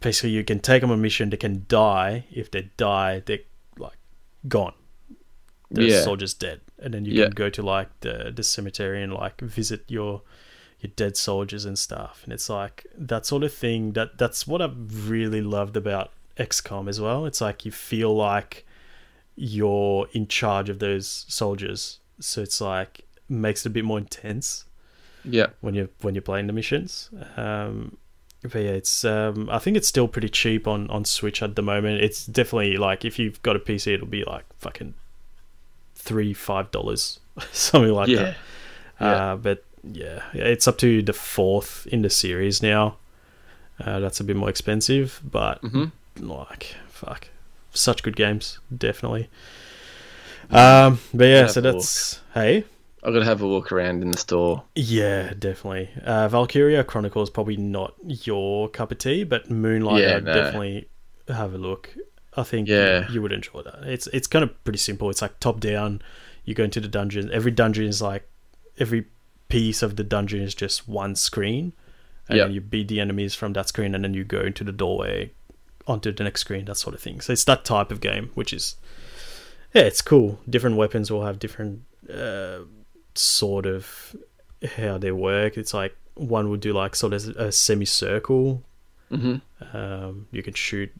basically 0.00 0.30
you 0.30 0.42
can 0.44 0.58
take 0.60 0.80
them 0.80 0.90
on 0.90 0.98
a 0.98 1.02
mission, 1.02 1.30
they 1.30 1.36
can 1.36 1.64
die. 1.68 2.24
If 2.32 2.50
they 2.50 2.70
die, 2.76 3.22
they're 3.24 3.38
like 3.78 3.98
gone. 4.48 4.74
The 5.70 5.84
Yeah. 5.84 6.02
soldier's 6.02 6.34
dead, 6.34 6.60
and 6.84 6.94
then 6.94 7.04
you 7.04 7.12
Yeah. 7.14 7.24
can 7.24 7.32
go 7.34 7.50
to 7.50 7.62
like 7.62 7.88
the 8.00 8.32
the 8.34 8.42
cemetery 8.42 9.02
and 9.02 9.12
like 9.12 9.40
visit 9.40 9.84
your 9.88 10.22
your 10.80 10.92
dead 10.96 11.16
soldiers 11.16 11.64
and 11.64 11.78
stuff. 11.78 12.20
And 12.24 12.32
it's 12.32 12.48
like 12.50 12.86
that 12.96 13.24
sort 13.26 13.42
of 13.42 13.52
thing. 13.52 13.92
That 13.94 14.18
that's 14.18 14.46
what 14.46 14.60
I've 14.62 15.08
really 15.08 15.40
loved 15.40 15.76
about 15.76 16.12
XCOM 16.36 16.88
as 16.88 17.00
well. 17.00 17.26
It's 17.26 17.40
like 17.40 17.64
you 17.64 17.72
feel 17.72 18.14
like 18.14 18.66
you're 19.36 20.06
in 20.12 20.26
charge 20.28 20.68
of 20.68 20.78
those 20.78 21.24
soldiers, 21.28 21.98
so 22.20 22.42
it's 22.42 22.60
like 22.60 23.04
makes 23.28 23.64
it 23.64 23.70
a 23.70 23.72
bit 23.72 23.84
more 23.84 23.98
intense 23.98 24.64
Yeah. 25.24 25.48
when 25.60 25.74
you're 25.74 25.88
when 26.02 26.14
you're 26.14 26.22
playing 26.22 26.46
the 26.46 26.52
missions. 26.52 27.10
Um, 27.36 27.96
but 28.42 28.54
yeah, 28.62 28.70
it's 28.72 29.04
um, 29.04 29.48
I 29.50 29.58
think 29.58 29.76
it's 29.76 29.88
still 29.88 30.06
pretty 30.06 30.28
cheap 30.28 30.68
on 30.68 30.88
on 30.90 31.04
Switch 31.04 31.42
at 31.42 31.56
the 31.56 31.62
moment. 31.62 32.02
It's 32.02 32.26
definitely 32.26 32.76
like 32.76 33.04
if 33.04 33.18
you've 33.18 33.40
got 33.42 33.56
a 33.56 33.58
PC, 33.58 33.94
it'll 33.94 34.06
be 34.06 34.22
like 34.24 34.44
fucking 34.58 34.94
three 36.04 36.32
five 36.34 36.70
dollars, 36.70 37.20
something 37.52 37.92
like 37.92 38.08
Yeah. 38.08 38.22
that. 38.22 38.36
Yeah. 39.00 39.32
Uh, 39.32 39.36
but 39.36 39.64
yeah, 39.82 40.22
it's 40.32 40.66
up 40.68 40.78
to 40.78 41.02
the 41.02 41.12
fourth 41.12 41.86
in 41.88 42.02
the 42.02 42.10
series 42.10 42.62
now. 42.62 42.96
Uh, 43.84 43.98
that's 44.00 44.20
a 44.20 44.24
bit 44.24 44.36
more 44.36 44.48
expensive, 44.48 45.20
but 45.24 45.60
Mhm. 45.62 45.90
like 46.20 46.76
fuck, 46.88 47.28
such 47.72 48.02
good 48.02 48.16
games, 48.16 48.58
definitely. 48.76 49.28
Um, 50.50 51.00
but 51.12 51.24
yeah, 51.24 51.46
so 51.46 51.60
that's 51.60 52.20
hey, 52.34 52.64
I've 53.02 53.12
got 53.12 53.20
to 53.20 53.24
have 53.24 53.42
a 53.42 53.48
walk 53.48 53.72
around 53.72 54.02
in 54.02 54.10
the 54.10 54.18
store. 54.18 54.62
yeah, 54.74 55.32
definitely. 55.38 55.88
Uh, 56.04 56.28
Valkyria 56.28 56.84
Chronicles 56.84 57.30
probably 57.30 57.56
not 57.56 57.94
your 58.06 58.68
cup 58.68 58.92
of 58.92 58.98
tea, 58.98 59.24
but 59.24 59.50
Moonlight, 59.50 60.02
Yeah, 60.02 60.18
no. 60.20 60.32
definitely 60.34 60.88
have 61.28 61.54
a 61.54 61.58
look. 61.58 61.90
I 62.36 62.42
think 62.42 62.68
Yeah. 62.68 63.10
you 63.10 63.22
would 63.22 63.32
enjoy 63.32 63.62
that. 63.62 63.84
It's 63.84 64.06
it's 64.08 64.26
kind 64.26 64.42
of 64.42 64.64
pretty 64.64 64.78
simple. 64.78 65.08
It's 65.10 65.22
like 65.22 65.38
top 65.40 65.60
down. 65.60 66.02
You 66.44 66.54
go 66.54 66.64
into 66.64 66.80
the 66.80 66.88
dungeon. 66.88 67.30
Every 67.32 67.50
dungeon 67.52 67.86
is 67.86 68.02
like 68.02 68.28
every 68.78 69.06
piece 69.48 69.82
of 69.82 69.96
the 69.96 70.04
dungeon 70.04 70.42
is 70.42 70.54
just 70.54 70.88
one 70.88 71.14
screen, 71.14 71.72
and 72.28 72.38
Yep. 72.38 72.50
you 72.50 72.60
beat 72.60 72.88
the 72.88 73.00
enemies 73.00 73.34
from 73.34 73.52
that 73.54 73.68
screen, 73.68 73.94
and 73.94 74.02
then 74.04 74.14
you 74.14 74.24
go 74.24 74.40
into 74.40 74.64
the 74.64 74.72
doorway 74.72 75.30
onto 75.86 76.10
the 76.12 76.24
next 76.24 76.40
screen. 76.40 76.64
That 76.64 76.76
sort 76.76 76.94
of 76.94 77.00
thing. 77.00 77.20
So 77.20 77.32
it's 77.32 77.44
that 77.44 77.64
type 77.64 77.90
of 77.92 78.00
game, 78.00 78.30
which 78.34 78.52
is 78.52 78.76
yeah, 79.74 79.82
it's 79.82 80.02
cool. 80.02 80.40
Different 80.48 80.76
weapons 80.76 81.10
will 81.10 81.24
have 81.24 81.38
different 81.38 81.82
uh, 82.12 82.60
sort 83.14 83.66
of 83.66 84.14
how 84.76 84.98
they 84.98 85.12
work. 85.12 85.56
It's 85.56 85.74
like 85.74 85.96
one 86.14 86.48
would 86.50 86.60
do 86.60 86.72
like 86.72 86.94
sort 86.96 87.12
of 87.12 87.28
a 87.36 87.50
semicircle. 87.52 88.62
hmm 89.10 89.36
Um, 89.72 90.26
you 90.30 90.42
can 90.42 90.54
shoot 90.54 90.90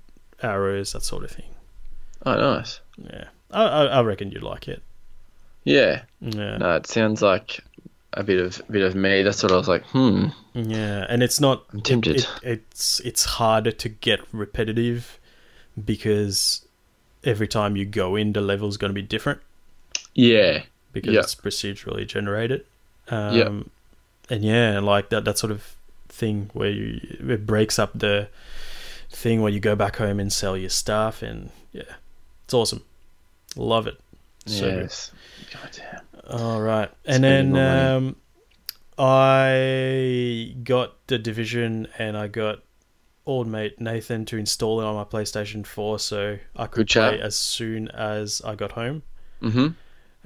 arrows, 0.44 0.92
that 0.92 1.02
sort 1.02 1.24
of 1.24 1.30
thing. 1.30 1.50
Oh, 2.26 2.34
nice. 2.36 2.80
Yeah, 2.98 3.24
I, 3.50 3.62
I, 3.64 3.84
I 3.86 4.02
reckon 4.02 4.30
you'd 4.30 4.42
like 4.42 4.68
it. 4.68 4.82
Yeah. 5.64 6.02
Yeah, 6.20 6.58
No, 6.58 6.76
it 6.76 6.86
sounds 6.86 7.22
like 7.22 7.60
a 8.12 8.22
bit 8.22 8.38
of 8.38 8.60
bit 8.70 8.82
of 8.82 8.94
me. 8.94 9.22
That's 9.22 9.42
what 9.42 9.50
I 9.52 9.56
was 9.56 9.68
like. 9.68 9.82
Hmm. 9.86 10.26
yeah, 10.52 11.06
and 11.08 11.22
it's 11.22 11.40
not. 11.40 11.64
I'm 11.72 11.80
tempted. 11.80 12.16
It, 12.16 12.28
it's 12.42 13.00
it's 13.00 13.24
harder 13.24 13.72
to 13.72 13.88
get 13.88 14.20
repetitive 14.32 15.18
because 15.84 16.64
every 17.24 17.48
time 17.48 17.76
you 17.76 17.84
go 17.84 18.16
in, 18.16 18.32
the 18.32 18.40
level's 18.40 18.76
going 18.76 18.90
to 18.90 18.94
be 18.94 19.02
different 19.02 19.40
Yeah. 20.14 20.62
because 20.92 21.14
Yeah. 21.14 21.20
it's 21.20 21.34
procedurally 21.34 22.06
generated. 22.06 22.64
Um, 23.08 23.34
Yeah. 23.36 24.34
and 24.36 24.44
yeah, 24.44 24.78
like 24.80 25.08
that 25.10 25.24
that 25.24 25.38
sort 25.38 25.50
of 25.50 25.74
thing 26.08 26.50
where 26.52 26.70
you 26.70 27.00
it 27.28 27.46
breaks 27.46 27.78
up 27.78 27.90
the 27.98 28.28
thing 29.14 29.40
where 29.42 29.52
you 29.52 29.60
go 29.60 29.74
back 29.76 29.96
home 29.96 30.20
and 30.20 30.32
sell 30.32 30.56
your 30.56 30.70
stuff, 30.70 31.22
and 31.22 31.50
yeah, 31.72 31.82
it's 32.44 32.54
awesome. 32.54 32.82
Love 33.56 33.86
it. 33.86 34.00
So 34.46 34.66
yes. 34.66 35.10
God 35.52 35.70
damn. 35.72 36.00
All 36.40 36.60
right, 36.60 36.90
and 37.04 37.22
then 37.24 37.56
um, 37.56 38.16
I 38.98 40.54
got 40.64 41.06
the 41.06 41.18
division, 41.18 41.88
and 41.98 42.16
I 42.16 42.28
got 42.28 42.60
old 43.26 43.46
mate 43.46 43.80
Nathan 43.80 44.24
to 44.26 44.36
install 44.36 44.80
it 44.80 44.84
on 44.84 44.94
my 44.94 45.04
PlayStation 45.04 45.64
Four, 45.66 45.98
so 45.98 46.38
I 46.56 46.66
could 46.66 46.88
play 46.88 47.20
as 47.20 47.36
soon 47.36 47.88
as 47.88 48.40
I 48.44 48.54
got 48.54 48.72
home. 48.72 49.02
Mm-hmm. 49.42 49.68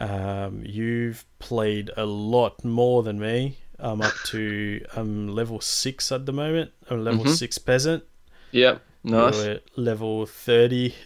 Um, 0.01 0.63
you've 0.65 1.25
played 1.41 1.91
a 1.97 2.07
lot 2.07 2.65
more 2.65 3.03
than 3.03 3.19
me. 3.19 3.59
I'm 3.81 4.01
up 4.03 4.15
to 4.27 4.85
um 4.97 5.29
level 5.29 5.61
six 5.61 6.11
at 6.13 6.27
the 6.27 6.33
moment. 6.33 6.71
I'm 6.91 7.03
level 7.05 7.25
Mhm. 7.25 7.37
six 7.37 7.59
peasant. 7.59 8.05
Yep. 8.53 8.81
Nice. 9.05 9.45
You're 9.45 9.59
level 9.77 10.27
thirty. 10.27 10.95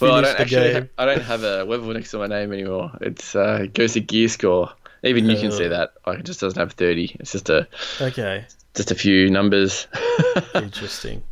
Well, 0.00 0.14
I 0.14 0.20
don't 0.22 0.40
actually. 0.40 0.72
Ha- 0.72 0.86
I 0.96 1.04
don't 1.04 1.20
have 1.20 1.42
a 1.42 1.64
level 1.64 1.92
next 1.92 2.10
to 2.12 2.18
my 2.18 2.26
name 2.26 2.54
anymore. 2.54 2.90
It's 3.02 3.36
uh, 3.36 3.60
it 3.64 3.74
goes 3.74 3.92
to 3.92 4.00
gear 4.00 4.28
score. 4.28 4.70
Even 5.02 5.28
you 5.28 5.36
can 5.36 5.52
see 5.52 5.66
Oh. 5.66 5.68
that. 5.68 5.92
Like, 6.06 6.20
it 6.20 6.24
just 6.24 6.40
doesn't 6.40 6.58
have 6.58 6.72
thirty. 6.72 7.14
It's 7.20 7.32
just 7.32 7.50
a 7.50 7.68
Okay, 8.00 8.46
just 8.74 8.90
a 8.90 8.94
few 8.94 9.28
numbers. 9.28 9.86
interesting. 10.54 11.22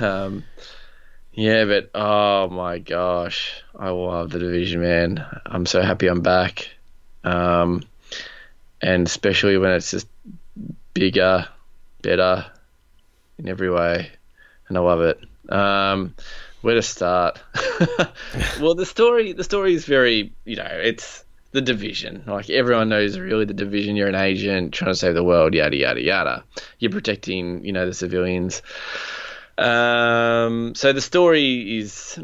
um, 0.00 0.44
yeah, 1.32 1.64
but 1.64 1.90
oh 1.94 2.50
my 2.50 2.78
gosh, 2.78 3.62
I 3.78 3.88
love 3.88 4.28
the 4.30 4.38
division, 4.38 4.82
man. 4.82 5.24
I'm 5.46 5.64
so 5.64 5.80
happy 5.80 6.06
I'm 6.06 6.20
back. 6.20 6.68
Um, 7.24 7.82
and 8.82 9.06
especially 9.06 9.56
when 9.56 9.70
it's 9.70 9.90
just 9.92 10.06
bigger, 10.92 11.48
better 12.02 12.44
in 13.40 13.48
every 13.48 13.70
way, 13.70 14.10
and 14.68 14.76
I 14.76 14.80
love 14.80 15.00
it. 15.00 15.20
Um, 15.48 16.14
where 16.62 16.74
to 16.74 16.82
start? 16.82 17.40
well, 18.60 18.74
the 18.74 18.86
story 18.86 19.32
the 19.32 19.44
story 19.44 19.74
is 19.74 19.84
very 19.84 20.32
you 20.44 20.56
know 20.56 20.68
it's 20.68 21.24
the 21.52 21.60
division. 21.60 22.22
Like 22.26 22.50
everyone 22.50 22.90
knows, 22.90 23.18
really 23.18 23.44
the 23.44 23.54
division. 23.54 23.96
You're 23.96 24.08
an 24.08 24.14
agent 24.14 24.74
trying 24.74 24.92
to 24.92 24.96
save 24.96 25.14
the 25.14 25.24
world. 25.24 25.54
Yada 25.54 25.76
yada 25.76 26.00
yada. 26.00 26.44
You're 26.78 26.92
protecting 26.92 27.64
you 27.64 27.72
know 27.72 27.86
the 27.86 27.94
civilians. 27.94 28.62
Um, 29.58 30.74
so 30.74 30.92
the 30.92 31.00
story 31.00 31.78
is 31.78 32.18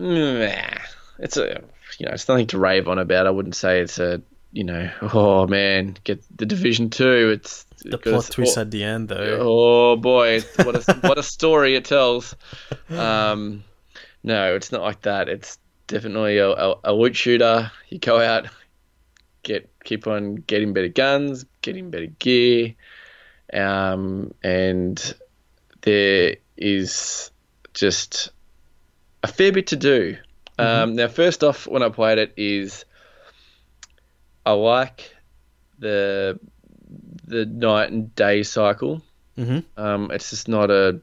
it's 1.19 1.37
a 1.37 1.63
you 1.99 2.07
know 2.07 2.13
it's 2.13 2.29
nothing 2.29 2.47
to 2.49 2.59
rave 2.59 2.89
on 2.89 2.99
about. 2.99 3.27
I 3.27 3.31
wouldn't 3.31 3.57
say 3.57 3.81
it's 3.81 3.99
a 3.99 4.23
you 4.53 4.65
know 4.65 4.91
oh 5.03 5.47
man 5.47 5.97
get 6.05 6.23
the 6.37 6.47
division 6.47 6.91
two. 6.91 7.31
It's 7.35 7.66
The 7.91 7.99
plot 7.99 8.29
twist 8.31 8.59
oh, 8.59 8.63
at 8.63 8.71
the 8.71 8.85
end, 8.85 9.09
though. 9.09 9.39
Oh 9.41 9.97
boy, 9.97 10.41
what 10.57 10.89
a 10.89 10.95
what 11.01 11.19
a 11.19 11.23
story 11.23 11.77
it 11.77 11.85
tells. 11.85 12.35
Um, 12.91 13.65
no, 14.23 14.55
it's 14.55 14.73
not 14.73 14.83
like 14.83 15.03
that. 15.03 15.29
It's 15.29 15.59
definitely 15.87 16.39
a, 16.39 16.51
a, 16.51 16.75
a 16.85 16.93
loot 16.93 17.17
shooter. 17.17 17.71
You 17.89 17.99
go 17.99 18.21
out, 18.21 18.49
get 19.43 19.71
keep 19.85 20.07
on 20.07 20.37
getting 20.37 20.73
better 20.73 20.89
guns, 20.89 21.45
getting 21.63 21.91
better 21.91 22.07
gear, 22.07 22.75
um, 23.53 24.35
and 24.43 25.15
there 25.83 26.37
is 26.57 27.31
just 27.75 28.31
a 29.23 29.29
fair 29.29 29.53
bit 29.53 29.69
to 29.69 29.77
do. 29.77 30.17
Um, 30.59 30.95
now, 30.95 31.09
first 31.09 31.45
off, 31.45 31.67
when 31.67 31.83
I 31.83 31.91
played 31.91 32.19
it, 32.19 32.33
is 32.37 32.85
I 34.45 34.53
like 34.53 35.15
the 35.79 36.41
the 37.27 37.45
night 37.47 37.91
and 37.91 38.15
day 38.15 38.43
cycle. 38.43 39.03
Mhm. 39.39 39.65
Um, 39.77 40.11
it's 40.13 40.31
just 40.31 40.49
not 40.49 40.71
a 40.71 41.01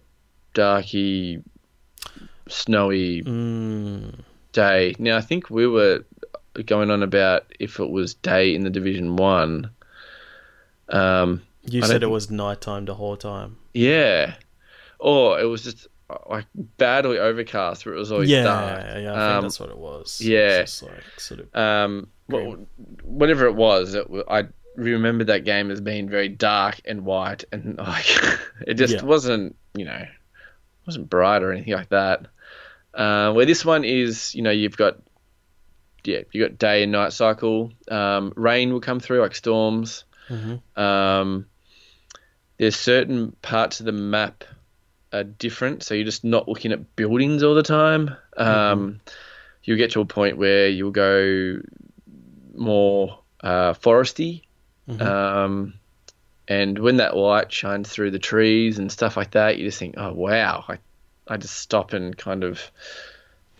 darky, 0.53 1.41
snowy 2.47 3.21
Mm, 3.23 4.19
day. 4.51 4.95
Now 4.99 5.17
I 5.17 5.21
think 5.21 5.49
we 5.49 5.67
were 5.67 6.03
going 6.65 6.91
on 6.91 7.03
about 7.03 7.45
if 7.59 7.79
it 7.79 7.89
was 7.89 8.13
day 8.15 8.53
in 8.53 8.63
the 8.63 8.69
Division 8.69 9.15
One. 9.15 9.69
Um, 10.89 11.41
you 11.63 11.81
I 11.83 11.87
said 11.87 12.03
it 12.03 12.07
was 12.09 12.29
nighttime 12.29 12.85
the 12.85 12.95
whole 12.95 13.17
time. 13.17 13.57
yeah, 13.73 14.35
or 14.99 15.39
it 15.39 15.45
was 15.45 15.63
just 15.63 15.87
like 16.29 16.45
badly 16.77 17.17
overcast 17.17 17.85
where 17.85 17.95
it 17.95 17.97
was 17.97 18.11
always 18.11 18.29
yeah, 18.29 18.43
dark. 18.43 18.81
yeah, 18.83 18.91
I 18.91 18.93
think 18.95 19.07
Um, 19.17 19.41
that's 19.43 19.59
what 19.59 19.69
it 19.69 19.77
was. 19.77 20.19
yeah. 20.21 20.59
It's 20.59 20.79
just 20.79 20.83
like 20.83 21.03
sort 21.19 21.39
of. 21.39 21.55
Um, 21.55 22.07
well, 22.27 22.67
whatever 23.03 23.45
it 23.45 23.55
was, 23.55 23.93
it, 23.95 24.05
I 24.29 24.43
remember 24.75 25.25
that 25.25 25.43
game 25.45 25.71
as 25.71 25.81
being 25.81 26.09
very 26.09 26.29
dark 26.29 26.79
and 26.85 27.05
white, 27.05 27.43
and 27.51 27.77
like 27.77 28.05
it 28.67 28.75
just 28.75 28.95
Yeah. 28.95 29.03
wasn't, 29.03 29.55
you 29.75 29.85
know, 29.85 30.05
wasn't 30.85 31.09
bright 31.09 31.43
or 31.43 31.51
anything 31.51 31.73
like 31.73 31.89
that. 31.89 32.27
Uh, 32.93 33.33
where 33.33 33.45
this 33.45 33.65
one 33.65 33.83
is, 33.83 34.35
you 34.35 34.41
know, 34.41 34.51
you've 34.51 34.77
got, 34.77 34.97
yeah, 36.03 36.19
you've 36.31 36.49
got 36.49 36.57
day 36.59 36.83
and 36.83 36.91
night 36.91 37.13
cycle. 37.13 37.71
Um, 37.89 38.33
rain 38.35 38.71
will 38.71 38.81
come 38.81 38.99
through 38.99 39.21
like 39.21 39.35
storms. 39.35 40.03
Mhm. 40.29 40.61
Um, 40.77 41.47
there's 42.57 42.75
certain 42.75 43.35
parts 43.41 43.79
of 43.79 43.85
the 43.87 43.91
map 43.91 44.43
are 45.11 45.23
different, 45.23 45.83
so 45.83 45.93
you're 45.95 46.05
just 46.05 46.23
not 46.23 46.47
looking 46.47 46.71
at 46.71 46.95
buildings 46.95 47.43
all 47.43 47.55
the 47.55 47.63
time. 47.63 48.15
Um, 48.37 48.99
You'll 49.63 49.77
get 49.77 49.91
to 49.91 50.01
a 50.01 50.05
point 50.05 50.37
where 50.37 50.67
you'll 50.67 50.91
go 50.91 51.61
more 52.53 53.19
uh, 53.41 53.73
foresty, 53.73 54.41
Mhm. 54.87 55.01
um, 55.01 55.73
and 56.47 56.77
when 56.77 56.97
that 56.97 57.15
light 57.15 57.51
shines 57.51 57.89
through 57.89 58.11
the 58.11 58.19
trees 58.19 58.77
and 58.79 58.91
stuff 58.91 59.15
like 59.15 59.31
that, 59.31 59.57
you 59.57 59.65
just 59.65 59.79
think, 59.79 59.95
"Oh 59.97 60.11
wow!" 60.11 60.65
I, 60.67 60.77
I 61.27 61.37
just 61.37 61.55
stop 61.55 61.93
and 61.93 62.17
kind 62.17 62.43
of, 62.43 62.69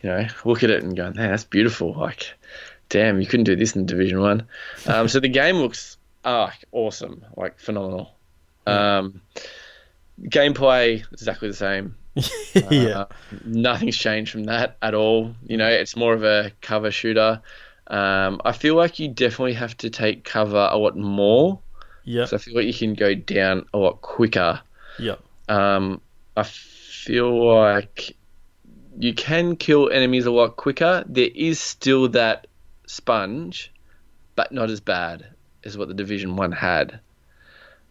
you 0.02 0.10
know, 0.10 0.28
look 0.44 0.64
at 0.64 0.70
it 0.70 0.84
and 0.84 0.96
go, 0.96 1.04
"Man, 1.06 1.32
that's 1.32 1.46
beautiful!" 1.46 1.94
Like, 1.94 2.34
damn, 2.90 3.22
you 3.22 3.28
couldn't 3.28 3.46
do 3.46 3.56
this 3.56 3.76
in 3.76 3.86
Division 3.86 4.20
One. 4.20 4.48
Um, 4.86 5.08
so 5.08 5.20
the 5.20 5.30
game 5.30 5.58
looks 5.58 5.98
ah 6.26 6.54
awesome, 6.72 7.24
like 7.38 7.58
phenomenal. 7.60 8.14
Um, 8.68 9.22
gameplay 10.22 11.04
exactly 11.12 11.48
the 11.48 11.54
same. 11.54 11.96
yeah. 12.70 13.00
Uh, 13.00 13.06
nothing's 13.46 13.98
changed 13.98 14.32
from 14.32 14.44
that 14.46 14.78
at 14.82 14.94
all. 14.94 15.34
You 15.46 15.58
know, 15.58 15.68
it's 15.70 15.96
more 15.96 16.14
of 16.14 16.24
a 16.24 16.52
cover 16.62 16.92
shooter. 16.92 17.42
Um, 17.88 18.42
I 18.46 18.54
feel 18.54 18.76
like 18.76 19.00
you 19.00 19.10
definitely 19.10 19.54
have 19.54 19.76
to 19.78 19.90
take 19.90 20.24
cover 20.24 20.70
a 20.72 20.78
lot 20.78 20.98
more. 20.98 21.60
Yeah. 22.04 22.26
So 22.26 22.38
I 22.38 22.40
feel 22.40 22.56
like 22.56 22.66
you 22.66 22.74
can 22.74 22.94
go 22.94 23.14
down 23.14 23.66
a 23.74 23.78
lot 23.78 24.02
quicker. 24.02 24.62
Yeah. 25.00 25.16
Um, 25.50 26.02
I 26.36 26.44
feel 26.44 27.54
like 27.54 28.16
you 28.98 29.14
can 29.14 29.56
kill 29.56 29.90
enemies 29.90 30.26
a 30.26 30.32
lot 30.32 30.56
quicker. 30.56 31.04
There 31.08 31.30
is 31.34 31.60
still 31.60 32.10
that 32.10 32.48
sponge, 32.86 33.72
but 34.36 34.52
not 34.52 34.70
as 34.70 34.80
bad 34.80 35.28
as 35.64 35.78
what 35.78 35.88
the 35.88 35.94
Division 35.94 36.36
One 36.36 36.52
had. 36.52 37.00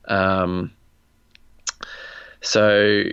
Um, 0.06 0.72
so 2.40 3.04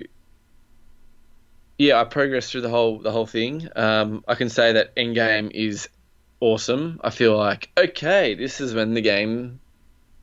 yeah, 1.78 2.00
I 2.00 2.04
progressed 2.04 2.52
through 2.52 2.62
the 2.62 2.70
whole 2.70 3.00
the 3.00 3.12
whole 3.12 3.26
thing. 3.26 3.68
Um, 3.76 4.24
I 4.28 4.36
can 4.36 4.50
say 4.50 4.74
that 4.74 4.96
Endgame 4.96 5.52
is 5.52 5.88
awesome. 6.40 7.00
I 7.04 7.10
feel 7.10 7.36
like 7.38 7.70
okay, 7.78 8.34
this 8.36 8.62
is 8.62 8.74
when 8.74 8.94
the 8.94 9.02
game 9.02 9.60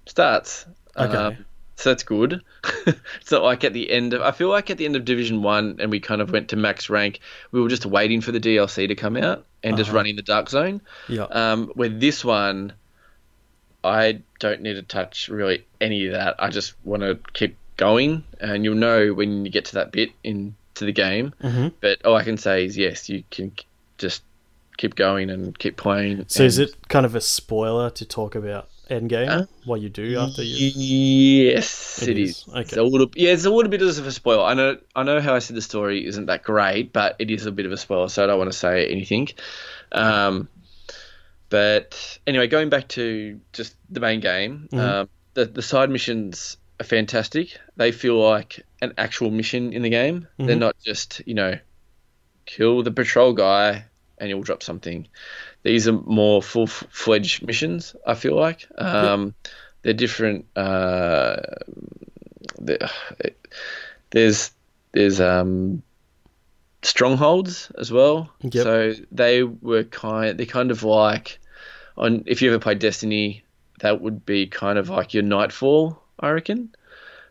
starts. 0.07 0.67
Okay. 0.97 1.15
Um, 1.17 1.45
so 1.79 1.91
that's 1.91 2.05
good. 2.05 2.41
it's 2.87 3.31
not 3.31 3.43
like 3.43 3.63
at 3.65 3.73
the 3.75 3.91
end 3.91 4.15
of. 4.15 4.23
I 4.23 4.31
feel 4.31 4.49
like 4.49 4.71
at 4.71 4.79
the 4.79 4.87
end 4.87 4.97
of 4.97 5.05
Division 5.05 5.43
One, 5.43 5.77
and 5.79 5.91
we 5.91 6.01
kind 6.01 6.23
of 6.23 6.31
went 6.33 6.49
to 6.51 6.57
max 6.57 6.89
rank. 6.89 7.21
We 7.53 7.61
were 7.61 7.69
just 7.69 7.85
waiting 7.85 8.23
for 8.23 8.33
the 8.33 8.41
DLC 8.41 8.89
to 8.89 8.95
come 8.95 9.17
out 9.17 9.45
and 9.63 9.77
just 9.77 9.89
Uh-huh. 9.91 9.97
running 9.99 10.17
the 10.17 10.23
Dark 10.23 10.49
Zone. 10.49 10.81
Yeah. 11.09 11.25
Um, 11.25 11.71
with 11.77 12.01
this 12.01 12.25
one, 12.25 12.73
I 13.85 14.23
don't 14.41 14.63
need 14.63 14.75
to 14.75 14.83
touch 14.83 15.29
really 15.29 15.65
any 15.81 16.07
of 16.07 16.13
that. 16.15 16.37
I 16.39 16.49
just 16.49 16.75
want 16.85 17.03
to 17.03 17.19
keep 17.35 17.57
going, 17.77 18.25
and 18.41 18.65
you'll 18.65 18.75
know 18.75 19.13
when 19.13 19.45
you 19.45 19.51
get 19.53 19.67
to 19.67 19.75
that 19.75 19.93
bit 19.93 20.11
into 20.25 20.55
the 20.81 20.93
game. 20.93 21.35
Mhm. 21.43 21.73
But 21.81 22.05
all 22.07 22.17
I 22.17 22.25
can 22.25 22.39
say 22.39 22.65
is 22.65 22.79
yes, 22.79 23.09
you 23.11 23.23
can 23.31 23.53
just 23.99 24.23
keep 24.77 24.95
going 24.95 25.31
and 25.31 25.59
keep 25.59 25.77
playing. 25.77 26.25
So 26.29 26.43
is 26.45 26.59
it 26.59 26.75
kind 26.89 27.07
of 27.07 27.15
a 27.15 27.21
spoiler 27.21 27.91
to 27.91 28.05
talk 28.05 28.35
about 28.35 28.69
Endgame? 28.91 29.29
Uh, 29.29 29.47
what 29.65 29.81
you 29.81 29.89
do 29.89 30.19
after 30.19 30.43
you? 30.43 30.71
Yes, 30.77 32.03
It 32.03 32.09
it 32.11 32.19
is. 32.19 32.31
is. 32.31 32.45
Okay. 32.49 32.61
It's 32.61 32.77
a 32.77 32.83
little, 32.83 33.09
yeah, 33.15 33.33
it's 33.33 33.45
a 33.45 33.51
little 33.51 33.71
bit 33.71 33.83
of 33.83 34.07
a 34.07 34.13
spoiler. 34.13 34.45
I 34.45 34.55
know, 34.55 34.79
I 34.95 35.03
know 35.03 35.21
how 35.21 35.35
I 35.35 35.39
said 35.41 35.57
the 35.57 35.63
story 35.63 36.07
isn't 36.07 36.27
that 36.27 36.43
great, 36.43 36.93
but 36.93 37.17
it 37.19 37.31
is 37.31 37.47
a 37.47 37.53
bit 37.53 37.67
of 37.67 37.73
a 37.73 37.77
spoiler, 37.77 38.09
so 38.09 38.23
I 38.23 38.27
don't 38.27 38.39
want 38.39 38.53
to 38.53 38.57
say 38.59 38.87
anything. 38.89 39.29
Um, 39.93 40.49
but 41.49 42.19
anyway, 42.27 42.47
going 42.49 42.69
back 42.69 42.89
to 42.89 43.41
just 43.53 43.75
the 43.91 44.01
main 44.01 44.21
game, 44.21 44.69
Mhm. 44.73 44.79
um, 44.79 45.09
the 45.35 45.45
the 45.47 45.63
side 45.63 45.91
missions 45.91 46.57
are 46.81 46.85
fantastic. 46.85 47.59
They 47.77 47.93
feel 47.93 48.19
like 48.21 48.65
an 48.83 48.95
actual 48.99 49.31
mission 49.31 49.73
in 49.73 49.83
the 49.83 49.91
game. 49.91 50.27
They're 50.39 50.57
Mhm. 50.57 50.61
not 50.61 50.77
just 50.85 51.23
you 51.27 51.35
know, 51.35 51.59
kill 52.47 52.83
the 52.83 52.91
patrol 52.91 53.33
guy 53.33 53.85
and 54.19 54.29
you'll 54.29 54.43
drop 54.43 54.63
something. 54.63 55.07
These 55.63 55.89
are 55.89 55.93
more 55.93 56.43
full 56.43 56.67
fledged 56.67 57.47
missions. 57.47 57.95
I 58.07 58.15
feel 58.15 58.35
like 58.37 58.67
um, 58.79 59.35
they're 59.83 59.93
different. 59.93 60.47
Uh, 60.57 61.37
the- 62.59 62.91
there's 64.11 64.53
there's 64.93 65.21
um, 65.21 65.83
strongholds 66.83 67.71
as 67.79 67.91
well. 67.93 68.31
Yep. 68.43 68.53
So 68.65 68.95
they 69.13 69.43
were 69.43 69.85
kind. 69.85 70.39
They're 70.39 70.47
kind 70.47 70.71
of 70.71 70.83
like 70.83 71.39
on. 71.97 72.23
If 72.27 72.43
you 72.43 72.51
ever 72.51 72.59
played 72.61 72.79
Destiny, 72.79 73.43
that 73.81 74.01
would 74.01 74.25
be 74.25 74.47
kind 74.47 74.79
of 74.79 74.89
like 74.89 75.15
your 75.15 75.23
Nightfall. 75.23 76.03
I 76.21 76.31
reckon, 76.31 76.75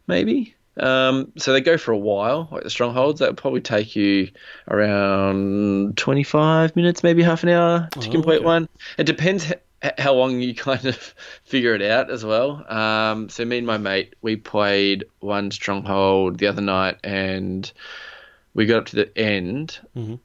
maybe. 0.08 0.55
Um, 0.78 1.32
so 1.38 1.54
they 1.54 1.62
go 1.62 1.78
for 1.78 1.92
a 1.92 1.98
while, 1.98 2.50
like 2.52 2.64
the 2.64 2.70
strongholds. 2.70 3.20
That 3.20 3.30
would 3.30 3.38
probably 3.38 3.62
take 3.62 3.96
you 3.96 4.30
around 4.68 5.98
25 5.98 6.76
minutes, 6.76 7.04
maybe 7.04 7.24
half 7.24 7.44
an 7.44 7.50
hour 7.50 7.90
to 8.00 8.10
Oh, 8.10 8.12
complete 8.12 8.38
okay. 8.38 8.46
one. 8.46 8.68
It 8.98 9.06
depends 9.06 9.52
h- 9.84 9.94
how 9.98 10.14
long 10.14 10.40
you 10.40 10.54
kind 10.56 10.86
of 10.86 10.96
figure 11.44 11.74
it 11.76 11.82
out 11.82 12.10
as 12.12 12.26
well. 12.26 12.66
Um, 12.72 13.30
so 13.30 13.46
me 13.46 13.58
and 13.60 13.68
my 13.68 13.78
mate, 13.78 14.16
we 14.22 14.36
played 14.36 15.06
one 15.20 15.52
stronghold 15.52 16.40
the 16.40 16.48
other 16.48 16.62
night, 16.62 16.98
and 17.04 17.72
we 18.54 18.66
got 18.66 18.80
up 18.80 18.86
to 18.88 18.96
the 18.98 19.18
end, 19.18 19.80
Mhm. 19.96 20.20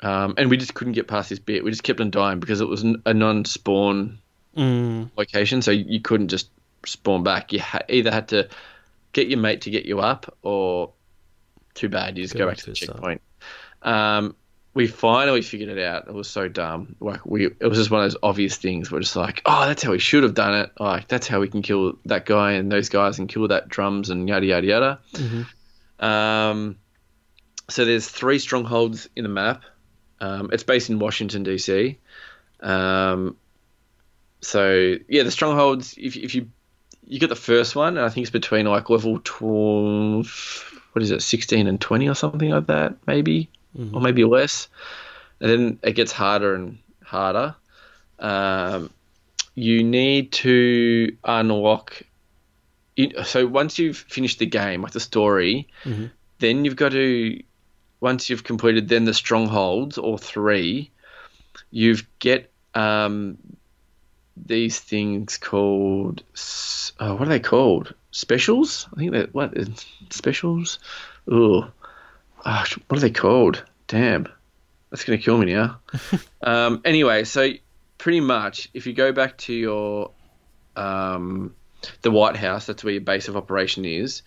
um, 0.00 0.34
and 0.36 0.50
we 0.50 0.56
just 0.56 0.74
couldn't 0.74 0.94
get 0.94 1.08
past 1.08 1.30
this 1.30 1.38
bit. 1.38 1.64
We 1.64 1.70
just 1.70 1.82
kept 1.84 2.00
on 2.00 2.10
dying 2.10 2.40
because 2.40 2.60
it 2.60 2.68
was 2.68 2.82
a 2.82 3.14
non-spawn 3.14 4.18
Mm, 4.56 5.10
location, 5.16 5.62
so 5.62 5.70
you 5.70 6.00
couldn't 6.00 6.28
just 6.28 6.50
spawn 6.84 7.22
back. 7.22 7.54
You 7.54 7.60
ha- 7.60 7.80
either 7.88 8.10
had 8.10 8.28
to 8.28 8.48
get 9.12 9.28
your 9.28 9.38
mate 9.38 9.62
to 9.62 9.70
get 9.70 9.86
you 9.86 10.00
up, 10.00 10.36
or 10.42 10.92
too 11.74 11.88
bad, 11.88 12.16
you 12.16 12.24
just 12.24 12.34
Go 12.34 12.40
go, 12.40 12.48
back 12.48 12.58
to 12.58 12.66
the 12.66 12.72
checkpoint. 12.72 13.20
Um, 13.82 14.36
we 14.74 14.86
finally 14.86 15.42
figured 15.42 15.68
it 15.68 15.78
out. 15.78 16.08
It 16.08 16.14
was 16.14 16.30
so 16.30 16.48
dumb. 16.48 16.96
Like 17.00 17.26
we, 17.26 17.46
it 17.46 17.66
was 17.66 17.78
just 17.78 17.90
one 17.90 18.02
of 18.02 18.10
those 18.10 18.18
obvious 18.22 18.56
things. 18.56 18.90
We're 18.90 19.00
just 19.00 19.16
like, 19.16 19.42
oh, 19.44 19.66
that's 19.66 19.82
how 19.82 19.90
we 19.90 19.98
should 19.98 20.22
have 20.22 20.34
done 20.34 20.54
it. 20.54 20.72
Like 20.80 21.08
that's 21.08 21.26
how 21.26 21.40
we 21.40 21.48
can 21.48 21.62
kill 21.62 21.98
that 22.06 22.24
guy 22.24 22.52
and 22.52 22.72
those 22.72 22.88
guys 22.88 23.18
and 23.18 23.28
kill 23.28 23.48
that 23.48 23.68
drums 23.68 24.08
and 24.08 24.28
yada 24.28 24.46
yada 24.46 24.66
yada. 24.66 25.00
mhm. 25.12 25.46
Um, 26.02 26.78
so 27.68 27.84
there's 27.84 28.08
three 28.08 28.38
strongholds 28.38 29.08
in 29.14 29.22
the 29.24 29.28
map. 29.28 29.62
Um, 30.20 30.50
it's 30.52 30.62
based 30.62 30.90
in 30.90 30.98
Washington 30.98 31.42
D.C. 31.42 31.98
Um, 32.60 33.36
so 34.40 34.96
yeah, 35.08 35.22
the 35.22 35.30
strongholds. 35.30 35.94
If 35.98 36.16
if 36.16 36.34
you 36.34 36.48
you 37.06 37.18
get 37.20 37.28
the 37.28 37.36
first 37.36 37.74
one, 37.76 37.96
and 37.96 38.06
I 38.06 38.08
think 38.08 38.24
it's 38.24 38.30
between 38.30 38.66
like 38.66 38.90
level 38.90 39.20
twelve. 39.24 40.80
What 40.92 41.02
is 41.02 41.10
it, 41.10 41.22
sixteen 41.22 41.66
and 41.66 41.80
twenty 41.80 42.08
or 42.08 42.14
something 42.14 42.50
like 42.50 42.66
that, 42.66 42.96
maybe, 43.06 43.48
or 43.94 44.00
maybe 44.00 44.24
less. 44.24 44.68
And 45.40 45.50
then 45.50 45.78
it 45.82 45.92
gets 45.92 46.12
harder 46.12 46.54
and 46.54 46.78
harder. 47.02 47.54
Um, 48.18 48.90
you 49.54 49.82
need 49.82 50.32
to 50.32 51.16
unlock. 51.24 52.02
So 53.24 53.46
once 53.46 53.78
you've 53.78 53.96
finished 53.96 54.38
the 54.38 54.46
game, 54.46 54.82
like 54.82 54.92
the 54.92 55.00
story, 55.00 55.66
Mhm. 55.84 56.10
then 56.38 56.64
you've 56.64 56.76
got 56.76 56.92
to. 56.92 57.42
Once 58.00 58.28
you've 58.28 58.44
completed, 58.44 58.88
then 58.88 59.04
the 59.04 59.14
strongholds 59.14 59.96
or 59.96 60.18
three, 60.18 60.90
you've 61.70 62.06
get 62.18 62.50
um, 62.74 63.38
these 64.36 64.80
things 64.80 65.36
called 65.38 66.22
oh, 67.00 67.14
what 67.14 67.28
are 67.28 67.30
they 67.30 67.40
called? 67.40 67.94
Specials? 68.10 68.88
I 68.94 68.96
think 69.00 69.12
that 69.12 69.34
what 69.34 69.56
is- 69.56 69.86
specials? 70.10 70.78
Oh, 71.30 71.70
what 72.44 72.78
are 72.90 72.98
they 72.98 73.10
called? 73.10 73.62
Damn, 73.86 74.26
that's 74.90 75.04
gonna 75.04 75.18
kill 75.18 75.38
me 75.38 75.52
now. 75.52 75.78
um, 76.42 76.80
anyway, 76.84 77.24
so 77.24 77.50
pretty 77.98 78.20
much, 78.20 78.68
if 78.74 78.86
you 78.86 78.92
go 78.92 79.12
back 79.12 79.38
to 79.38 79.52
your 79.52 80.10
um, 80.76 81.54
the 82.02 82.10
White 82.10 82.36
House, 82.36 82.66
that's 82.66 82.82
where 82.82 82.94
your 82.94 83.02
base 83.02 83.28
of 83.28 83.36
operation 83.36 83.84
is, 83.84 84.22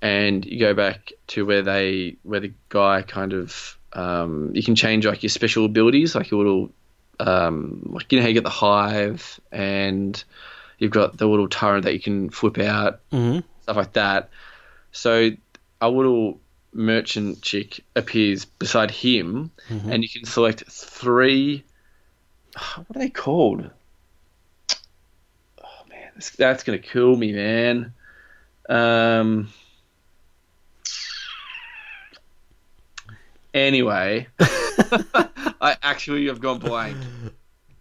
and 0.00 0.44
you 0.44 0.58
go 0.58 0.74
back 0.74 1.12
to 1.28 1.44
where 1.44 1.62
they 1.62 2.16
where 2.22 2.40
the 2.40 2.52
guy 2.68 3.02
kind 3.02 3.32
of 3.32 3.78
um, 3.92 4.50
you 4.54 4.62
can 4.62 4.74
change 4.74 5.04
like 5.06 5.22
your 5.22 5.30
special 5.30 5.64
abilities, 5.64 6.14
like 6.14 6.30
your 6.30 6.38
little 6.44 6.72
um, 7.26 7.82
like 7.92 8.10
you 8.12 8.18
know 8.18 8.22
how 8.22 8.28
you 8.28 8.34
get 8.34 8.44
the 8.44 8.50
hive 8.50 9.40
and 9.50 10.22
you've 10.78 10.90
got 10.90 11.16
the 11.18 11.26
little 11.26 11.48
turret 11.48 11.84
that 11.84 11.92
you 11.94 12.00
can 12.00 12.30
flip 12.30 12.58
out, 12.58 13.00
Mhm. 13.10 13.44
stuff 13.62 13.76
like 13.76 13.92
that. 13.94 14.30
So 14.92 15.30
a 15.80 15.88
little 15.88 16.40
merchant 16.74 17.42
chick 17.42 17.84
appears 17.94 18.44
beside 18.44 18.90
him, 18.90 19.50
and 19.68 20.02
you 20.02 20.08
can 20.08 20.24
select 20.24 20.64
three. 20.70 21.64
What 22.86 22.96
are 22.96 22.98
they 22.98 23.10
called? 23.10 23.70
Oh 25.64 25.82
man, 25.88 26.10
that's, 26.14 26.30
that's 26.30 26.62
gonna 26.64 26.78
kill 26.78 27.16
me, 27.16 27.32
man. 27.32 27.92
Um. 28.68 29.48
Anyway, 33.54 34.26
I 35.60 35.76
actually 35.82 36.26
have 36.26 36.40
gone 36.40 36.58
blank. 36.58 36.96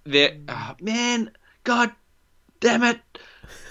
There, 0.04 0.38
oh, 0.48 0.76
man, 0.80 1.32
God 1.64 1.92
damn 2.60 2.84
it! 2.84 3.00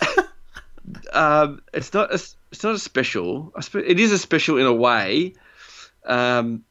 um, 1.13 1.63
it's 1.73 1.93
not 1.95 2.11
a, 2.11 2.15
it's 2.15 2.63
not 2.63 2.75
a 2.75 2.79
special. 2.79 3.53
It 3.75 3.99
is 3.99 4.13
a 4.13 4.19
special 4.19 4.59
in 4.59 4.67
a 4.67 4.73
way. 4.73 5.35
Um, 6.05 6.65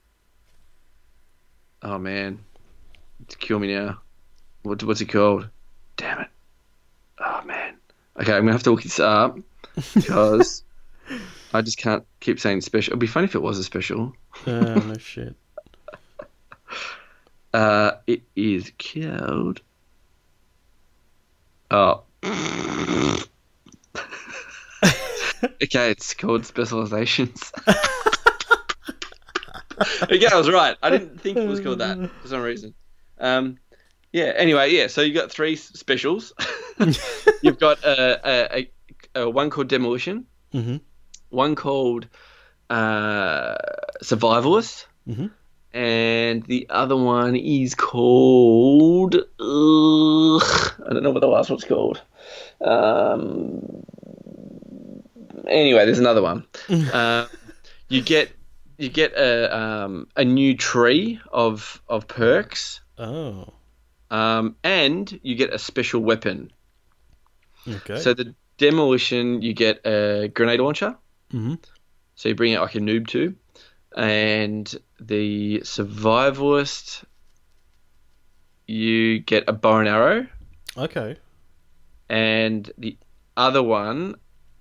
oh 1.82 1.98
man, 1.98 2.40
it's 3.22 3.36
kill 3.36 3.60
me 3.60 3.74
now. 3.74 4.00
What, 4.64 4.84
what's 4.84 5.02
it 5.02 5.06
called? 5.08 5.50
Damn 5.98 6.20
it! 6.22 6.28
Oh 7.18 7.42
man. 7.46 7.76
Okay, 8.20 8.34
I'm 8.34 8.42
gonna 8.42 8.52
have 8.52 8.64
to 8.64 8.72
look 8.72 8.84
this 8.84 9.00
up 9.00 9.40
because 9.96 10.64
I 11.54 11.62
just 11.62 11.78
can't 11.78 12.06
keep 12.20 12.40
saying 12.40 12.62
special. 12.62 12.92
It'd 12.92 13.00
be 13.00 13.08
funny 13.08 13.26
if 13.26 13.36
it 13.36 13.42
was 13.42 13.58
a 13.58 13.64
special. 13.64 14.14
Ah, 14.46 14.76
no 14.76 14.98
shit. 14.98 15.36
Uh, 17.54 17.92
it 18.08 18.22
is 18.36 18.72
called. 18.78 19.62
Oh. 21.72 22.04
okay, 25.64 25.92
it's 25.92 26.14
called 26.14 26.46
specializations. 26.46 27.52
okay, 30.04 30.28
I 30.28 30.36
was 30.38 30.50
right. 30.50 30.76
I 30.82 30.90
didn't 30.90 31.22
think 31.22 31.38
it 31.38 31.48
was 31.48 31.60
called 31.60 31.80
that 31.80 31.98
for 32.22 32.28
some 32.28 32.42
reason. 32.42 32.74
Um, 33.20 33.58
yeah. 34.12 34.34
Anyway, 34.36 34.72
yeah. 34.72 34.88
So 34.88 35.02
you've 35.02 35.16
got 35.16 35.32
three 35.32 35.56
specials. 35.56 36.34
You've 37.42 37.60
got 37.60 37.84
a, 37.84 38.20
a, 38.56 38.70
a, 39.16 39.22
a 39.24 39.30
one 39.30 39.50
called 39.50 39.68
demolition, 39.68 40.26
Mhm. 40.54 40.80
one 41.30 41.56
called 41.56 42.08
uh, 42.70 43.56
survivalist, 44.02 44.86
Mhm. 45.08 45.32
And 45.74 46.44
the 46.44 46.68
other 46.70 46.96
one 46.96 47.36
is 47.36 47.76
called. 47.76 49.16
Ugh, 49.16 49.24
I 49.40 50.94
don't 50.94 51.04
know 51.04 51.12
what 51.12 51.22
the 51.22 51.28
last 51.28 51.50
one's 51.50 51.64
called. 51.64 52.02
Um, 52.62 53.84
anyway, 55.48 55.86
there's 55.86 56.00
another 56.00 56.22
one. 56.22 56.46
uh, 56.70 57.28
you 57.90 58.02
get 58.02 58.32
you 58.78 58.90
get 58.90 59.14
a 59.14 59.56
um, 59.58 60.08
a 60.16 60.24
new 60.26 60.56
tree 60.56 61.20
of 61.32 61.82
of 61.88 62.08
perks, 62.08 62.82
Oh. 62.98 63.54
um, 64.12 64.56
and 64.64 65.20
you 65.24 65.36
get 65.36 65.54
a 65.54 65.60
special 65.60 66.02
weapon. 66.02 66.52
Okay. 67.68 68.00
So 68.00 68.14
the 68.14 68.36
demolition, 68.58 69.42
you 69.42 69.54
get 69.54 69.86
a 69.86 70.30
grenade 70.34 70.60
launcher. 70.60 70.96
hmm 71.32 71.56
So 72.16 72.30
you 72.30 72.36
bring 72.36 72.56
out 72.56 72.64
like 72.64 72.76
a 72.76 72.80
noob 72.80 73.08
tube, 73.08 73.36
and 73.96 74.74
the 75.00 75.60
survivalist, 75.64 77.04
you 78.68 79.20
get 79.20 79.46
a 79.48 79.54
bow 79.54 79.78
and 79.78 79.88
arrow, 79.88 80.28
Okay. 80.78 81.18
and 82.10 82.72
the 82.78 82.98
other 83.36 83.64
one, 83.64 84.16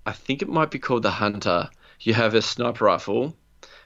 I 0.05 0.11
think 0.13 0.41
it 0.41 0.49
might 0.49 0.71
be 0.71 0.79
called 0.79 1.03
the 1.03 1.11
hunter. 1.11 1.69
You 1.99 2.13
have 2.13 2.33
a 2.33 2.41
sniper 2.41 2.85
rifle, 2.85 3.35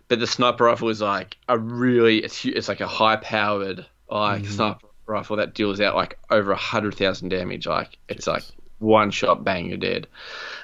but 0.08 0.20
the 0.20 0.28
sniper 0.28 0.66
rifle 0.66 0.90
is 0.90 1.02
like 1.02 1.36
a 1.50 1.58
really 1.58 2.20
it's 2.24 2.46
it's 2.46 2.68
like 2.68 2.82
a 2.82 2.88
high 2.88 3.16
powered 3.18 3.86
like 4.10 4.46
sniper 4.46 4.88
rifle 5.08 5.38
that 5.38 5.54
deals 5.56 5.82
out 5.82 5.96
like 5.96 6.18
over 6.30 6.52
a 6.52 6.56
hundred 6.58 6.96
thousand 6.96 7.30
damage. 7.30 7.66
Like 7.68 7.98
it's 8.08 8.28
like 8.28 8.44
one 8.80 9.12
shot, 9.12 9.44
bang, 9.44 9.66
you're 9.68 9.78
dead. 9.78 10.08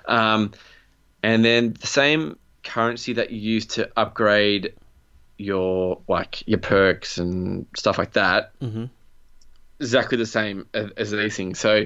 Um, 0.06 0.52
and 1.24 1.44
then 1.44 1.74
the 1.74 1.88
same 1.88 2.38
currency 2.64 3.14
that 3.14 3.32
you 3.32 3.40
use 3.40 3.66
to 3.68 3.90
upgrade 3.96 4.74
your 5.38 6.02
like 6.08 6.46
your 6.48 6.60
perks 6.60 7.18
and 7.18 7.66
stuff 7.76 7.98
like 7.98 8.14
that, 8.14 8.52
hmm 8.60 8.86
exactly 9.80 10.18
the 10.18 10.26
same 10.26 10.68
as, 10.74 10.92
as 10.98 11.12
these 11.12 11.36
things. 11.36 11.60
So 11.60 11.86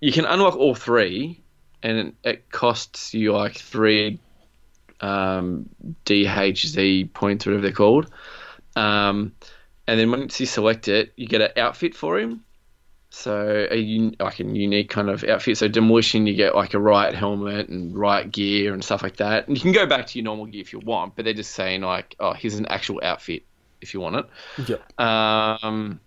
you 0.00 0.12
can 0.12 0.24
unlock 0.24 0.56
all 0.56 0.74
three, 0.74 1.42
and 1.82 2.14
it 2.22 2.50
costs 2.50 3.14
you 3.14 3.32
like 3.32 3.56
three 3.56 4.20
um, 5.00 5.68
DHZ 6.04 7.12
points, 7.12 7.46
whatever 7.46 7.62
they're 7.62 7.72
called. 7.72 8.10
Um, 8.74 9.32
and 9.86 9.98
then 9.98 10.10
once 10.10 10.40
you 10.40 10.46
select 10.46 10.88
it, 10.88 11.12
you 11.16 11.26
get 11.26 11.40
an 11.40 11.50
outfit 11.56 11.94
for 11.94 12.18
him. 12.18 12.44
So 13.16 13.66
a 13.70 13.78
un- 13.78 14.14
like 14.20 14.40
a 14.40 14.44
unique 14.44 14.90
kind 14.90 15.08
of 15.08 15.24
outfit. 15.24 15.56
So 15.56 15.68
demolition, 15.68 16.26
you 16.26 16.34
get 16.34 16.54
like 16.54 16.74
a 16.74 16.78
riot 16.78 17.14
helmet 17.14 17.70
and 17.70 17.96
riot 17.96 18.30
gear 18.30 18.74
and 18.74 18.84
stuff 18.84 19.02
like 19.02 19.16
that. 19.16 19.48
And 19.48 19.56
you 19.56 19.62
can 19.62 19.72
go 19.72 19.86
back 19.86 20.06
to 20.08 20.18
your 20.18 20.24
normal 20.24 20.44
gear 20.44 20.60
if 20.60 20.70
you 20.70 20.80
want, 20.80 21.16
but 21.16 21.24
they're 21.24 21.32
just 21.32 21.52
saying 21.52 21.80
like, 21.80 22.14
oh, 22.20 22.34
here's 22.34 22.56
an 22.56 22.66
actual 22.66 23.00
outfit 23.02 23.42
if 23.80 23.94
you 23.94 24.00
want 24.00 24.16
it. 24.16 24.26
Yep. 24.68 25.00
Um, 25.00 25.98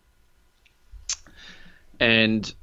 and 2.00 2.54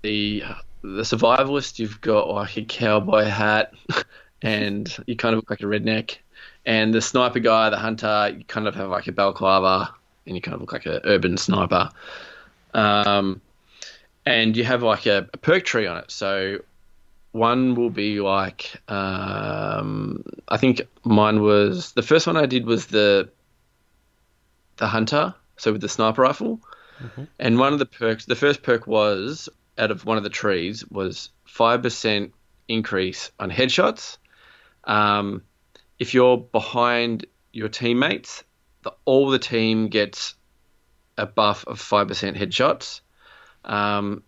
the 0.00 0.44
the 0.80 1.02
survivalist, 1.02 1.78
you've 1.78 2.00
got 2.00 2.30
like 2.30 2.56
a 2.56 2.64
cowboy 2.64 3.24
hat, 3.24 3.74
and 4.42 4.96
you 5.06 5.14
kind 5.14 5.34
of 5.34 5.40
look 5.40 5.50
like 5.50 5.60
a 5.60 5.66
redneck. 5.66 6.16
And 6.64 6.94
the 6.94 7.02
sniper 7.02 7.38
guy, 7.38 7.68
the 7.68 7.76
hunter, 7.76 8.34
you 8.34 8.44
kind 8.44 8.66
of 8.66 8.74
have 8.76 8.88
like 8.88 9.08
a 9.08 9.12
balaclava, 9.12 9.94
and 10.26 10.34
you 10.34 10.40
kind 10.40 10.54
of 10.54 10.62
look 10.62 10.72
like 10.72 10.86
an 10.86 11.00
urban 11.04 11.36
sniper. 11.36 11.90
Um, 12.72 13.42
and 14.26 14.56
you 14.56 14.64
have 14.64 14.82
like 14.82 15.06
a, 15.06 15.28
a 15.32 15.36
perk 15.36 15.64
tree 15.64 15.86
on 15.86 15.98
it. 15.98 16.10
So 16.10 16.58
one 17.32 17.74
will 17.74 17.90
be 17.90 18.20
like, 18.20 18.72
um, 18.88 20.24
I 20.48 20.56
think 20.56 20.82
mine 21.04 21.42
was 21.42 21.92
the 21.92 22.02
first 22.02 22.26
one 22.26 22.36
I 22.36 22.46
did 22.46 22.64
was 22.66 22.86
the 22.86 23.30
the 24.76 24.86
hunter, 24.86 25.34
so 25.56 25.72
with 25.72 25.80
the 25.80 25.88
sniper 25.88 26.22
rifle. 26.22 26.60
And 27.38 27.58
one 27.58 27.72
of 27.72 27.78
the 27.80 27.86
perks, 27.86 28.24
the 28.24 28.36
first 28.36 28.62
perk 28.62 28.86
was 28.86 29.48
out 29.76 29.90
of 29.90 30.04
one 30.04 30.16
of 30.16 30.22
the 30.22 30.30
trees 30.30 30.88
was 30.88 31.30
five 31.44 31.82
percent 31.82 32.32
increase 32.68 33.32
on 33.38 33.50
headshots. 33.50 34.18
Um, 34.84 35.42
if 35.98 36.14
you're 36.14 36.38
behind 36.38 37.26
your 37.52 37.68
teammates, 37.68 38.44
the, 38.82 38.92
all 39.04 39.30
the 39.30 39.38
team 39.38 39.88
gets 39.88 40.34
a 41.18 41.26
buff 41.26 41.64
of 41.66 41.80
five 41.80 42.08
percent 42.08 42.36
headshots. 42.36 43.00
Um, 43.64 44.22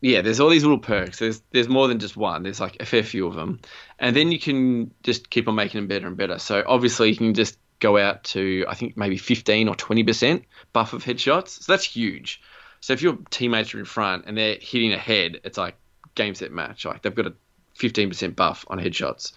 yeah, 0.00 0.20
there's 0.20 0.38
all 0.38 0.50
these 0.50 0.64
little 0.64 0.78
perks. 0.78 1.18
There's 1.18 1.40
there's 1.50 1.68
more 1.68 1.88
than 1.88 1.98
just 1.98 2.16
one. 2.16 2.42
There's 2.42 2.60
like 2.60 2.76
a 2.80 2.84
fair 2.84 3.02
few 3.02 3.26
of 3.26 3.34
them, 3.34 3.60
and 3.98 4.14
then 4.14 4.30
you 4.30 4.38
can 4.38 4.92
just 5.02 5.30
keep 5.30 5.48
on 5.48 5.54
making 5.54 5.80
them 5.80 5.88
better 5.88 6.06
and 6.06 6.16
better. 6.16 6.38
So 6.38 6.62
obviously 6.66 7.08
you 7.08 7.16
can 7.16 7.32
just 7.32 7.58
go 7.80 7.96
out 7.96 8.22
to 8.24 8.66
I 8.68 8.74
think 8.74 8.96
maybe 8.96 9.16
15 9.16 9.68
or 9.68 9.74
20 9.74 10.04
percent 10.04 10.44
buff 10.72 10.92
of 10.92 11.04
headshots. 11.04 11.62
So 11.62 11.72
that's 11.72 11.84
huge. 11.84 12.42
So 12.80 12.92
if 12.92 13.00
your 13.00 13.16
teammates 13.30 13.74
are 13.74 13.78
in 13.78 13.86
front 13.86 14.24
and 14.26 14.36
they're 14.36 14.58
hitting 14.60 14.92
a 14.92 14.98
head, 14.98 15.40
it's 15.42 15.56
like 15.56 15.76
game 16.14 16.34
set 16.34 16.52
match. 16.52 16.84
Like 16.84 17.00
they've 17.00 17.14
got 17.14 17.26
a 17.26 17.34
15 17.76 18.10
percent 18.10 18.36
buff 18.36 18.66
on 18.68 18.78
headshots. 18.78 19.32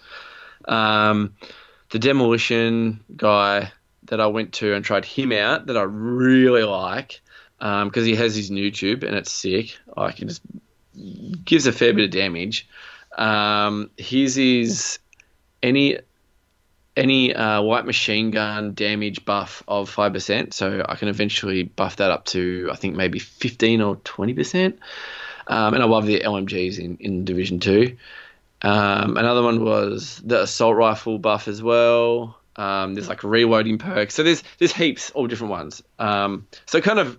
Um, 0.66 1.34
the 1.90 1.98
demolition 1.98 3.02
guy 3.16 3.72
that 4.04 4.20
I 4.20 4.26
went 4.26 4.52
to 4.54 4.74
and 4.74 4.84
tried 4.84 5.06
him 5.06 5.32
out 5.32 5.66
that 5.66 5.76
I 5.76 5.82
really 5.82 6.62
like 6.62 7.22
because 7.58 8.04
he 8.04 8.14
has 8.14 8.34
his 8.34 8.50
noob 8.50 8.74
tube 8.74 9.02
and 9.02 9.16
it's 9.16 9.32
sick. 9.32 9.76
I 9.96 10.12
can 10.12 10.28
just 10.28 10.42
gives 11.44 11.66
a 11.66 11.72
fair 11.72 11.92
bit 11.92 12.04
of 12.04 12.10
damage. 12.10 12.68
Um, 13.16 13.90
his 13.96 14.38
is 14.38 14.98
any 15.62 15.98
any 16.96 17.34
uh, 17.34 17.62
light 17.62 17.86
machine 17.86 18.30
gun 18.30 18.74
damage 18.74 19.24
buff 19.24 19.62
of 19.68 19.88
five 19.88 20.12
percent, 20.12 20.54
so 20.54 20.84
I 20.86 20.96
can 20.96 21.08
eventually 21.08 21.62
buff 21.62 21.96
that 21.96 22.10
up 22.10 22.24
to 22.26 22.68
I 22.72 22.76
think 22.76 22.96
maybe 22.96 23.18
fifteen 23.18 23.80
or 23.80 23.96
twenty 23.96 24.34
percent. 24.34 24.78
Um, 25.46 25.74
and 25.74 25.82
I 25.82 25.86
love 25.86 26.06
the 26.06 26.20
LMGs 26.20 26.78
in, 26.78 26.96
in 26.98 27.24
Division 27.24 27.60
Two. 27.60 27.96
Um, 28.60 29.16
another 29.16 29.42
one 29.42 29.64
was 29.64 30.20
the 30.24 30.42
assault 30.42 30.76
rifle 30.76 31.18
buff 31.18 31.48
as 31.48 31.62
well. 31.62 32.38
Um, 32.56 32.94
there's 32.94 33.08
like 33.08 33.22
reloading 33.22 33.78
perks, 33.78 34.14
so 34.14 34.22
there's 34.24 34.42
there's 34.58 34.72
heaps, 34.72 35.10
all 35.10 35.28
different 35.28 35.52
ones. 35.52 35.82
Um, 35.98 36.48
so 36.66 36.80
kind 36.80 36.98
of, 36.98 37.18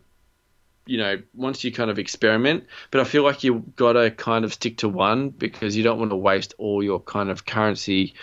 you 0.90 0.98
know, 0.98 1.22
once 1.36 1.64
you 1.64 1.72
kind 1.72 1.92
of 1.92 2.00
experiment, 2.00 2.66
but 2.90 3.00
I 3.00 3.04
feel 3.04 3.24
like 3.24 3.44
you 3.44 3.64
gotta 3.76 4.10
kind 4.10 4.44
of 4.44 4.54
stick 4.54 4.78
to 4.78 4.90
one 4.90 5.30
because 5.30 5.78
you 5.78 5.84
don't 5.84 6.00
want 6.00 6.12
to 6.12 6.16
waste 6.16 6.56
all 6.58 6.84
your 6.84 7.00
kind 7.00 7.30
of 7.30 7.46
currency, 7.46 8.16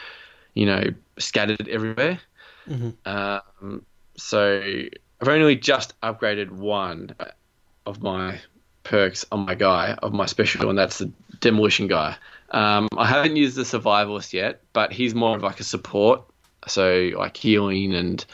you 0.55 0.67
know, 0.67 0.83
scattered 1.19 1.69
everywhere. 1.69 2.19
Um, 3.05 3.87
so 4.17 4.61
I've 5.21 5.29
only 5.29 5.55
just 5.55 5.99
upgraded 6.01 6.51
one 6.51 7.15
of 7.87 8.03
my 8.03 8.41
perks 8.83 9.25
on 9.31 9.47
my 9.47 9.55
guy 9.55 9.97
of 10.03 10.13
my 10.13 10.27
special, 10.27 10.69
and 10.69 10.79
that's 10.79 10.99
the 10.99 11.11
demolition 11.41 11.87
guy. 11.87 12.17
Um, 12.51 12.89
I 12.97 13.07
haven't 13.07 13.37
used 13.37 13.57
the 13.57 13.63
survivalist 13.63 14.33
yet, 14.33 14.61
but 14.73 14.93
he's 14.93 15.15
more 15.15 15.37
of 15.37 15.43
like 15.43 15.61
a 15.61 15.65
support, 15.65 16.23
so 16.67 17.11
like 17.17 17.37
healing 17.37 17.95
and 17.95 18.25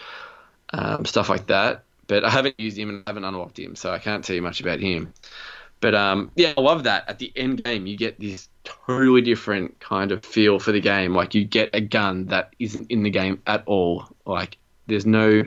um, 0.72 1.04
stuff 1.04 1.28
like 1.28 1.48
that. 1.48 1.84
But 2.12 2.26
I 2.26 2.28
haven't 2.28 2.60
used 2.60 2.76
him 2.76 2.90
and 2.90 3.02
I 3.06 3.08
haven't 3.08 3.24
unlocked 3.24 3.58
him, 3.58 3.74
so 3.74 3.90
I 3.90 3.98
can't 3.98 4.22
tell 4.22 4.36
you 4.36 4.42
much 4.42 4.60
about 4.60 4.80
him. 4.80 5.14
But 5.80 5.94
um, 5.94 6.30
yeah, 6.34 6.52
I 6.58 6.60
love 6.60 6.84
that. 6.84 7.08
At 7.08 7.18
the 7.18 7.32
end 7.34 7.64
game, 7.64 7.86
you 7.86 7.96
get 7.96 8.20
this 8.20 8.50
totally 8.64 9.22
different 9.22 9.80
kind 9.80 10.12
of 10.12 10.22
feel 10.22 10.58
for 10.58 10.72
the 10.72 10.80
game. 10.82 11.14
Like 11.14 11.34
you 11.34 11.46
get 11.46 11.70
a 11.72 11.80
gun 11.80 12.26
that 12.26 12.52
isn't 12.58 12.90
in 12.90 13.02
the 13.02 13.08
game 13.08 13.40
at 13.46 13.62
all. 13.64 14.04
Like 14.26 14.58
there's 14.88 15.06
no 15.06 15.44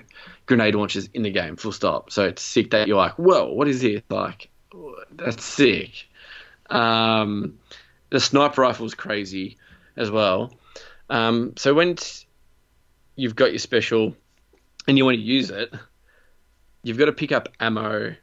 grenade 0.47 0.73
launchers 0.73 1.07
in 1.13 1.21
the 1.21 1.29
game, 1.29 1.55
full 1.55 1.71
stop. 1.71 2.09
So 2.09 2.25
it's 2.25 2.41
sick 2.41 2.71
that 2.71 2.87
you're 2.87 2.97
like, 2.97 3.13
whoa, 3.19 3.53
what 3.53 3.67
is 3.67 3.81
this? 3.81 4.01
Like 4.09 4.49
that's 5.11 5.45
sick. 5.45 6.07
Um, 6.71 7.59
the 8.09 8.19
sniper 8.19 8.63
rifle 8.63 8.87
is 8.87 8.95
crazy 8.95 9.57
as 9.97 10.09
well. 10.09 10.51
Um, 11.11 11.53
so 11.57 11.75
when 11.75 11.97
you've 13.15 13.35
got 13.35 13.51
your 13.51 13.59
special 13.59 14.15
and 14.87 14.97
you 14.97 15.05
want 15.05 15.17
to 15.17 15.21
use 15.21 15.51
it, 15.51 15.71
you've 16.85 16.99
got 16.99 17.05
to 17.05 17.13
pick 17.13 17.31
up 17.31 17.49
ammo, 17.59 18.15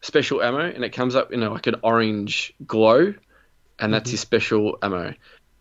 special 0.00 0.42
ammo, 0.42 0.58
and 0.58 0.84
it 0.84 0.90
comes 0.90 1.14
up 1.14 1.32
in 1.32 1.40
a, 1.44 1.50
like 1.50 1.68
an 1.68 1.76
orange 1.84 2.52
glow, 2.66 3.14
and 3.78 3.94
that's 3.94 4.10
your 4.10 4.18
special 4.18 4.76
ammo. 4.82 5.14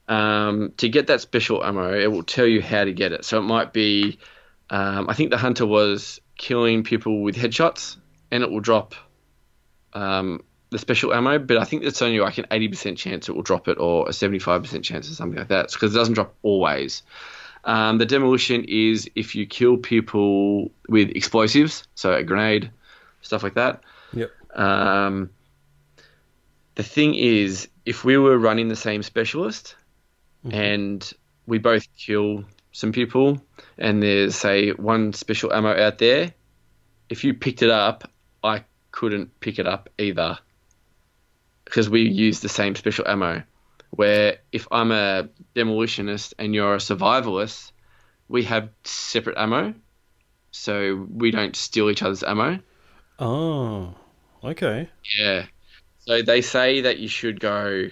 Um, 0.07 0.73
to 0.77 0.89
get 0.89 1.07
that 1.07 1.21
special 1.21 1.63
ammo, 1.63 1.93
it 1.93 2.11
will 2.11 2.23
tell 2.23 2.47
you 2.47 2.63
how 2.63 2.83
to 2.83 2.93
get 2.93 3.11
it. 3.11 3.25
So 3.25 3.37
it 3.37 3.43
might 3.43 3.73
be, 3.73 4.17
um, 4.71 5.07
I 5.07 5.13
think 5.13 5.29
the 5.29 5.37
hunter 5.37 5.67
was 5.67 6.19
killing 6.35 6.83
people 6.83 7.21
with 7.21 7.35
headshots, 7.35 7.97
and 8.31 8.41
it 8.41 8.49
will 8.49 8.59
drop 8.59 8.95
um, 9.93 10.43
the 10.71 10.79
special 10.79 11.13
ammo, 11.13 11.37
but 11.37 11.57
I 11.57 11.63
think 11.63 11.83
it's 11.83 12.01
only 12.01 12.19
like 12.19 12.39
an 12.39 12.47
80% 12.49 12.97
chance 12.97 13.29
it 13.29 13.35
will 13.35 13.43
drop 13.43 13.67
it 13.67 13.77
or 13.79 14.07
a 14.07 14.11
75% 14.11 14.83
chance 14.83 15.11
or 15.11 15.13
something 15.13 15.37
like 15.37 15.49
that 15.49 15.71
because 15.71 15.93
it 15.93 15.97
doesn't 15.97 16.15
drop 16.15 16.33
always. 16.41 17.03
Um, 17.67 17.97
the 17.97 18.05
demolition 18.05 18.63
is 18.63 19.11
if 19.13 19.35
you 19.35 19.45
kill 19.45 19.75
people 19.75 20.71
with 20.87 21.09
explosives, 21.09 21.85
so 21.95 22.13
a 22.13 22.23
grenade, 22.23 22.71
stuff 23.21 23.43
like 23.43 23.55
that. 23.55 23.83
Yep. 24.13 24.31
Um, 24.55 25.29
the 26.75 26.83
thing 26.83 27.13
is, 27.13 27.67
if 27.85 28.05
we 28.05 28.17
were 28.17 28.37
running 28.37 28.69
the 28.69 28.75
same 28.77 29.03
specialist 29.03 29.75
and 30.49 31.11
we 31.45 31.57
both 31.57 31.85
kill 31.97 32.45
some 32.71 32.93
people 32.93 33.41
and 33.77 34.01
there's, 34.01 34.35
say, 34.35 34.71
one 34.71 35.11
special 35.11 35.51
ammo 35.51 35.75
out 35.75 35.97
there, 35.97 36.33
if 37.09 37.25
you 37.25 37.33
picked 37.33 37.63
it 37.63 37.69
up, 37.69 38.09
I 38.43 38.63
couldn't 38.91 39.37
pick 39.41 39.59
it 39.59 39.67
up 39.67 39.89
either 39.97 40.39
because 41.65 41.89
we 41.89 42.03
use 42.03 42.39
the 42.39 42.49
same 42.49 42.75
special 42.75 43.05
ammo. 43.05 43.43
Where 43.91 44.37
if 44.51 44.67
I'm 44.71 44.91
a 44.91 45.29
demolitionist 45.55 46.33
and 46.37 46.53
you're 46.53 46.75
a 46.75 46.77
survivalist, 46.77 47.71
we 48.27 48.43
have 48.43 48.69
separate 48.83 49.37
ammo, 49.37 49.73
so 50.51 51.07
we 51.09 51.31
don't 51.31 51.55
steal 51.55 51.89
each 51.89 52.03
other's 52.03 52.23
ammo. 52.23 52.59
Oh, 53.19 53.95
okay. 54.43 54.89
Yeah. 55.17 55.45
So 55.99 56.21
they 56.21 56.41
say 56.41 56.81
that 56.81 56.99
you 56.99 57.07
should 57.07 57.39
go 57.39 57.89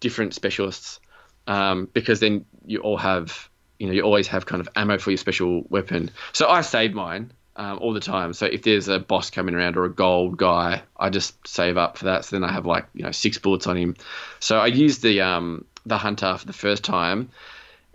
different 0.00 0.34
specialists 0.34 1.00
um, 1.46 1.88
because 1.92 2.20
then 2.20 2.44
you 2.66 2.80
all 2.80 2.96
have, 2.96 3.48
you 3.78 3.86
know, 3.86 3.92
you 3.92 4.02
always 4.02 4.28
have 4.28 4.46
kind 4.46 4.60
of 4.60 4.68
ammo 4.76 4.98
for 4.98 5.10
your 5.10 5.18
special 5.18 5.62
weapon. 5.68 6.10
So 6.32 6.48
I 6.48 6.60
save 6.62 6.94
mine 6.94 7.32
um, 7.56 7.78
all 7.80 7.92
the 7.92 8.00
time. 8.00 8.32
So 8.32 8.46
if 8.46 8.62
there's 8.62 8.88
a 8.88 8.98
boss 8.98 9.30
coming 9.30 9.54
around 9.54 9.76
or 9.76 9.84
a 9.84 9.92
gold 9.92 10.36
guy, 10.36 10.82
I 10.96 11.10
just 11.10 11.46
save 11.46 11.76
up 11.76 11.98
for 11.98 12.06
that. 12.06 12.24
So 12.24 12.36
then 12.36 12.44
I 12.44 12.52
have 12.52 12.66
like 12.66 12.86
you 12.94 13.02
know 13.02 13.12
six 13.12 13.38
bullets 13.38 13.66
on 13.66 13.76
him. 13.76 13.96
So 14.40 14.58
I 14.58 14.66
used 14.66 15.02
the 15.02 15.20
um, 15.20 15.64
the 15.84 15.98
hunter 15.98 16.36
for 16.38 16.46
the 16.46 16.52
first 16.52 16.84
time, 16.84 17.30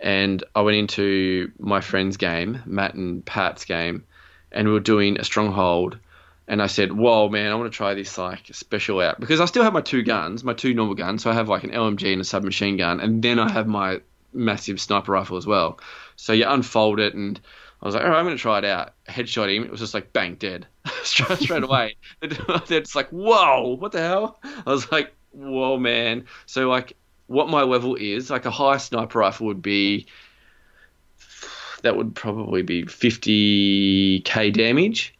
and 0.00 0.42
I 0.54 0.62
went 0.62 0.76
into 0.76 1.50
my 1.58 1.80
friend's 1.80 2.16
game, 2.16 2.62
Matt 2.66 2.94
and 2.94 3.24
Pat's 3.24 3.64
game, 3.64 4.04
and 4.52 4.68
we 4.68 4.74
were 4.74 4.80
doing 4.80 5.18
a 5.18 5.24
stronghold. 5.24 5.98
And 6.46 6.62
I 6.62 6.66
said, 6.66 6.92
"Whoa, 6.92 7.28
man! 7.28 7.52
I 7.52 7.54
want 7.56 7.70
to 7.70 7.76
try 7.76 7.92
this 7.92 8.16
like 8.16 8.46
special 8.52 9.00
out 9.00 9.20
because 9.20 9.40
I 9.40 9.44
still 9.44 9.64
have 9.64 9.74
my 9.74 9.82
two 9.82 10.02
guns, 10.02 10.44
my 10.44 10.54
two 10.54 10.72
normal 10.72 10.94
guns. 10.94 11.22
So 11.22 11.30
I 11.30 11.34
have 11.34 11.48
like 11.48 11.64
an 11.64 11.72
LMG 11.72 12.10
and 12.12 12.22
a 12.22 12.24
submachine 12.24 12.78
gun, 12.78 13.00
and 13.00 13.22
then 13.22 13.38
I 13.38 13.50
have 13.50 13.66
my 13.66 14.00
massive 14.32 14.80
sniper 14.80 15.12
rifle 15.12 15.36
as 15.36 15.46
well. 15.46 15.78
So 16.16 16.32
you 16.32 16.46
unfold 16.48 17.00
it, 17.00 17.12
and 17.12 17.38
I 17.80 17.86
was 17.86 17.94
like, 17.94 18.04
all 18.04 18.10
right, 18.10 18.18
I'm 18.18 18.24
going 18.24 18.36
to 18.36 18.42
try 18.42 18.58
it 18.58 18.64
out. 18.64 18.94
Headshot 19.08 19.54
him. 19.54 19.64
It 19.64 19.70
was 19.70 19.80
just 19.80 19.94
like 19.94 20.12
bang, 20.12 20.34
dead 20.34 20.66
straight, 21.02 21.38
straight 21.38 21.62
away. 21.62 21.96
They're 22.20 22.80
just 22.80 22.96
like, 22.96 23.08
whoa, 23.10 23.76
what 23.78 23.92
the 23.92 24.00
hell? 24.00 24.38
I 24.42 24.70
was 24.70 24.90
like, 24.90 25.14
whoa, 25.30 25.78
man. 25.78 26.24
So 26.46 26.68
like, 26.68 26.94
what 27.28 27.48
my 27.48 27.62
level 27.62 27.94
is, 27.94 28.30
like 28.30 28.46
a 28.46 28.50
high 28.50 28.78
sniper 28.78 29.20
rifle 29.20 29.46
would 29.46 29.62
be. 29.62 30.06
That 31.82 31.96
would 31.96 32.16
probably 32.16 32.62
be 32.62 32.82
50k 32.82 34.52
damage. 34.52 35.14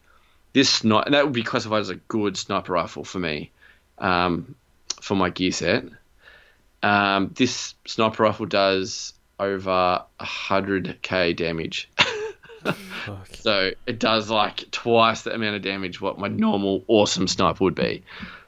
This 0.55 0.69
sniper 0.69 1.11
that 1.11 1.25
would 1.25 1.33
be 1.33 1.45
classified 1.45 1.81
as 1.81 1.91
a 1.91 1.95
good 1.95 2.37
sniper 2.37 2.73
rifle 2.73 3.05
for 3.05 3.21
me, 3.21 3.53
um, 3.99 4.57
for 5.01 5.15
my 5.15 5.31
gear 5.31 5.53
set. 5.53 5.85
Um, 6.83 7.31
this 7.37 7.75
sniper 7.87 8.25
rifle 8.25 8.47
does 8.47 9.13
over 9.39 10.03
100k 10.21 11.37
damage. 11.37 11.89
So 13.33 13.71
it 13.87 13.99
does 13.99 14.31
like 14.31 14.71
twice 14.71 15.23
the 15.23 15.35
amount 15.35 15.57
of 15.57 15.63
damage 15.63 16.01
what 16.01 16.19
my 16.19 16.29
normal 16.29 16.85
awesome 16.89 17.29
sniper 17.29 17.65
would 17.65 17.75
be. 17.75 18.05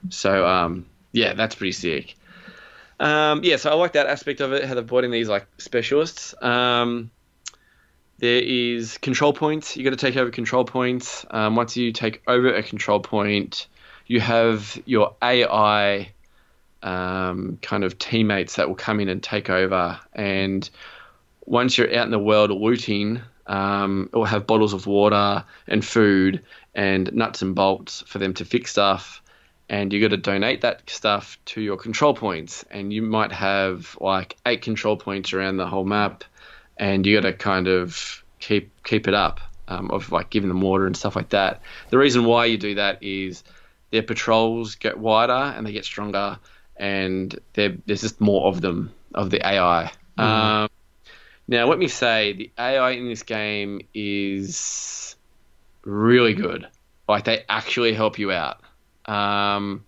So 0.08 0.46
um, 0.46 0.86
yeah, 1.12 1.34
that's 1.34 1.54
pretty 1.54 1.72
sick. 1.72 2.16
Um, 2.98 3.42
yeah, 3.42 3.56
so 3.56 3.70
I 3.70 3.74
like 3.74 3.92
that 3.94 4.06
aspect 4.06 4.40
of 4.40 4.52
it. 4.52 4.64
How 4.64 4.74
they've 4.74 4.86
brought 4.86 5.04
in 5.04 5.10
these 5.10 5.28
like 5.28 5.46
specialists. 5.58 6.34
Um, 6.42 7.10
there 8.18 8.42
is 8.42 8.98
control 8.98 9.32
points. 9.32 9.76
You 9.76 9.84
got 9.84 9.90
to 9.90 9.96
take 9.96 10.16
over 10.16 10.30
control 10.30 10.64
points. 10.64 11.24
Um, 11.30 11.56
once 11.56 11.76
you 11.76 11.92
take 11.92 12.22
over 12.26 12.54
a 12.54 12.62
control 12.62 13.00
point, 13.00 13.66
you 14.06 14.20
have 14.20 14.80
your 14.84 15.16
AI 15.22 16.12
um, 16.82 17.58
kind 17.62 17.84
of 17.84 17.98
teammates 17.98 18.56
that 18.56 18.68
will 18.68 18.76
come 18.76 19.00
in 19.00 19.08
and 19.08 19.22
take 19.22 19.48
over. 19.48 19.98
And 20.12 20.68
once 21.46 21.78
you're 21.78 21.94
out 21.96 22.04
in 22.04 22.10
the 22.10 22.18
world 22.18 22.50
looting, 22.50 23.22
um, 23.50 24.08
will 24.12 24.24
have 24.24 24.46
bottles 24.46 24.72
of 24.72 24.86
water 24.86 25.44
and 25.66 25.84
food 25.84 26.42
and 26.74 27.12
nuts 27.12 27.42
and 27.42 27.54
bolts 27.54 28.02
for 28.06 28.18
them 28.18 28.32
to 28.34 28.44
fix 28.44 28.70
stuff. 28.70 29.20
And 29.68 29.92
you 29.92 30.00
got 30.00 30.10
to 30.10 30.16
donate 30.16 30.60
that 30.60 30.88
stuff 30.88 31.36
to 31.46 31.60
your 31.60 31.76
control 31.76 32.14
points. 32.14 32.64
And 32.70 32.92
you 32.92 33.02
might 33.02 33.32
have 33.32 33.98
like 34.00 34.36
eight 34.46 34.62
control 34.62 34.96
points 34.96 35.32
around 35.32 35.56
the 35.56 35.66
whole 35.66 35.84
map, 35.84 36.24
and 36.76 37.04
you 37.04 37.20
got 37.20 37.26
to 37.28 37.32
kind 37.32 37.66
of 37.68 38.22
keep 38.38 38.70
keep 38.84 39.08
it 39.08 39.14
up 39.14 39.40
um, 39.68 39.90
of 39.90 40.12
like 40.12 40.30
giving 40.30 40.48
them 40.48 40.60
water 40.60 40.86
and 40.86 40.96
stuff 40.96 41.16
like 41.16 41.30
that. 41.30 41.60
The 41.90 41.98
reason 41.98 42.24
why 42.24 42.46
you 42.46 42.56
do 42.56 42.76
that 42.76 43.02
is 43.02 43.42
their 43.90 44.02
patrols 44.02 44.76
get 44.76 44.96
wider 44.96 45.32
and 45.32 45.66
they 45.66 45.72
get 45.72 45.84
stronger, 45.84 46.38
and 46.76 47.36
there's 47.54 47.78
just 47.86 48.20
more 48.20 48.46
of 48.46 48.60
them 48.60 48.92
of 49.12 49.30
the 49.30 49.44
AI. 49.44 49.90
Um, 50.18 50.68
now, 51.50 51.66
let 51.66 51.80
me 51.80 51.88
say 51.88 52.32
the 52.32 52.50
AI 52.56 52.92
in 52.92 53.08
this 53.08 53.24
game 53.24 53.80
is 53.92 55.16
really 55.84 56.32
good. 56.32 56.68
Like 57.08 57.24
they 57.24 57.44
actually 57.48 57.92
help 57.92 58.20
you 58.20 58.30
out. 58.30 58.60
Um, 59.04 59.84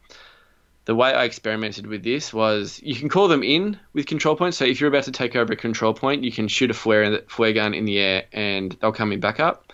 the 0.87 0.97
way 0.97 1.15
I 1.15 1.23
experimented 1.23 1.87
with 1.87 2.03
this 2.03 2.35
was 2.35 2.81
you 2.83 2.97
can 2.97 3.09
call 3.09 3.29
them 3.29 3.45
in 3.45 3.79
with 3.93 4.07
control 4.07 4.35
points. 4.35 4.57
So 4.57 4.65
if 4.65 4.81
you're 4.81 4.89
about 4.89 5.05
to 5.05 5.13
take 5.13 5.37
over 5.37 5.53
a 5.53 5.57
control 5.57 5.95
point, 5.95 6.25
you 6.25 6.33
can 6.33 6.49
shoot 6.49 6.73
a 6.73 6.75
flare 6.75 7.09
the, 7.11 7.25
flare 7.29 7.53
gun 7.53 7.75
in 7.75 7.85
the 7.85 7.97
air, 8.01 8.25
and 8.33 8.77
they'll 8.81 8.91
come 8.91 9.13
in 9.13 9.21
backup. 9.21 9.73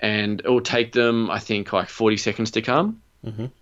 And 0.00 0.40
it 0.40 0.48
will 0.48 0.60
take 0.60 0.90
them, 0.90 1.30
I 1.30 1.38
think, 1.38 1.72
like 1.72 1.88
40 1.88 2.16
seconds 2.16 2.50
to 2.50 2.62
come. 2.62 3.00
Mhm. 3.24 3.52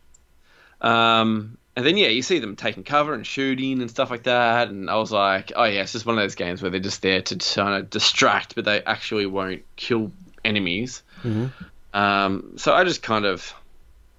Um, 0.80 1.59
and 1.77 1.85
then 1.85 1.97
yeah, 1.97 2.09
you 2.09 2.22
see 2.22 2.39
them 2.39 2.57
taking 2.57 2.85
cover 2.85 3.14
and 3.14 3.27
shooting 3.27 3.81
and 3.81 3.91
stuff 3.91 4.11
like 4.11 4.25
that. 4.25 4.68
And 4.68 4.89
I 4.89 4.97
was 4.97 5.11
like, 5.12 5.53
oh 5.57 5.64
yeah, 5.64 5.83
it's 5.83 5.93
just 5.93 6.07
one 6.07 6.16
of 6.16 6.22
those 6.22 6.35
games 6.35 6.62
where 6.62 6.70
they're 6.70 6.81
just 6.81 7.03
there 7.03 7.22
to 7.22 7.37
kind 7.37 7.83
of 7.83 7.91
distract, 7.91 8.55
but 8.55 8.64
they 8.64 8.83
actually 8.83 9.27
won't 9.27 9.62
kill 9.77 10.12
enemies. 10.45 11.03
Mhm. 11.22 11.51
Um, 11.93 12.53
so 12.57 12.75
I 12.75 12.85
just 12.85 13.03
kind 13.03 13.25
of 13.25 13.53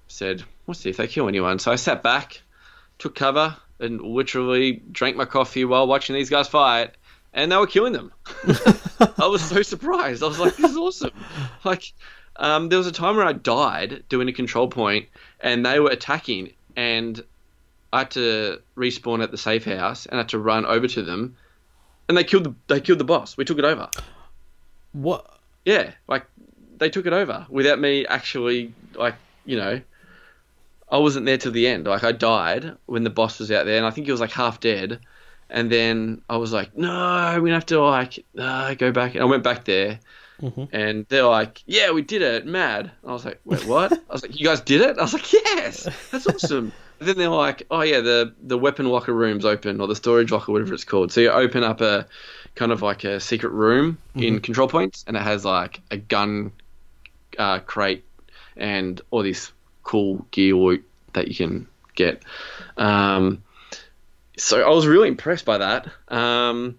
said, 0.08 0.42
we'll 0.66 0.74
see 0.74 0.90
if 0.90 0.96
they 0.96 1.06
kill 1.06 1.28
anyone. 1.28 1.58
So 1.58 1.70
I 1.72 1.76
sat 1.76 2.02
back, 2.02 2.42
took 2.98 3.14
cover, 3.14 3.56
and 3.78 4.00
literally 4.00 4.82
drank 4.90 5.16
my 5.16 5.26
coffee 5.26 5.64
while 5.64 5.86
watching 5.86 6.14
these 6.14 6.30
guys 6.30 6.48
fight, 6.48 6.92
and 7.34 7.52
they 7.52 7.56
were 7.56 7.66
killing 7.66 7.92
them. 7.92 8.12
I 9.18 9.26
was 9.26 9.42
so 9.42 9.60
surprised. 9.62 10.22
I 10.22 10.26
was 10.26 10.38
like, 10.38 10.56
this 10.56 10.70
is 10.70 10.76
awesome. 10.76 11.10
Like, 11.64 11.92
um, 12.36 12.68
there 12.70 12.78
was 12.78 12.86
a 12.86 12.92
time 12.92 13.16
where 13.16 13.26
I 13.26 13.32
died 13.34 14.04
doing 14.08 14.28
a 14.28 14.32
control 14.32 14.68
point, 14.68 15.06
and 15.40 15.64
they 15.64 15.78
were 15.80 15.90
attacking, 15.90 16.52
and 16.76 17.22
I 17.96 18.00
had 18.00 18.10
to 18.12 18.60
respawn 18.76 19.22
at 19.22 19.30
the 19.30 19.38
safe 19.38 19.64
house, 19.64 20.04
and 20.06 20.16
I 20.16 20.18
had 20.18 20.28
to 20.30 20.38
run 20.38 20.66
over 20.66 20.86
to 20.86 21.02
them, 21.02 21.36
and 22.08 22.16
they 22.16 22.24
killed 22.24 22.44
the 22.44 22.54
they 22.68 22.80
killed 22.80 22.98
the 23.00 23.04
boss. 23.04 23.36
We 23.38 23.44
took 23.44 23.58
it 23.58 23.64
over. 23.64 23.88
What? 24.92 25.38
Yeah, 25.64 25.92
like 26.06 26.26
they 26.78 26.90
took 26.90 27.06
it 27.06 27.12
over 27.12 27.46
without 27.48 27.78
me 27.80 28.06
actually 28.06 28.72
like 28.94 29.14
you 29.44 29.56
know. 29.56 29.80
I 30.88 30.98
wasn't 30.98 31.26
there 31.26 31.36
till 31.36 31.50
the 31.52 31.66
end. 31.66 31.86
Like 31.86 32.04
I 32.04 32.12
died 32.12 32.76
when 32.86 33.02
the 33.02 33.10
boss 33.10 33.40
was 33.40 33.50
out 33.50 33.64
there, 33.66 33.76
and 33.78 33.86
I 33.86 33.90
think 33.90 34.06
he 34.06 34.12
was 34.12 34.20
like 34.20 34.30
half 34.30 34.60
dead. 34.60 35.00
And 35.50 35.70
then 35.70 36.22
I 36.28 36.36
was 36.36 36.52
like, 36.52 36.76
no, 36.76 37.40
we 37.42 37.50
have 37.50 37.66
to 37.66 37.80
like 37.80 38.24
uh, 38.38 38.74
go 38.74 38.92
back. 38.92 39.14
And 39.14 39.22
I 39.22 39.26
went 39.26 39.42
back 39.42 39.64
there, 39.64 39.98
Mhm. 40.40 40.68
and 40.72 41.06
they're 41.08 41.24
like, 41.24 41.62
yeah, 41.66 41.90
we 41.92 42.02
did 42.02 42.20
it, 42.22 42.46
mad. 42.46 42.90
I 43.06 43.12
was 43.12 43.24
like, 43.24 43.40
wait, 43.44 43.64
what? 43.64 43.92
I 44.10 44.12
was 44.12 44.22
like, 44.22 44.38
you 44.38 44.44
guys 44.46 44.60
did 44.60 44.80
it? 44.80 44.98
I 44.98 45.02
was 45.02 45.12
like, 45.14 45.32
yes, 45.32 45.88
that's 46.12 46.26
awesome. 46.26 46.72
Then 46.98 47.18
they're 47.18 47.28
like, 47.28 47.64
oh 47.70 47.82
yeah, 47.82 48.00
the 48.00 48.34
the 48.42 48.56
weapon 48.58 48.86
locker 48.86 49.12
room's 49.12 49.44
open, 49.44 49.80
or 49.80 49.86
the 49.86 49.96
storage 49.96 50.30
locker, 50.32 50.52
whatever 50.52 50.74
it's 50.74 50.84
called. 50.84 51.12
So 51.12 51.20
you 51.20 51.30
open 51.30 51.62
up 51.62 51.80
a 51.80 52.06
kind 52.54 52.72
of 52.72 52.80
like 52.82 53.04
a 53.04 53.20
secret 53.20 53.50
room 53.50 53.98
in 54.14 54.40
control 54.40 54.66
points, 54.68 55.04
and 55.06 55.16
it 55.16 55.22
has 55.22 55.44
like 55.44 55.80
a 55.90 55.98
gun 55.98 56.52
uh, 57.38 57.58
crate 57.60 58.04
and 58.56 59.00
all 59.10 59.22
this 59.22 59.52
cool 59.82 60.26
gear 60.30 60.54
loot 60.54 60.88
that 61.12 61.28
you 61.28 61.34
can 61.34 61.66
get. 61.94 62.22
Um, 62.78 63.42
so 64.38 64.62
I 64.62 64.70
was 64.74 64.86
really 64.86 65.08
impressed 65.08 65.44
by 65.44 65.58
that. 65.58 65.88
Um, 66.08 66.78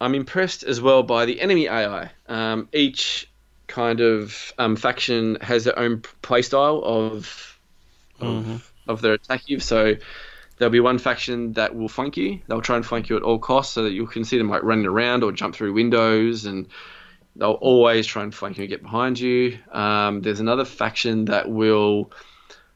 I'm 0.00 0.14
impressed 0.14 0.62
as 0.62 0.80
well 0.80 1.02
by 1.02 1.26
the 1.26 1.40
enemy 1.42 1.68
AI. 1.68 2.10
Um, 2.26 2.68
each 2.72 3.30
kind 3.66 4.00
of 4.00 4.52
um, 4.58 4.76
faction 4.76 5.36
has 5.42 5.64
their 5.64 5.78
own 5.78 6.00
playstyle 6.22 6.82
of 6.82 7.46
of, 8.18 8.44
Mhm. 8.44 8.60
Of 8.90 9.00
their 9.00 9.14
attack 9.14 9.48
you. 9.48 9.60
So 9.60 9.96
there'll 10.56 10.72
be 10.72 10.80
one 10.80 10.98
faction 10.98 11.54
that 11.54 11.74
will 11.74 11.88
flank 11.88 12.16
you. 12.16 12.40
They'll 12.46 12.60
try 12.60 12.76
and 12.76 12.84
flank 12.84 13.08
you 13.08 13.16
at 13.16 13.22
all 13.22 13.38
costs, 13.38 13.74
so 13.74 13.84
that 13.84 13.92
you 13.92 14.06
can 14.06 14.24
see 14.24 14.38
them 14.38 14.50
like 14.50 14.62
running 14.62 14.86
around 14.86 15.24
or 15.24 15.32
jump 15.32 15.54
through 15.54 15.72
windows, 15.72 16.44
and 16.44 16.68
they'll 17.36 17.52
always 17.52 18.06
try 18.06 18.22
and 18.22 18.34
flank 18.34 18.58
you 18.58 18.64
and 18.64 18.70
get 18.70 18.82
behind 18.82 19.18
you. 19.18 19.58
Um, 19.72 20.20
there's 20.20 20.40
another 20.40 20.64
faction 20.64 21.26
that 21.26 21.50
will 21.50 22.12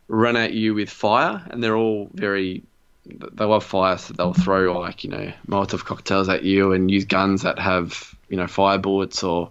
run 0.09 0.37
at 0.37 0.53
you 0.53 0.75
with 0.75 0.91
fire, 0.91 1.47
and 1.51 1.63
they're 1.63 1.77
all 1.77 2.09
very 2.13 2.63
they 3.07 3.45
love 3.45 3.65
fire, 3.65 3.99
so 3.99 4.15
they'll 4.15 4.33
throw 4.33 4.79
like 4.81 5.05
you 5.05 5.11
know 5.11 5.33
Molotov 5.47 5.85
cocktails 5.85 6.29
at 6.29 6.43
you 6.43 6.73
and 6.73 6.91
use 6.91 7.05
guns 7.05 7.43
that 7.43 7.59
have 7.59 8.15
you 8.29 8.37
know 8.37 8.47
fire 8.47 8.79
bullets 8.79 9.23
or 9.23 9.51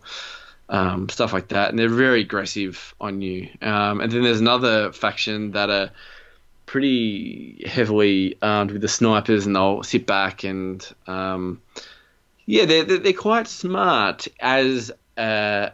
um, 0.69 1.07
stuff 1.09 1.33
like 1.33 1.49
that, 1.49 1.69
and 1.69 1.77
they're 1.77 1.89
very 1.89 2.21
aggressive 2.21 2.95
on 2.99 3.21
you. 3.21 3.49
Um, 3.61 4.01
and 4.01 4.11
then 4.11 4.23
there's 4.23 4.41
another 4.41 4.91
faction 4.91 5.51
that 5.51 5.69
are 5.69 5.91
pretty 6.73 7.63
heavily 7.67 8.35
armed 8.41 8.71
with 8.71 8.81
the 8.81 8.87
snipers, 8.87 9.45
and 9.45 9.55
they'll 9.55 9.83
sit 9.83 10.07
back 10.07 10.43
and 10.43 10.83
um, 11.05 11.61
yeah, 12.47 12.65
they're 12.65 12.83
they're 12.83 12.97
they're 12.97 13.13
quite 13.13 13.47
smart 13.47 14.27
as 14.39 14.91
uh, 15.15 15.69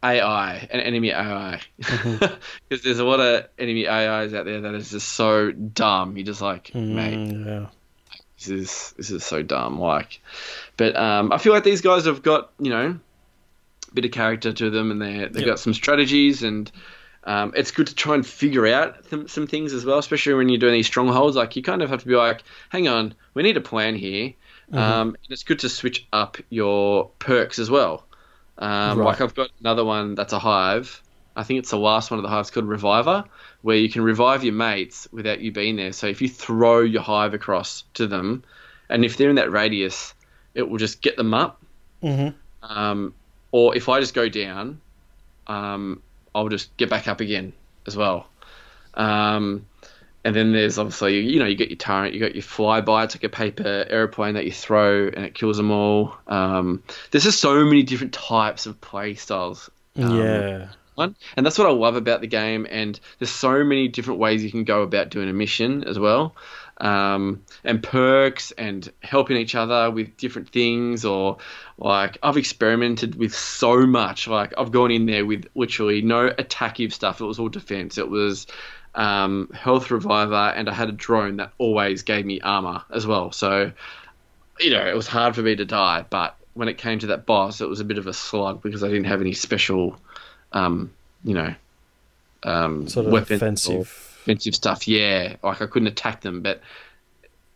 AI, 0.00 0.68
an 0.70 0.78
enemy 0.80 1.10
AI, 1.10 1.60
because 1.76 2.38
there's 2.84 3.00
a 3.00 3.04
lot 3.04 3.18
of 3.18 3.48
enemy 3.58 3.88
AIs 3.88 4.32
out 4.32 4.44
there 4.44 4.60
that 4.60 4.74
is 4.76 4.92
just 4.92 5.08
so 5.08 5.50
dumb. 5.50 6.16
You're 6.16 6.26
just 6.26 6.40
like, 6.40 6.72
mate, 6.72 7.18
Mm, 7.18 7.46
yeah. 7.46 7.66
this 8.38 8.48
is 8.48 8.94
this 8.96 9.10
is 9.10 9.24
so 9.24 9.42
dumb. 9.42 9.80
Like, 9.80 10.20
but 10.76 10.94
um, 10.96 11.32
I 11.32 11.38
feel 11.38 11.52
like 11.52 11.64
these 11.64 11.80
guys 11.80 12.04
have 12.06 12.22
got 12.22 12.52
you 12.60 12.70
know 12.70 12.96
a 13.90 13.94
bit 13.94 14.04
of 14.04 14.12
character 14.12 14.52
to 14.52 14.70
them, 14.70 14.92
and 14.92 15.02
they 15.02 15.18
they've 15.26 15.38
Yep. 15.38 15.46
got 15.46 15.58
some 15.58 15.74
strategies, 15.74 16.44
and 16.44 16.70
um, 17.28 17.52
it's 17.54 17.70
good 17.70 17.86
to 17.88 17.94
try 17.94 18.14
and 18.14 18.26
figure 18.26 18.66
out 18.66 19.08
th- 19.10 19.28
some 19.28 19.46
things 19.46 19.74
as 19.74 19.84
well, 19.84 19.98
especially 19.98 20.32
when 20.34 20.48
you're 20.48 20.58
doing 20.58 20.72
these 20.72 20.86
strongholds. 20.86 21.36
Like, 21.36 21.56
you 21.56 21.62
kind 21.62 21.82
of 21.82 21.90
have 21.90 22.00
to 22.00 22.06
be 22.06 22.16
like, 22.16 22.42
hang 22.70 22.88
on, 22.88 23.14
we 23.34 23.42
need 23.42 23.56
a 23.56 23.60
plan 23.60 23.94
here. 23.94 24.32
Um, 24.72 25.08
and 25.08 25.30
it's 25.30 25.44
good 25.44 25.58
to 25.60 25.68
switch 25.68 26.06
up 26.12 26.38
your 26.50 27.10
perks 27.18 27.58
as 27.58 27.70
well. 27.70 28.04
Um, 28.58 28.98
Right. 28.98 29.06
Like 29.06 29.20
I've 29.20 29.34
got 29.34 29.50
another 29.60 29.84
one 29.84 30.14
that's 30.14 30.32
a 30.32 30.38
hive. 30.38 31.02
I 31.36 31.42
think 31.44 31.58
it's 31.60 31.70
the 31.70 31.78
last 31.78 32.10
one 32.10 32.18
of 32.18 32.22
the 32.22 32.28
hives 32.28 32.50
called 32.50 32.66
Reviver, 32.66 33.24
where 33.62 33.76
you 33.76 33.88
can 33.88 34.02
revive 34.02 34.42
your 34.42 34.54
mates 34.54 35.06
without 35.12 35.40
you 35.40 35.52
being 35.52 35.76
there. 35.76 35.92
So 35.92 36.06
if 36.06 36.20
you 36.20 36.28
throw 36.28 36.80
your 36.80 37.02
hive 37.02 37.34
across 37.34 37.84
to 37.94 38.06
them, 38.06 38.42
and 38.88 39.04
if 39.04 39.16
they're 39.16 39.30
in 39.30 39.36
that 39.36 39.52
radius, 39.52 40.14
it 40.54 40.68
will 40.68 40.78
just 40.78 41.00
get 41.02 41.16
them 41.16 41.32
up. 41.34 41.62
Mhm. 42.02 42.34
Um, 42.62 43.14
or 43.52 43.76
if 43.76 43.88
I 43.88 44.00
just 44.00 44.14
go 44.14 44.28
down, 44.28 44.80
um, 45.46 46.02
I'll 46.38 46.48
just 46.48 46.76
get 46.76 46.90
back 46.90 47.08
up 47.08 47.20
again 47.20 47.52
as 47.86 47.96
well. 47.96 48.28
Um, 48.94 49.66
and 50.24 50.34
then 50.34 50.52
there's 50.52 50.78
obviously, 50.78 51.20
you 51.20 51.38
know, 51.38 51.46
you 51.46 51.54
get 51.54 51.70
your 51.70 51.76
turret, 51.76 52.12
you 52.12 52.20
got 52.20 52.34
your 52.34 52.42
flyby. 52.42 53.04
It's 53.04 53.14
like 53.14 53.24
a 53.24 53.28
paper 53.28 53.86
aeroplane 53.88 54.34
that 54.34 54.44
you 54.44 54.52
throw 54.52 55.06
and 55.08 55.24
it 55.24 55.34
kills 55.34 55.56
them 55.56 55.70
all. 55.70 56.14
Um, 56.26 56.82
there's 57.10 57.24
just 57.24 57.40
so 57.40 57.64
many 57.64 57.82
different 57.82 58.12
types 58.12 58.66
of 58.66 58.80
play 58.80 59.14
styles. 59.14 59.70
um, 59.96 60.16
yeah. 60.16 60.68
And 61.36 61.46
that's 61.46 61.56
what 61.58 61.68
I 61.68 61.70
love 61.70 61.94
about 61.94 62.20
the 62.20 62.26
game. 62.26 62.66
And 62.68 62.98
there's 63.18 63.30
so 63.30 63.62
many 63.64 63.86
different 63.86 64.18
ways 64.18 64.42
you 64.42 64.50
can 64.50 64.64
go 64.64 64.82
about 64.82 65.10
doing 65.10 65.28
a 65.28 65.32
mission 65.32 65.84
as 65.84 65.98
well. 65.98 66.34
Um, 66.80 67.42
and 67.64 67.82
perks 67.82 68.52
and 68.52 68.88
helping 69.02 69.36
each 69.36 69.56
other 69.56 69.90
with 69.90 70.16
different 70.16 70.48
things 70.50 71.04
or 71.04 71.38
like 71.76 72.18
I've 72.22 72.36
experimented 72.36 73.16
with 73.16 73.34
so 73.34 73.84
much. 73.84 74.28
Like 74.28 74.54
I've 74.56 74.70
gone 74.70 74.92
in 74.92 75.06
there 75.06 75.26
with 75.26 75.46
literally 75.56 76.02
no 76.02 76.30
attackive 76.30 76.92
stuff. 76.92 77.20
It 77.20 77.24
was 77.24 77.40
all 77.40 77.48
defense. 77.48 77.98
It 77.98 78.08
was 78.08 78.46
um, 78.94 79.50
health 79.52 79.90
reviver 79.90 80.52
and 80.56 80.68
I 80.68 80.72
had 80.72 80.88
a 80.88 80.92
drone 80.92 81.38
that 81.38 81.52
always 81.58 82.02
gave 82.02 82.24
me 82.24 82.40
armor 82.40 82.84
as 82.92 83.06
well. 83.06 83.32
So 83.32 83.72
you 84.60 84.70
know 84.70 84.86
it 84.86 84.94
was 84.94 85.06
hard 85.06 85.34
for 85.34 85.42
me 85.42 85.54
to 85.56 85.64
die 85.64 86.04
but 86.10 86.36
when 86.54 86.68
it 86.68 86.78
came 86.78 86.98
to 86.98 87.06
that 87.08 87.26
boss 87.26 87.60
it 87.60 87.68
was 87.68 87.80
a 87.80 87.84
bit 87.84 87.98
of 87.98 88.06
a 88.06 88.12
slug 88.12 88.62
because 88.62 88.82
I 88.82 88.88
didn't 88.88 89.04
have 89.04 89.20
any 89.20 89.32
special 89.32 89.96
um, 90.52 90.90
you 91.24 91.34
know 91.34 91.54
um, 92.42 92.88
Sort 92.88 93.06
of 93.06 93.12
weapons 93.12 93.68
or- 93.68 93.84
offensive. 94.28 94.48
offensive 94.48 94.54
stuff. 94.54 94.88
Yeah, 94.88 95.36
like 95.42 95.62
I 95.62 95.66
couldn't 95.66 95.88
attack 95.88 96.20
them, 96.20 96.42
but 96.42 96.60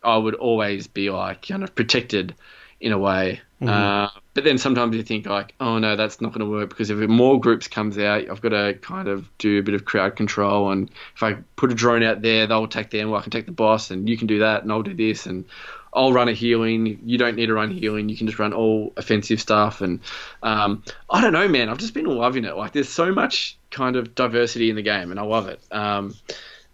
I 0.03 0.17
would 0.17 0.35
always 0.35 0.87
be 0.87 1.09
like 1.09 1.47
kind 1.47 1.63
of 1.63 1.73
protected 1.75 2.35
in 2.79 2.91
a 2.91 2.97
way. 2.97 3.41
Uh, 3.61 4.09
but 4.33 4.43
then 4.43 4.57
sometimes 4.57 4.93
you 4.95 5.03
think 5.03 5.25
like, 5.25 5.53
oh 5.59 5.79
no, 5.79 5.95
that's 5.95 6.19
not 6.19 6.33
going 6.33 6.45
to 6.45 6.51
work 6.51 6.69
because 6.69 6.89
if 6.89 6.97
more 6.97 7.39
groups 7.39 7.67
comes 7.67 7.97
out, 7.97 8.29
I've 8.29 8.41
got 8.41 8.49
to 8.49 8.73
kind 8.81 9.07
of 9.07 9.25
do 9.37 9.59
a 9.59 9.63
bit 9.63 9.73
of 9.73 9.85
crowd 9.85 10.17
control. 10.17 10.71
And 10.71 10.89
if 11.15 11.23
I 11.23 11.35
put 11.55 11.71
a 11.71 11.75
drone 11.75 12.03
out 12.03 12.21
there, 12.21 12.45
they'll 12.45 12.65
attack 12.65 12.91
them. 12.91 13.09
Well, 13.09 13.19
I 13.19 13.23
can 13.23 13.31
take 13.31 13.45
the 13.45 13.53
boss, 13.53 13.91
and 13.91 14.09
you 14.09 14.17
can 14.17 14.27
do 14.27 14.39
that, 14.39 14.63
and 14.63 14.71
I'll 14.71 14.83
do 14.83 14.93
this, 14.93 15.25
and 15.25 15.45
I'll 15.93 16.11
run 16.11 16.27
a 16.27 16.33
healing. 16.33 16.99
You 17.05 17.17
don't 17.17 17.35
need 17.35 17.45
to 17.45 17.53
run 17.53 17.71
healing. 17.71 18.09
You 18.09 18.17
can 18.17 18.27
just 18.27 18.39
run 18.39 18.51
all 18.51 18.91
offensive 18.97 19.39
stuff. 19.39 19.79
And 19.79 20.01
um, 20.41 20.83
I 21.09 21.21
don't 21.21 21.33
know, 21.33 21.47
man. 21.47 21.69
I've 21.69 21.77
just 21.77 21.93
been 21.93 22.05
loving 22.05 22.43
it. 22.43 22.57
Like 22.57 22.73
there's 22.73 22.89
so 22.89 23.13
much 23.13 23.57
kind 23.71 23.95
of 23.95 24.13
diversity 24.13 24.69
in 24.69 24.75
the 24.75 24.81
game, 24.81 25.11
and 25.11 25.19
I 25.19 25.23
love 25.23 25.47
it. 25.47 25.61
Um, 25.71 26.15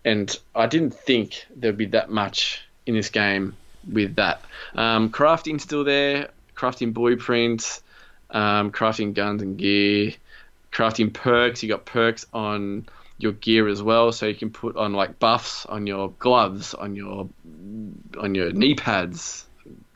and 0.06 0.38
I 0.56 0.68
didn't 0.68 0.94
think 0.94 1.46
there'd 1.56 1.78
be 1.78 1.88
that 1.88 2.10
much 2.10 2.62
in 2.86 2.96
this 2.96 3.10
game 3.10 3.56
with 3.92 4.16
that. 4.16 4.42
Um, 4.76 5.10
crafting's 5.10 5.64
still 5.64 5.84
there, 5.84 6.30
crafting 6.56 6.94
blueprints, 6.94 7.82
um, 8.32 8.72
crafting 8.72 9.14
guns 9.14 9.42
and 9.42 9.58
gear, 9.58 10.14
crafting 10.72 11.14
perks. 11.14 11.64
You 11.64 11.70
got 11.70 11.86
perks 11.86 12.26
on 12.34 12.88
your 13.18 13.34
gear 13.34 13.68
as 13.68 13.84
well, 13.84 14.12
so 14.12 14.28
you 14.28 14.36
can 14.36 14.50
put 14.50 14.78
on 14.78 14.94
like 14.94 15.20
buffs 15.20 15.66
on 15.66 15.86
your 15.88 16.10
gloves, 16.20 16.74
on 16.74 16.96
your 16.96 17.28
on 18.20 18.36
your 18.36 18.52
knee 18.52 18.76
pads, 18.76 19.46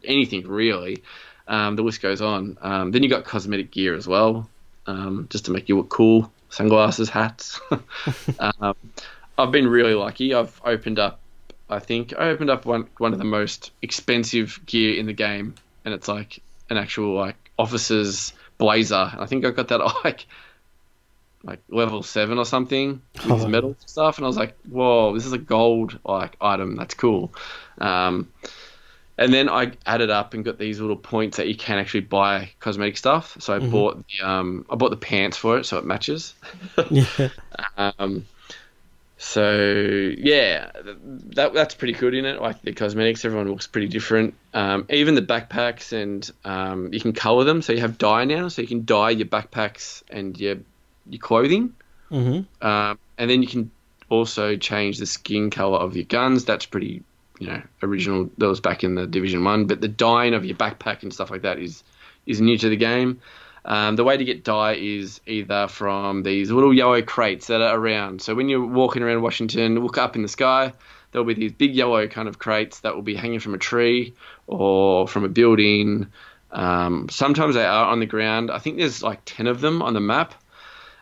anything 0.03 0.47
really. 0.47 1.03
Um, 1.47 1.75
the 1.75 1.83
list 1.83 2.01
goes 2.01 2.21
on. 2.21 2.57
Um, 2.61 2.91
then 2.91 3.03
you 3.03 3.09
got 3.09 3.25
cosmetic 3.25 3.71
gear 3.71 3.95
as 3.95 4.07
well, 4.07 4.49
um, 4.87 5.27
just 5.29 5.45
to 5.45 5.51
make 5.51 5.69
you 5.69 5.77
look 5.77 5.89
cool. 5.89 6.31
Sunglasses, 6.49 7.09
hats. 7.09 7.59
I've 9.37 9.51
been 9.51 9.67
really 9.67 9.93
lucky. 9.95 10.33
I've 10.33 10.59
opened 10.63 10.99
up, 10.99 11.19
I 11.69 11.79
think 11.79 12.13
I 12.17 12.29
opened 12.29 12.49
up 12.49 12.65
one 12.65 12.87
one 12.97 13.13
of 13.13 13.19
the 13.19 13.25
most 13.25 13.71
expensive 13.81 14.59
gear 14.65 14.97
in 14.99 15.05
the 15.05 15.13
game, 15.13 15.55
and 15.85 15.93
it's 15.93 16.07
like 16.07 16.41
an 16.69 16.77
actual 16.77 17.15
like 17.15 17.35
officer's 17.57 18.33
blazer. 18.57 19.11
I 19.17 19.25
think 19.25 19.45
I 19.45 19.51
got 19.51 19.69
that 19.69 19.79
like 20.03 20.25
like 21.43 21.59
level 21.69 22.01
seven 22.03 22.37
or 22.37 22.45
something 22.45 23.01
with 23.25 23.43
Oh. 23.43 23.47
metal 23.47 23.75
stuff, 23.85 24.17
and 24.17 24.25
I 24.25 24.27
was 24.27 24.37
like, 24.37 24.55
whoa, 24.69 25.13
this 25.13 25.25
is 25.25 25.33
a 25.33 25.37
gold 25.37 25.99
like 26.05 26.35
item. 26.39 26.75
That's 26.77 26.93
cool. 26.93 27.33
Um, 27.79 28.29
and 29.17 29.31
then 29.33 29.47
I 29.49 29.73
added 29.85 30.09
up 30.09 30.33
and 30.33 30.43
got 30.43 30.57
these 30.57 30.79
little 30.79 30.95
points 30.95 31.37
that 31.37 31.47
you 31.47 31.55
can 31.55 31.77
actually 31.77 32.01
buy 32.01 32.49
cosmetic 32.59 32.97
stuff. 32.97 33.37
So 33.39 33.53
I 33.55 33.59
bought 33.59 34.03
the 34.07 34.27
um, 34.27 34.65
I 34.69 34.75
bought 34.75 34.89
the 34.91 34.97
pants 34.97 35.37
for 35.37 35.57
it, 35.57 35.65
so 35.65 35.77
it 35.77 35.85
matches. 35.85 36.33
Yeah. 36.89 37.05
Um, 37.77 38.25
so 39.23 40.11
yeah, 40.17 40.69
that 41.35 41.53
that's 41.53 41.75
pretty 41.75 41.93
good 41.93 42.13
in 42.13 42.25
it. 42.25 42.41
Like 42.41 42.61
the 42.61 42.73
cosmetics, 42.73 43.23
everyone 43.23 43.49
looks 43.49 43.67
pretty 43.67 43.87
different. 43.87 44.33
Um, 44.53 44.85
even 44.89 45.15
the 45.15 45.21
backpacks, 45.21 45.93
and 45.93 46.29
um, 46.43 46.93
you 46.93 46.99
can 46.99 47.13
color 47.13 47.45
them. 47.45 47.61
So 47.61 47.71
you 47.71 47.79
have 47.79 47.97
dye 47.97 48.25
now, 48.25 48.49
so 48.49 48.61
you 48.61 48.67
can 48.67 48.83
dye 48.83 49.11
your 49.11 49.27
backpacks 49.27 50.03
and 50.09 50.37
your 50.37 50.57
your 51.09 51.21
clothing. 51.21 51.73
hmm 52.09 52.41
Um, 52.61 52.99
and 53.17 53.29
then 53.29 53.41
you 53.41 53.47
can 53.47 53.71
also 54.09 54.57
change 54.57 54.97
the 54.97 55.05
skin 55.05 55.49
color 55.49 55.77
of 55.77 55.95
your 55.95 56.05
guns. 56.05 56.43
That's 56.43 56.65
pretty, 56.65 57.01
you 57.39 57.47
know, 57.47 57.61
original. 57.81 58.29
That 58.39 58.47
was 58.47 58.59
back 58.59 58.83
in 58.83 58.95
the 58.95 59.07
Division 59.07 59.45
One. 59.45 59.67
But 59.67 59.79
the 59.79 59.87
dyeing 59.87 60.33
of 60.33 60.43
your 60.43 60.57
backpack 60.57 61.01
and 61.01 61.13
stuff 61.13 61.31
like 61.31 61.43
that 61.43 61.59
is 61.59 61.81
is 62.25 62.41
new 62.41 62.57
to 62.57 62.67
the 62.67 62.75
game. 62.77 63.21
Um, 63.65 63.95
the 63.95 64.03
way 64.03 64.17
to 64.17 64.25
get 64.25 64.43
dye 64.43 64.75
is 64.75 65.21
either 65.25 65.67
from 65.67 66.23
these 66.23 66.51
little 66.51 66.73
yellow 66.73 67.01
crates 67.01 67.47
that 67.47 67.61
are 67.61 67.77
around. 67.77 68.21
So 68.21 68.35
when 68.35 68.49
you're 68.49 68.65
walking 68.65 69.03
around 69.03 69.21
Washington, 69.21 69.79
look 69.79 69.97
up 69.97 70.15
in 70.15 70.21
the 70.21 70.27
sky. 70.27 70.73
There'll 71.11 71.25
be 71.25 71.33
these 71.33 71.53
big 71.53 71.75
yellow 71.75 72.07
kind 72.07 72.27
of 72.27 72.39
crates 72.39 72.81
that 72.81 72.95
will 72.95 73.03
be 73.03 73.15
hanging 73.15 73.39
from 73.39 73.53
a 73.53 73.57
tree 73.57 74.13
or 74.47 75.07
from 75.07 75.23
a 75.23 75.29
building. 75.29 76.07
Um, 76.51 77.07
sometimes 77.09 77.55
they 77.55 77.65
are 77.65 77.85
on 77.85 77.99
the 77.99 78.05
ground. 78.05 78.51
I 78.51 78.59
think 78.59 78.77
there's 78.77 79.01
like 79.01 79.21
ten 79.25 79.47
of 79.47 79.61
them 79.61 79.81
on 79.81 79.93
the 79.93 80.01
map. 80.01 80.33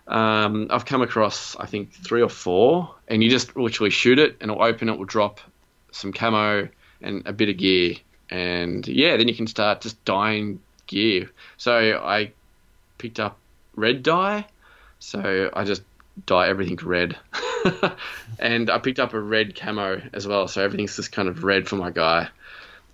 Um, 0.08 0.68
I've 0.70 0.86
come 0.86 1.02
across, 1.02 1.56
I 1.56 1.66
think, 1.66 1.94
three 1.94 2.22
or 2.22 2.30
four, 2.30 2.94
and 3.08 3.24
you 3.24 3.30
just 3.30 3.56
literally 3.56 3.92
shoot 3.92 4.20
it, 4.20 4.38
and 4.42 4.52
it'll 4.52 4.64
open. 4.64 4.90
It 4.90 4.98
will 4.98 5.06
drop 5.06 5.40
some 5.92 6.12
camo 6.12 6.68
and 7.02 7.24
a 7.26 7.34
bit 7.34 7.50
of 7.50 7.58
gear, 7.58 7.96
and 8.30 8.86
yeah, 8.88 9.18
then 9.18 9.28
you 9.28 9.36
can 9.36 9.48
start 9.48 9.82
just 9.82 10.04
dyeing 10.04 10.60
gear. 10.88 11.32
So 11.58 12.02
I 12.04 12.32
picked 13.02 13.20
up 13.20 13.38
red 13.76 14.04
dye, 14.04 14.46
so 15.00 15.50
I 15.54 15.64
just 15.64 15.84
dye 16.26 16.50
everything 16.50 16.78
red, 16.84 17.18
and 18.40 18.70
I 18.70 18.78
picked 18.80 19.00
up 19.00 19.14
a 19.14 19.20
red 19.20 19.56
camo 19.56 20.02
as 20.14 20.28
well, 20.28 20.48
so 20.48 20.64
everything's 20.64 20.96
just 20.96 21.12
kind 21.12 21.28
of 21.28 21.44
red 21.44 21.68
for 21.68 21.76
my 21.76 21.92
guy. 21.92 22.30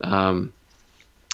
Um, 0.01 0.53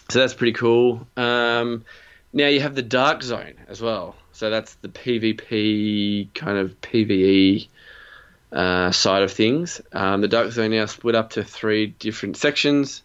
so 0.10 0.20
that's 0.20 0.34
pretty 0.34 0.54
cool. 0.54 1.08
Um, 1.16 1.86
now 2.34 2.48
you 2.48 2.62
have 2.62 2.76
the 2.76 2.82
dark 2.82 3.24
zone 3.24 3.54
as 3.68 3.82
well. 3.82 4.16
So 4.34 4.50
that's 4.50 4.74
the 4.76 4.90
PvP 4.90 6.34
kind 6.34 6.58
of 6.58 6.82
PVE 6.82 7.68
uh, 8.52 8.92
side 8.92 9.22
of 9.22 9.32
things. 9.32 9.80
Um, 9.92 10.22
the 10.22 10.28
dark 10.28 10.52
zone 10.52 10.72
now 10.72 10.88
split 10.88 11.16
up 11.16 11.32
to 11.32 11.44
three 11.44 11.88
different 11.88 12.38
sections 12.38 13.04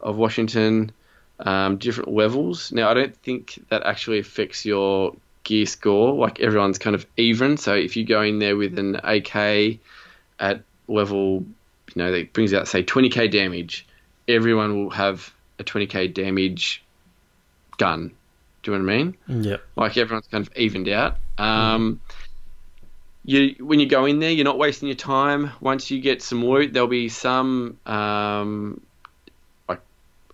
of 0.00 0.16
Washington, 0.16 0.92
um, 1.40 1.76
different 1.76 2.12
levels. 2.12 2.72
Now 2.72 2.90
I 2.90 2.94
don't 2.94 3.16
think 3.16 3.62
that 3.68 3.82
actually 3.84 4.18
affects 4.18 4.64
your 4.64 5.14
gear 5.44 5.66
score. 5.66 6.14
Like 6.14 6.40
everyone's 6.40 6.78
kind 6.78 6.94
of 6.94 7.06
even. 7.16 7.56
So 7.56 7.74
if 7.74 7.96
you 7.96 8.04
go 8.04 8.22
in 8.22 8.38
there 8.38 8.56
with 8.56 8.78
an 8.78 8.96
AK 9.02 9.78
at 10.38 10.62
level, 10.88 11.44
you 11.94 11.96
know, 11.96 12.12
that 12.12 12.32
brings 12.32 12.52
out 12.54 12.68
say 12.68 12.82
20k 12.82 13.30
damage, 13.30 13.86
everyone 14.28 14.84
will 14.84 14.90
have 14.90 15.32
a 15.58 15.64
20k 15.64 16.12
damage 16.12 16.82
gun. 17.78 18.12
Do 18.62 18.72
you 18.72 18.78
know 18.78 18.84
what 18.84 18.92
I 18.92 18.96
mean? 18.96 19.16
Yep. 19.44 19.62
Like 19.76 19.96
everyone's 19.96 20.26
kind 20.26 20.46
of 20.46 20.56
evened 20.56 20.88
out. 20.88 21.16
Um, 21.38 22.00
you 23.24 23.54
when 23.60 23.80
you 23.80 23.86
go 23.86 24.04
in 24.04 24.18
there, 24.18 24.30
you're 24.30 24.44
not 24.44 24.58
wasting 24.58 24.88
your 24.88 24.96
time. 24.96 25.50
Once 25.60 25.90
you 25.90 26.00
get 26.00 26.22
some 26.22 26.44
loot, 26.44 26.72
there'll 26.72 26.88
be 26.88 27.08
some 27.08 27.78
um, 27.86 28.80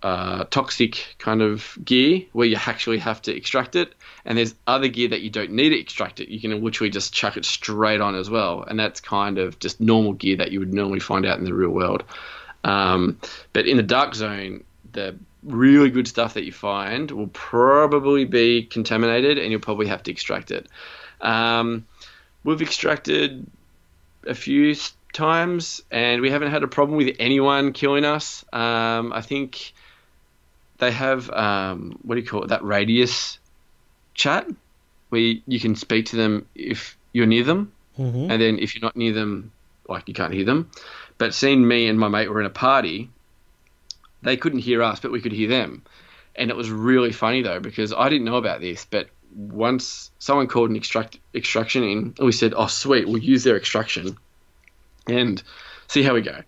uh, 0.03 0.43
toxic 0.45 1.15
kind 1.17 1.41
of 1.41 1.77
gear 1.83 2.21
where 2.33 2.47
you 2.47 2.57
actually 2.65 2.99
have 2.99 3.21
to 3.23 3.35
extract 3.35 3.75
it, 3.75 3.93
and 4.25 4.37
there's 4.37 4.53
other 4.67 4.87
gear 4.87 5.09
that 5.09 5.21
you 5.21 5.29
don't 5.29 5.51
need 5.51 5.69
to 5.69 5.79
extract 5.79 6.19
it. 6.19 6.29
You 6.29 6.39
can 6.39 6.63
literally 6.63 6.89
just 6.89 7.13
chuck 7.13 7.37
it 7.37 7.45
straight 7.45 8.01
on 8.01 8.15
as 8.15 8.29
well, 8.29 8.63
and 8.63 8.79
that's 8.79 8.99
kind 8.99 9.37
of 9.37 9.59
just 9.59 9.81
normal 9.81 10.13
gear 10.13 10.37
that 10.37 10.51
you 10.51 10.59
would 10.59 10.73
normally 10.73 10.99
find 10.99 11.25
out 11.25 11.39
in 11.39 11.45
the 11.45 11.53
real 11.53 11.71
world. 11.71 12.03
Um, 12.63 13.17
but 13.53 13.65
in 13.67 13.77
the 13.77 13.83
dark 13.83 14.13
zone, 14.13 14.63
the 14.91 15.15
really 15.43 15.89
good 15.89 16.07
stuff 16.07 16.33
that 16.33 16.43
you 16.43 16.51
find 16.51 17.09
will 17.11 17.27
probably 17.27 18.25
be 18.25 18.63
contaminated, 18.63 19.37
and 19.37 19.51
you'll 19.51 19.61
probably 19.61 19.87
have 19.87 20.03
to 20.03 20.11
extract 20.11 20.51
it. 20.51 20.67
Um, 21.21 21.85
we've 22.43 22.61
extracted 22.61 23.47
a 24.27 24.35
few 24.35 24.75
times, 25.13 25.81
and 25.89 26.21
we 26.21 26.29
haven't 26.29 26.51
had 26.51 26.63
a 26.63 26.67
problem 26.67 26.97
with 26.97 27.15
anyone 27.19 27.73
killing 27.73 28.05
us. 28.05 28.45
Um, 28.53 29.13
I 29.13 29.21
think 29.21 29.73
they 30.79 30.91
have 30.91 31.29
um, 31.31 31.99
what 32.03 32.15
do 32.15 32.21
you 32.21 32.27
call 32.27 32.43
it? 32.43 32.49
That 32.49 32.63
radius 32.63 33.39
chat 34.13 34.47
where 35.09 35.21
you, 35.21 35.59
can 35.59 35.75
speak 35.75 36.07
to 36.07 36.15
them 36.15 36.45
if 36.53 36.97
you're 37.13 37.25
near 37.25 37.43
them, 37.43 37.71
hmm 37.95 38.29
and 38.29 38.41
then 38.41 38.59
if 38.59 38.75
you're 38.75 38.83
not 38.83 38.95
near 38.95 39.13
them, 39.13 39.51
like 39.87 40.07
you 40.07 40.13
can't 40.13 40.33
hear 40.33 40.45
them. 40.45 40.69
But 41.17 41.33
seeing 41.33 41.67
me 41.67 41.87
and 41.87 41.99
my 41.99 42.09
mate 42.09 42.29
were 42.29 42.41
in 42.41 42.45
a 42.45 42.51
party, 42.51 43.09
they 44.21 44.37
couldn't 44.37 44.59
hear 44.59 44.83
us, 44.83 44.99
but 44.99 45.11
we 45.11 45.21
could 45.21 45.31
hear 45.31 45.47
them, 45.47 45.83
and 46.35 46.49
it 46.49 46.57
was 46.57 46.69
really 46.69 47.11
funny 47.11 47.41
though 47.41 47.59
because 47.59 47.93
I 47.93 48.09
didn't 48.09 48.25
know 48.25 48.37
about 48.37 48.61
this, 48.61 48.85
but 48.89 49.09
once 49.35 50.11
someone 50.19 50.47
called 50.47 50.69
an 50.69 50.75
extract 50.75 51.19
extraction 51.33 51.83
in, 51.83 51.97
and 52.17 52.25
we 52.25 52.31
said, 52.31 52.53
"Oh, 52.55 52.67
sweet, 52.67 53.07
we'll 53.07 53.17
use 53.17 53.43
their 53.43 53.57
extraction 53.57 54.17
and 55.07 55.41
see 55.87 56.03
how 56.03 56.13
we 56.13 56.21
go." 56.21 56.43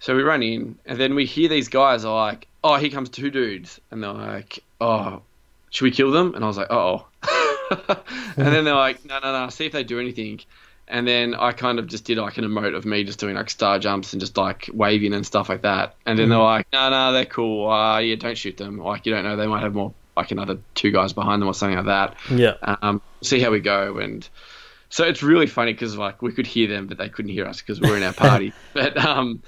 So 0.00 0.14
we 0.14 0.22
run 0.22 0.42
in, 0.42 0.78
and 0.84 1.00
then 1.00 1.14
we 1.14 1.24
hear 1.24 1.48
these 1.48 1.68
guys 1.68 2.04
are 2.04 2.14
like, 2.14 2.46
"Oh, 2.64 2.74
here 2.76 2.90
comes 2.90 3.10
two 3.10 3.30
dudes," 3.30 3.80
and 3.90 4.02
they're 4.02 4.12
like, 4.12 4.58
"Oh, 4.80 5.22
should 5.70 5.84
we 5.84 5.92
kill 5.92 6.10
them?" 6.10 6.34
And 6.34 6.42
I 6.42 6.48
was 6.48 6.56
like, 6.56 6.70
"Oh." 6.70 7.06
and 7.70 8.46
then 8.46 8.64
they're 8.64 8.74
like, 8.74 9.04
"No, 9.04 9.20
no, 9.20 9.32
no, 9.32 9.48
see 9.50 9.66
if 9.66 9.72
they 9.72 9.84
do 9.84 10.00
anything." 10.00 10.40
And 10.88 11.06
then 11.06 11.34
I 11.34 11.52
kind 11.52 11.78
of 11.78 11.86
just 11.86 12.04
did 12.04 12.18
like 12.18 12.36
an 12.36 12.44
emote 12.44 12.74
of 12.76 12.84
me 12.84 13.04
just 13.04 13.20
doing 13.20 13.36
like 13.36 13.48
star 13.48 13.78
jumps 13.78 14.12
and 14.12 14.20
just 14.20 14.36
like 14.36 14.68
waving 14.72 15.14
and 15.14 15.24
stuff 15.24 15.48
like 15.48 15.62
that. 15.62 15.94
And 16.04 16.18
then 16.18 16.28
they're 16.28 16.38
like, 16.38 16.66
"No, 16.72 16.90
no, 16.90 17.12
they're 17.12 17.24
cool. 17.24 17.70
Uh, 17.70 18.00
yeah, 18.00 18.16
don't 18.16 18.36
shoot 18.36 18.56
them. 18.56 18.78
Like 18.78 19.06
you 19.06 19.14
don't 19.14 19.22
know, 19.22 19.36
they 19.36 19.46
might 19.46 19.62
have 19.62 19.74
more 19.74 19.94
like 20.16 20.32
another 20.32 20.58
two 20.74 20.90
guys 20.90 21.12
behind 21.12 21.40
them 21.40 21.48
or 21.48 21.54
something 21.54 21.76
like 21.76 21.86
that." 21.86 22.16
Yeah. 22.30 22.56
um, 22.82 23.00
see 23.22 23.40
how 23.40 23.50
we 23.50 23.60
go 23.60 23.98
and 23.98 24.28
so 24.90 25.04
it's 25.04 25.22
really 25.22 25.46
funny 25.46 25.72
because 25.72 25.96
like 25.96 26.22
we 26.22 26.32
could 26.32 26.46
hear 26.46 26.68
them 26.68 26.86
but 26.86 26.98
they 26.98 27.08
couldn't 27.08 27.32
hear 27.32 27.46
us 27.46 27.60
because 27.60 27.80
we 27.80 27.90
were 27.90 27.96
in 27.96 28.02
our 28.02 28.12
party 28.12 28.52
but 28.74 28.96
um, 28.96 29.42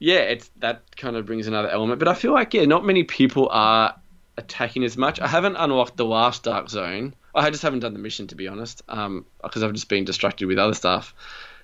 yeah 0.00 0.18
it's 0.18 0.50
that 0.56 0.82
kind 0.96 1.14
of 1.14 1.24
brings 1.24 1.46
another 1.46 1.68
element 1.68 2.00
but 2.00 2.08
i 2.08 2.14
feel 2.14 2.32
like 2.32 2.52
yeah 2.52 2.64
not 2.64 2.84
many 2.84 3.04
people 3.04 3.48
are 3.52 3.94
attacking 4.40 4.84
as 4.84 4.96
much. 4.96 5.20
I 5.20 5.28
haven't 5.28 5.56
unlocked 5.56 5.96
the 5.96 6.04
last 6.04 6.42
dark 6.42 6.68
zone. 6.68 7.14
I 7.34 7.50
just 7.50 7.62
haven't 7.62 7.80
done 7.80 7.92
the 7.92 8.00
mission 8.00 8.26
to 8.28 8.34
be 8.34 8.48
honest 8.48 8.82
um 8.88 9.24
because 9.42 9.62
i've 9.62 9.72
just 9.72 9.88
been 9.88 10.04
distracted 10.04 10.46
with 10.46 10.58
other 10.58 10.74
stuff. 10.74 11.14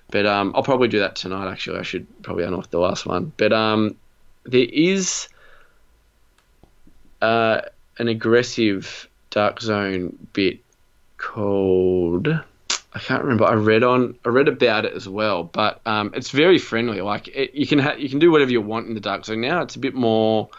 But 0.09 0.25
um 0.25 0.53
i'll 0.55 0.63
probably 0.63 0.87
do 0.87 0.99
that 0.99 1.17
tonight 1.17 1.51
actually. 1.51 1.79
I 1.79 1.83
should 1.83 2.07
probably 2.23 2.45
unlock 2.45 2.69
the 2.69 2.79
last 2.79 3.05
one. 3.05 3.33
But 3.35 3.51
um 3.51 3.97
there 4.45 4.67
is 4.71 5.27
uh 7.21 7.61
an 7.97 8.07
aggressive 8.07 9.09
dark 9.29 9.59
zone 9.59 10.17
bit 10.31 10.59
called 11.17 12.27
I 12.97 12.99
can't 12.99 13.21
remember. 13.21 13.45
I 13.45 13.53
read 13.53 13.83
on 13.83 14.15
I 14.25 14.29
read 14.29 14.47
about 14.47 14.83
it 14.85 14.93
as 14.93 15.07
well, 15.07 15.43
but 15.43 15.81
um, 15.85 16.11
it's 16.15 16.31
very 16.31 16.57
friendly. 16.57 16.99
Like 17.01 17.27
it, 17.27 17.53
you 17.53 17.67
can 17.67 17.77
ha- 17.77 17.93
you 17.95 18.09
can 18.09 18.17
do 18.17 18.31
whatever 18.31 18.49
you 18.51 18.59
want 18.59 18.87
in 18.87 18.95
the 18.95 18.99
dark 18.99 19.23
zone 19.23 19.39
now. 19.41 19.61
It's 19.61 19.75
a 19.75 19.79
bit 19.79 19.93
more 19.93 20.49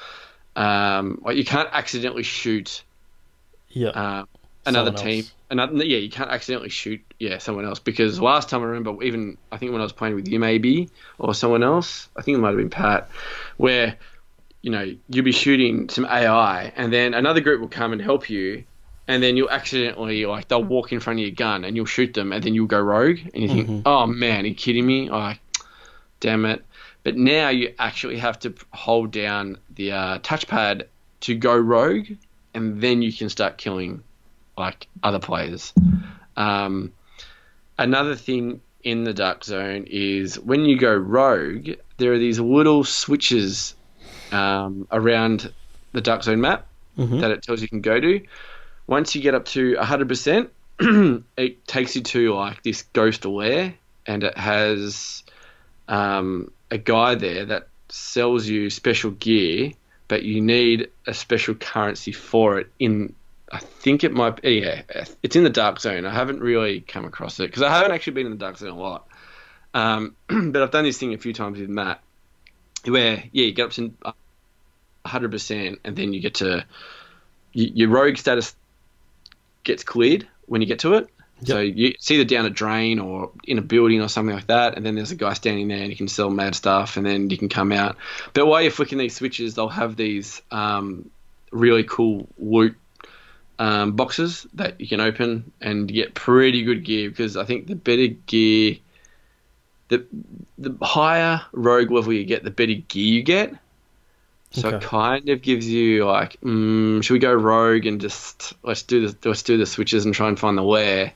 um, 0.54 1.20
like 1.24 1.36
you 1.36 1.44
can't 1.44 1.68
accidentally 1.72 2.22
shoot 2.22 2.82
Yeah. 3.70 3.88
uh, 3.88 4.24
another 4.66 4.96
Someone 4.96 5.12
team. 5.12 5.18
else. 5.24 5.32
Another 5.50 5.84
yeah, 5.84 5.98
you 5.98 6.10
can't 6.10 6.30
accidentally 6.30 6.68
shoot 6.68 7.00
yeah 7.18 7.38
someone 7.38 7.64
else 7.64 7.80
because 7.80 8.20
last 8.20 8.48
time 8.48 8.62
I 8.62 8.66
remember 8.66 9.02
even 9.02 9.36
I 9.50 9.56
think 9.56 9.72
when 9.72 9.80
I 9.80 9.84
was 9.84 9.92
playing 9.92 10.14
with 10.14 10.28
you 10.28 10.38
maybe 10.38 10.90
or 11.18 11.34
someone 11.34 11.64
else 11.64 12.08
I 12.16 12.22
think 12.22 12.36
it 12.38 12.40
might 12.40 12.50
have 12.50 12.58
been 12.58 12.70
Pat 12.70 13.08
where 13.56 13.96
you 14.62 14.70
know 14.70 14.94
you'll 15.08 15.24
be 15.24 15.32
shooting 15.32 15.88
some 15.88 16.04
AI 16.04 16.72
and 16.76 16.92
then 16.92 17.14
another 17.14 17.40
group 17.40 17.60
will 17.60 17.68
come 17.68 17.92
and 17.92 18.00
help 18.00 18.28
you 18.30 18.62
and 19.08 19.22
then 19.22 19.36
you'll 19.36 19.50
accidentally 19.50 20.24
like 20.26 20.46
they'll 20.48 20.62
walk 20.62 20.92
in 20.92 21.00
front 21.00 21.18
of 21.18 21.22
your 21.22 21.34
gun 21.34 21.64
and 21.64 21.74
you'll 21.76 21.86
shoot 21.86 22.14
them 22.14 22.32
and 22.32 22.44
then 22.44 22.54
you'll 22.54 22.66
go 22.66 22.80
rogue 22.80 23.18
and 23.34 23.42
you 23.42 23.48
think 23.48 23.82
oh 23.86 24.06
man 24.06 24.44
are 24.44 24.48
you 24.48 24.54
kidding 24.54 24.86
me 24.86 25.10
oh 25.10 25.32
damn 26.20 26.44
it 26.44 26.64
but 27.02 27.16
now 27.16 27.48
you 27.48 27.74
actually 27.78 28.18
have 28.18 28.38
to 28.38 28.54
hold 28.72 29.10
down 29.10 29.56
the 29.74 29.90
uh, 29.92 30.18
touchpad 30.20 30.82
to 31.20 31.34
go 31.34 31.56
rogue 31.56 32.06
and 32.54 32.80
then 32.80 33.02
you 33.02 33.12
can 33.12 33.28
start 33.28 33.56
killing 33.58 34.02
like 34.56 34.88
other 35.04 35.20
players. 35.20 35.72
Um, 36.36 36.92
another 37.78 38.16
thing 38.16 38.60
in 38.82 39.04
the 39.04 39.14
dark 39.14 39.44
zone 39.44 39.86
is 39.88 40.38
when 40.40 40.64
you 40.64 40.76
go 40.76 40.92
rogue, 40.94 41.70
there 41.98 42.12
are 42.12 42.18
these 42.18 42.40
little 42.40 42.82
switches 42.84 43.74
um, 44.32 44.86
around 44.90 45.52
the 45.92 46.00
dark 46.00 46.22
zone 46.24 46.40
map 46.40 46.66
Mhm. 46.98 47.20
that 47.20 47.30
it 47.30 47.42
tells 47.42 47.62
you 47.62 47.68
can 47.68 47.80
go 47.80 48.00
to. 48.00 48.20
Once 48.88 49.14
you 49.14 49.22
get 49.22 49.34
up 49.34 49.44
to 49.44 49.74
100%, 49.74 50.50
it 51.36 51.66
takes 51.66 51.94
you 51.94 52.02
to 52.02 52.34
like 52.34 52.62
this 52.64 52.82
ghost 52.92 53.24
lair, 53.24 53.74
and 54.06 54.24
it 54.24 54.36
has 54.36 55.22
um, 55.86 56.50
a 56.70 56.78
guy 56.78 57.14
there 57.14 57.44
that 57.44 57.68
sells 57.90 58.48
you 58.48 58.70
special 58.70 59.12
gear, 59.12 59.72
but 60.08 60.24
you 60.24 60.40
need 60.40 60.88
a 61.06 61.14
special 61.14 61.54
currency 61.54 62.12
for 62.12 62.58
it 62.58 62.72
in 62.80 63.14
I 63.50 63.58
think 63.58 64.04
it 64.04 64.12
might 64.12 64.42
be, 64.42 64.60
yeah, 64.60 64.82
it's 65.22 65.36
in 65.36 65.44
the 65.44 65.50
dark 65.50 65.80
zone. 65.80 66.04
I 66.04 66.12
haven't 66.12 66.40
really 66.40 66.80
come 66.80 67.04
across 67.06 67.40
it 67.40 67.46
because 67.46 67.62
I 67.62 67.70
haven't 67.70 67.92
actually 67.92 68.12
been 68.14 68.26
in 68.26 68.32
the 68.32 68.38
dark 68.38 68.58
zone 68.58 68.70
a 68.70 68.78
lot. 68.78 69.06
Um, 69.72 70.16
but 70.28 70.62
I've 70.62 70.70
done 70.70 70.84
this 70.84 70.98
thing 70.98 71.14
a 71.14 71.18
few 71.18 71.32
times 71.32 71.58
with 71.58 71.68
Matt 71.70 72.00
where, 72.84 73.24
yeah, 73.32 73.44
you 73.46 73.52
get 73.52 73.66
up 73.66 73.72
to 73.72 73.94
100% 75.06 75.78
and 75.82 75.96
then 75.96 76.12
you 76.12 76.20
get 76.20 76.34
to, 76.34 76.64
your 77.52 77.88
rogue 77.88 78.18
status 78.18 78.54
gets 79.68 79.84
cleared 79.84 80.26
when 80.46 80.60
you 80.60 80.66
get 80.66 80.80
to 80.80 80.94
it. 80.94 81.08
So 81.44 81.60
you 81.60 81.90
it's 81.90 82.10
either 82.10 82.24
down 82.24 82.46
a 82.46 82.50
drain 82.50 82.98
or 82.98 83.30
in 83.44 83.58
a 83.58 83.62
building 83.62 84.00
or 84.00 84.08
something 84.08 84.34
like 84.34 84.48
that, 84.48 84.76
and 84.76 84.84
then 84.84 84.96
there's 84.96 85.12
a 85.12 85.16
guy 85.16 85.34
standing 85.34 85.68
there 85.68 85.78
and 85.78 85.90
you 85.90 85.96
can 85.96 86.08
sell 86.08 86.30
mad 86.30 86.56
stuff, 86.56 86.96
and 86.96 87.06
then 87.06 87.30
you 87.30 87.38
can 87.38 87.48
come 87.48 87.70
out. 87.70 87.96
But 88.34 88.46
while 88.46 88.60
you're 88.60 88.72
flicking 88.72 88.98
these 88.98 89.14
switches, 89.14 89.54
they'll 89.54 89.68
have 89.68 89.94
these 89.94 90.42
um, 90.50 91.10
really 91.52 91.84
cool 91.84 92.26
loot 92.38 92.74
um, 93.60 93.92
boxes 93.92 94.48
that 94.54 94.80
you 94.80 94.88
can 94.88 95.00
open 95.00 95.52
and 95.60 95.86
get 95.86 96.14
pretty 96.14 96.64
good 96.64 96.84
gear 96.84 97.08
because 97.08 97.36
I 97.36 97.44
think 97.44 97.68
the 97.68 97.76
better 97.76 98.08
gear, 98.26 98.78
the 99.88 100.04
the 100.58 100.76
higher 100.82 101.42
rogue 101.52 101.92
level 101.92 102.12
you 102.12 102.24
get, 102.24 102.42
the 102.42 102.50
better 102.50 102.74
gear 102.74 103.14
you 103.14 103.22
get. 103.22 103.54
So 104.50 104.68
it 104.70 104.82
kind 104.82 105.28
of 105.28 105.42
gives 105.42 105.68
you 105.68 106.06
like, 106.06 106.40
mm, 106.40 107.02
should 107.02 107.12
we 107.12 107.18
go 107.18 107.32
rogue 107.32 107.86
and 107.86 108.00
just 108.00 108.54
let's 108.62 108.82
do 108.82 109.08
the 109.08 109.28
let's 109.28 109.42
do 109.42 109.58
the 109.58 109.66
switches 109.66 110.04
and 110.04 110.14
try 110.14 110.28
and 110.28 110.38
find 110.38 110.56
the 110.56 110.62
lair 110.62 111.12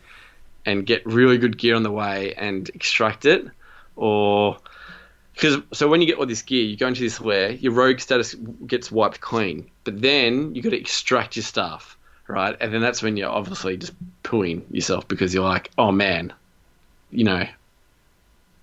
and 0.66 0.86
get 0.86 1.04
really 1.06 1.38
good 1.38 1.56
gear 1.56 1.74
on 1.74 1.82
the 1.82 1.90
way 1.90 2.34
and 2.34 2.68
extract 2.74 3.24
it, 3.24 3.46
or 3.96 4.58
because 5.34 5.58
so 5.72 5.88
when 5.88 6.00
you 6.00 6.06
get 6.06 6.18
all 6.18 6.26
this 6.26 6.42
gear, 6.42 6.62
you 6.62 6.76
go 6.76 6.88
into 6.88 7.00
this 7.00 7.20
lair, 7.20 7.52
your 7.52 7.72
rogue 7.72 8.00
status 8.00 8.34
gets 8.66 8.92
wiped 8.92 9.20
clean, 9.20 9.70
but 9.84 10.00
then 10.00 10.54
you 10.54 10.62
got 10.62 10.70
to 10.70 10.78
extract 10.78 11.36
your 11.36 11.42
stuff, 11.42 11.96
right? 12.28 12.56
And 12.60 12.72
then 12.72 12.82
that's 12.82 13.02
when 13.02 13.16
you're 13.16 13.30
obviously 13.30 13.78
just 13.78 13.94
pooing 14.22 14.62
yourself 14.70 15.08
because 15.08 15.32
you're 15.32 15.44
like, 15.44 15.70
oh 15.78 15.90
man, 15.90 16.32
you 17.10 17.24
know, 17.24 17.46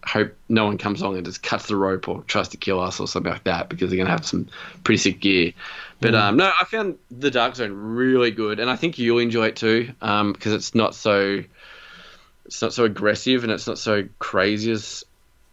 hope 0.05 0.33
no 0.47 0.65
one 0.65 0.77
comes 0.77 1.01
along 1.01 1.17
and 1.17 1.25
just 1.25 1.43
cuts 1.43 1.67
the 1.67 1.75
rope 1.75 2.07
or 2.07 2.23
tries 2.23 2.49
to 2.49 2.57
kill 2.57 2.79
us 2.79 2.99
or 2.99 3.07
something 3.07 3.31
like 3.31 3.43
that 3.43 3.69
because 3.69 3.89
they're 3.89 3.97
gonna 3.97 4.09
have 4.09 4.25
some 4.25 4.47
pretty 4.83 4.97
sick 4.97 5.19
gear. 5.19 5.53
But 6.01 6.15
um, 6.15 6.37
no, 6.37 6.51
I 6.59 6.65
found 6.65 6.97
the 7.11 7.29
Dark 7.29 7.55
Zone 7.55 7.73
really 7.73 8.31
good, 8.31 8.59
and 8.59 8.69
I 8.69 8.75
think 8.75 8.97
you'll 8.97 9.19
enjoy 9.19 9.47
it 9.47 9.57
too 9.57 9.91
um, 10.01 10.31
because 10.33 10.53
it's 10.53 10.73
not 10.73 10.95
so 10.95 11.43
it's 12.45 12.61
not 12.61 12.73
so 12.73 12.85
aggressive 12.85 13.43
and 13.43 13.51
it's 13.51 13.67
not 13.67 13.77
so 13.77 14.07
crazy 14.17 14.71
as 14.71 15.03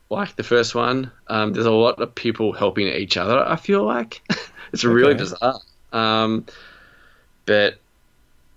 like 0.08 0.36
the 0.36 0.42
first 0.42 0.74
one. 0.74 1.10
Um, 1.26 1.52
there's 1.52 1.66
a 1.66 1.70
lot 1.70 2.00
of 2.00 2.14
people 2.14 2.52
helping 2.52 2.86
each 2.86 3.16
other. 3.16 3.38
I 3.38 3.56
feel 3.56 3.84
like 3.84 4.22
it's 4.72 4.84
really 4.84 5.14
bizarre. 5.14 5.60
Um, 5.92 6.46
but 7.44 7.78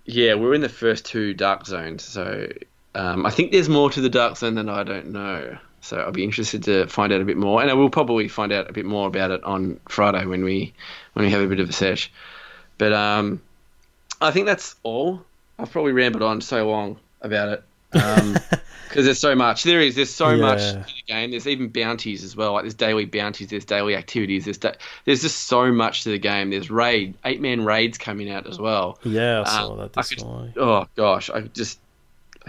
yeah, 0.04 0.34
we're 0.34 0.54
in 0.54 0.60
the 0.60 0.68
first 0.68 1.04
two 1.04 1.34
Dark 1.34 1.66
Zones, 1.66 2.04
so 2.04 2.48
um, 2.94 3.26
I 3.26 3.30
think 3.30 3.52
there's 3.52 3.68
more 3.68 3.90
to 3.90 4.00
the 4.00 4.08
Dark 4.08 4.36
Zone 4.36 4.54
than 4.54 4.68
I 4.68 4.84
don't 4.84 5.12
know. 5.12 5.58
So 5.82 5.98
I'll 5.98 6.12
be 6.12 6.24
interested 6.24 6.62
to 6.64 6.86
find 6.86 7.12
out 7.12 7.20
a 7.20 7.24
bit 7.24 7.36
more, 7.36 7.60
and 7.62 7.70
I 7.70 7.74
will 7.74 7.90
probably 7.90 8.28
find 8.28 8.52
out 8.52 8.68
a 8.68 8.72
bit 8.72 8.84
more 8.84 9.06
about 9.08 9.30
it 9.30 9.42
on 9.44 9.80
Friday 9.88 10.26
when 10.26 10.44
we 10.44 10.72
when 11.14 11.24
we 11.24 11.30
have 11.32 11.40
a 11.40 11.46
bit 11.46 11.60
of 11.60 11.68
a 11.68 11.72
sesh. 11.72 12.12
But 12.78 12.92
um, 12.92 13.40
I 14.20 14.30
think 14.30 14.46
that's 14.46 14.76
all. 14.82 15.22
I've 15.58 15.70
probably 15.70 15.92
rambled 15.92 16.22
on 16.22 16.40
so 16.40 16.68
long 16.68 16.98
about 17.22 17.48
it 17.50 17.62
because 17.92 19.04
there's 19.04 19.18
so 19.18 19.34
much. 19.34 19.62
There 19.64 19.80
is. 19.80 19.94
There's 19.94 20.10
so 20.12 20.36
much 20.36 20.60
to 20.60 20.74
the 20.84 21.12
game. 21.12 21.30
There's 21.30 21.46
even 21.46 21.68
bounties 21.68 22.24
as 22.24 22.36
well. 22.36 22.52
Like 22.54 22.62
there's 22.64 22.74
daily 22.74 23.04
bounties. 23.04 23.48
There's 23.48 23.64
daily 23.64 23.94
activities. 23.96 24.44
There's 24.44 24.58
da- 24.58 24.74
there's 25.04 25.22
just 25.22 25.44
so 25.48 25.70
much 25.72 26.04
to 26.04 26.10
the 26.10 26.18
game. 26.18 26.50
There's 26.50 26.70
raid 26.70 27.14
eight 27.24 27.40
man 27.40 27.64
raids 27.64 27.98
coming 27.98 28.30
out 28.30 28.46
as 28.46 28.58
well. 28.58 28.98
Yeah, 29.04 29.42
I 29.46 29.48
saw 29.48 29.72
Um, 29.72 29.78
that 29.78 29.90
I 29.96 30.00
this 30.02 30.08
could- 30.10 30.24
morning. 30.24 30.52
Oh 30.56 30.86
gosh, 30.96 31.30
I 31.30 31.40
just 31.42 31.78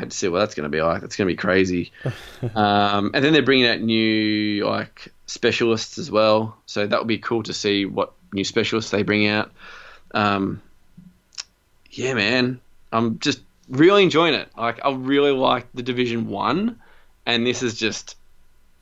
had 0.01 0.11
to 0.11 0.17
see 0.17 0.27
what 0.27 0.39
that's 0.39 0.55
going 0.55 0.63
to 0.63 0.69
be 0.69 0.81
like. 0.81 1.01
That's 1.01 1.15
going 1.15 1.27
to 1.27 1.33
be 1.33 1.37
crazy. 1.37 1.91
um, 2.55 3.11
and 3.13 3.23
then 3.23 3.33
they're 3.33 3.43
bringing 3.43 3.67
out 3.67 3.79
new 3.79 4.65
like 4.65 5.13
specialists 5.27 5.97
as 5.97 6.11
well, 6.11 6.57
so 6.65 6.85
that 6.85 6.99
would 6.99 7.07
be 7.07 7.19
cool 7.19 7.43
to 7.43 7.53
see 7.53 7.85
what 7.85 8.13
new 8.33 8.43
specialists 8.43 8.91
they 8.91 9.03
bring 9.03 9.27
out. 9.27 9.51
Um, 10.13 10.61
yeah, 11.91 12.15
man, 12.15 12.59
I'm 12.91 13.19
just 13.19 13.41
really 13.69 14.03
enjoying 14.03 14.33
it. 14.33 14.49
Like 14.57 14.83
I 14.83 14.91
really 14.91 15.31
like 15.31 15.67
the 15.73 15.83
Division 15.83 16.27
One, 16.27 16.81
and 17.25 17.45
this 17.45 17.61
is 17.61 17.75
just 17.75 18.17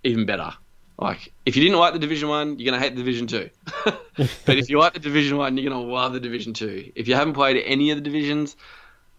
even 0.04 0.26
better. 0.26 0.54
Like 0.98 1.34
if 1.46 1.56
you 1.56 1.64
didn't 1.64 1.80
like 1.80 1.94
the 1.94 2.00
Division 2.00 2.30
One, 2.30 2.58
you're 2.58 2.72
gonna 2.72 2.82
hate 2.82 2.96
the 2.96 3.02
Division 3.02 3.28
Two. 3.28 3.50
but 3.86 4.58
if 4.58 4.70
you 4.70 4.80
like 4.80 4.94
the 4.94 5.00
Division 5.00 5.38
One, 5.38 5.58
you're 5.58 5.70
gonna 5.70 5.84
love 5.84 6.14
the 6.14 6.20
Division 6.20 6.54
Two. 6.54 6.92
If 6.96 7.10
you 7.10 7.16
haven't 7.16 7.34
played 7.34 7.62
any 7.66 7.92
of 7.92 7.98
the 7.98 8.02
divisions, 8.02 8.56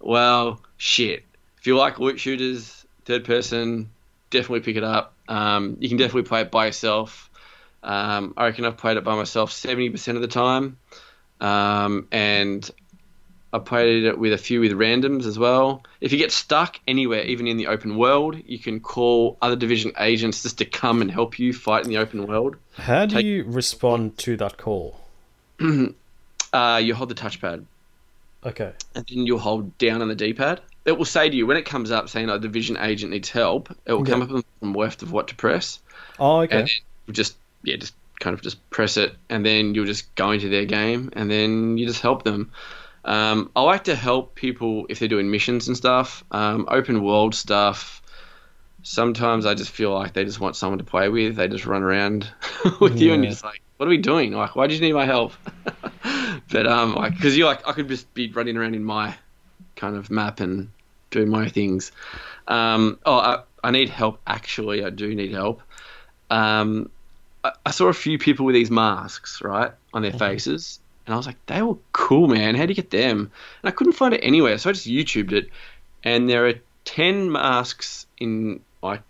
well, 0.01 0.63
shit. 0.79 1.25
If 1.61 1.67
you 1.67 1.77
like 1.77 1.99
loot 1.99 2.19
shooters, 2.19 2.87
third 3.05 3.25
person, 3.25 3.91
definitely 4.31 4.61
pick 4.61 4.77
it 4.77 4.85
up. 4.85 5.15
Um, 5.29 5.77
you 5.79 5.89
can 5.89 5.99
definitely 5.99 6.23
play 6.29 6.41
it 6.41 6.51
by 6.51 6.67
yourself. 6.67 7.31
Um, 7.83 8.35
I 8.37 8.47
reckon 8.47 8.65
I've 8.65 8.77
played 8.77 8.97
it 8.97 9.05
by 9.05 9.15
myself 9.15 9.51
70% 9.53 10.17
of 10.17 10.23
the 10.23 10.29
time. 10.29 10.79
Um, 11.41 12.09
and 12.13 12.69
I 13.53 13.59
played 13.59 14.05
it 14.05 14.19
with 14.19 14.33
a 14.33 14.39
few 14.39 14.61
with 14.61 14.73
randoms 14.73 15.27
as 15.27 15.39
well. 15.39 15.83
If 16.01 16.13
you 16.13 16.19
get 16.19 16.33
stuck 16.33 16.79
anywhere, 16.87 17.25
even 17.25 17.47
in 17.47 17.57
the 17.57 17.67
open 17.67 17.97
world, 17.97 18.37
you 18.47 18.59
can 18.59 18.81
call 18.81 19.37
other 19.43 19.57
division 19.57 19.93
agents 19.99 20.43
just 20.43 20.59
to 20.59 20.65
come 20.65 21.03
and 21.03 21.11
help 21.11 21.39
you 21.39 21.53
fight 21.53 21.85
in 21.85 21.91
the 21.91 21.99
open 21.99 22.27
world. 22.27 22.57
How 22.77 23.07
do 23.07 23.17
Take- 23.17 23.27
you 23.27 23.45
respond 23.45 24.19
to 24.19 24.37
that 24.39 24.57
call? 24.57 24.99
Uh, 26.53 26.81
you 26.83 26.97
hold 26.97 27.09
the 27.09 27.15
touchpad 27.15 27.65
Okay. 28.45 28.73
and 28.95 29.05
then 29.07 29.27
you'll 29.27 29.39
hold 29.39 29.77
down 29.79 30.01
on 30.01 30.09
the 30.09 30.15
D-pad. 30.15 30.61
It 30.87 30.97
will 30.97 31.05
say 31.05 31.29
to 31.29 31.37
you 31.37 31.47
when 31.47 31.59
it 31.59 31.67
comes 31.67 31.91
up 31.91 32.09
saying 32.09 32.31
a 32.31 32.39
division 32.39 32.79
agent 32.79 33.13
needs 33.13 33.29
help. 33.29 33.71
It 33.85 33.93
will 33.93 34.05
come 34.05 34.23
up 34.23 34.45
from 34.61 34.73
left 34.73 35.03
of 35.03 35.13
what 35.13 35.29
to 35.29 35.35
press. 35.35 35.79
Oh, 36.19 36.41
okay. 36.41 36.59
and 36.59 36.69
then 36.69 36.75
you 37.07 37.15
just 37.15 37.37
yeah 37.63 37.77
just 37.77 37.95
kind 38.21 38.35
of 38.35 38.43
just 38.43 38.71
press 38.71 38.97
it 38.97 39.17
and 39.29 39.45
then 39.45 39.75
you'll 39.75 39.87
just 39.87 40.15
go 40.15 40.31
into 40.31 40.49
their 40.49 40.67
game 40.67 41.11
and 41.15 41.31
then 41.31 41.79
you 41.79 41.87
just 41.87 42.03
help 42.03 42.23
them 42.23 42.53
um, 43.05 43.51
i 43.57 43.63
like 43.63 43.85
to 43.85 43.97
help 43.97 44.35
people 44.35 44.87
if 44.89 44.99
they're 44.99 45.09
doing 45.09 45.31
missions 45.31 45.67
and 45.67 45.77
stuff 45.77 46.23
um, 46.31 46.67
open 46.69 47.03
world 47.03 47.35
stuff 47.35 48.03
sometimes 48.83 49.47
i 49.47 49.55
just 49.55 49.71
feel 49.71 49.93
like 49.93 50.13
they 50.13 50.25
just 50.25 50.39
want 50.39 50.55
someone 50.55 50.79
to 50.79 50.85
play 50.85 51.09
with 51.09 51.37
they 51.37 51.49
just 51.49 51.67
run 51.67 51.83
around 51.83 52.31
with 52.81 53.01
you 53.01 53.13
and 53.13 53.25
you're 53.25 53.33
just 53.33 53.45
like 53.45 53.61
what 53.79 53.87
are 53.87 53.91
we 53.91 53.97
doing 53.99 54.33
like 54.33 54.55
why 54.55 54.67
do 54.67 54.75
you 54.75 54.81
need 54.81 54.93
my 54.93 55.07
help 55.07 55.33
but 56.51 56.67
um 56.67 56.95
like 56.95 57.15
because 57.15 57.37
you 57.37 57.45
like 57.45 57.67
i 57.67 57.73
could 57.73 57.89
just 57.89 58.13
be 58.15 58.31
running 58.33 58.57
around 58.57 58.75
in 58.75 58.85
my 58.85 59.15
kind 59.77 59.97
of 59.97 60.11
map 60.11 60.41
and 60.41 60.71
doing 61.11 61.29
my 61.29 61.49
things 61.49 61.93
um, 62.49 62.99
oh 63.05 63.19
I, 63.19 63.43
I 63.65 63.71
need 63.71 63.89
help 63.89 64.21
actually 64.27 64.85
i 64.85 64.91
do 64.91 65.15
need 65.15 65.33
help 65.33 65.63
um, 66.31 66.91
I, 67.45 67.53
I 67.67 67.71
saw 67.71 67.89
a 67.89 67.93
few 67.93 68.19
people 68.19 68.47
with 68.47 68.55
these 68.55 68.71
masks, 68.71 69.43
right, 69.43 69.73
on 69.93 70.03
their 70.03 70.13
faces, 70.13 70.81
and 71.07 71.15
I 71.15 71.17
was 71.17 71.27
like, 71.27 71.45
they 71.47 71.61
were 71.61 71.77
cool, 71.93 72.29
man. 72.29 72.55
How 72.55 72.67
do 72.67 72.71
you 72.71 72.77
get 72.77 72.91
them? 72.91 73.31
And 73.63 73.69
I 73.69 73.71
couldn't 73.73 73.95
find 73.95 74.15
it 74.15 74.21
anywhere, 74.23 74.57
so 74.59 74.71
I 74.71 74.73
just 74.73 74.87
YouTubed 74.87 75.33
it, 75.33 75.51
and 76.05 76.29
there 76.29 76.47
are 76.47 76.55
ten 76.85 77.31
masks 77.31 78.07
in 78.19 78.61
like 78.83 79.03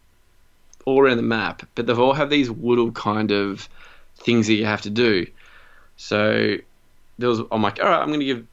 all 0.87 1.01
around 1.01 1.19
the 1.19 1.23
map, 1.23 1.63
but 1.75 1.87
they've 1.87 1.99
all 1.99 2.15
have 2.15 2.31
these 2.31 2.49
little 2.49 2.91
kind 2.93 3.31
of 3.31 3.69
things 4.17 4.47
that 4.47 4.55
you 4.55 4.65
have 4.65 4.83
to 4.83 4.91
do. 4.91 5.27
So 5.97 6.57
there 7.21 7.29
was, 7.29 7.41
I'm 7.53 7.63
like, 7.63 7.79
all 7.83 7.89
right, 7.89 8.01
I'm 8.01 8.09
going 8.09 8.21
to 8.21 8.27
give 8.27 8.47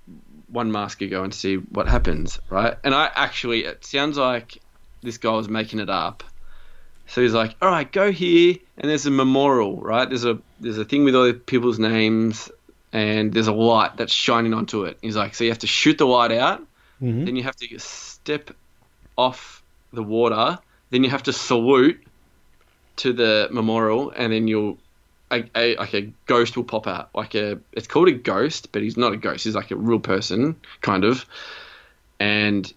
one 0.48 0.72
mask 0.72 1.02
a 1.02 1.08
go 1.08 1.24
and 1.24 1.34
see 1.34 1.56
what 1.56 1.88
happens, 1.88 2.40
right? 2.50 2.76
And 2.84 2.94
I 2.94 3.10
actually, 3.16 3.66
it 3.66 3.86
sounds 3.86 4.18
like 4.18 4.58
this 5.02 5.18
guy 5.18 5.32
was 5.32 5.50
making 5.50 5.80
it 5.80 5.90
up. 5.90 6.24
So 7.08 7.22
he's 7.22 7.34
like, 7.34 7.56
all 7.62 7.70
right, 7.70 7.90
go 7.90 8.12
here, 8.12 8.56
and 8.78 8.90
there's 8.90 9.06
a 9.06 9.12
memorial, 9.12 9.80
right? 9.82 10.08
There's 10.08 10.26
a 10.26 10.40
there's 10.60 10.78
a 10.78 10.84
thing 10.86 11.06
with 11.06 11.16
all 11.16 11.26
the 11.26 11.34
people's 11.34 11.80
names, 11.80 12.52
and 12.92 13.32
there's 13.34 13.48
a 13.48 13.54
light 13.54 13.96
that's 13.96 14.12
shining 14.12 14.54
onto 14.54 14.84
it. 14.84 14.98
He's 15.02 15.16
like, 15.16 15.34
so 15.34 15.46
you 15.46 15.50
have 15.52 15.60
to 15.60 15.68
shoot 15.68 15.98
the 15.98 16.06
light 16.08 16.34
out, 16.34 16.62
Mhm. 17.02 17.26
then 17.26 17.36
you 17.38 17.44
have 17.44 17.56
to 17.58 17.80
step 17.80 18.52
off 19.18 19.64
the 19.94 20.04
water, 20.04 20.60
then 20.90 21.04
you 21.06 21.10
have 21.10 21.24
to 21.24 21.34
salute 21.34 22.06
to 22.98 23.14
the 23.14 23.48
memorial, 23.52 24.12
and 24.16 24.34
then 24.34 24.48
you'll 24.50 24.78
a, 25.32 25.44
a, 25.56 25.76
like 25.76 25.94
a 25.94 26.12
ghost 26.26 26.56
will 26.56 26.64
pop 26.64 26.88
out. 26.88 27.10
Like 27.14 27.36
a 27.36 27.60
it's 27.74 27.88
called 27.88 28.08
a 28.08 28.14
ghost, 28.14 28.72
but 28.72 28.82
he's 28.82 28.98
not 28.98 29.14
a 29.14 29.18
ghost. 29.18 29.44
He's 29.44 29.56
like 29.56 29.72
a 29.72 29.76
real 29.76 30.00
person, 30.00 30.56
kind 30.82 31.04
of. 31.04 31.26
And 32.20 32.72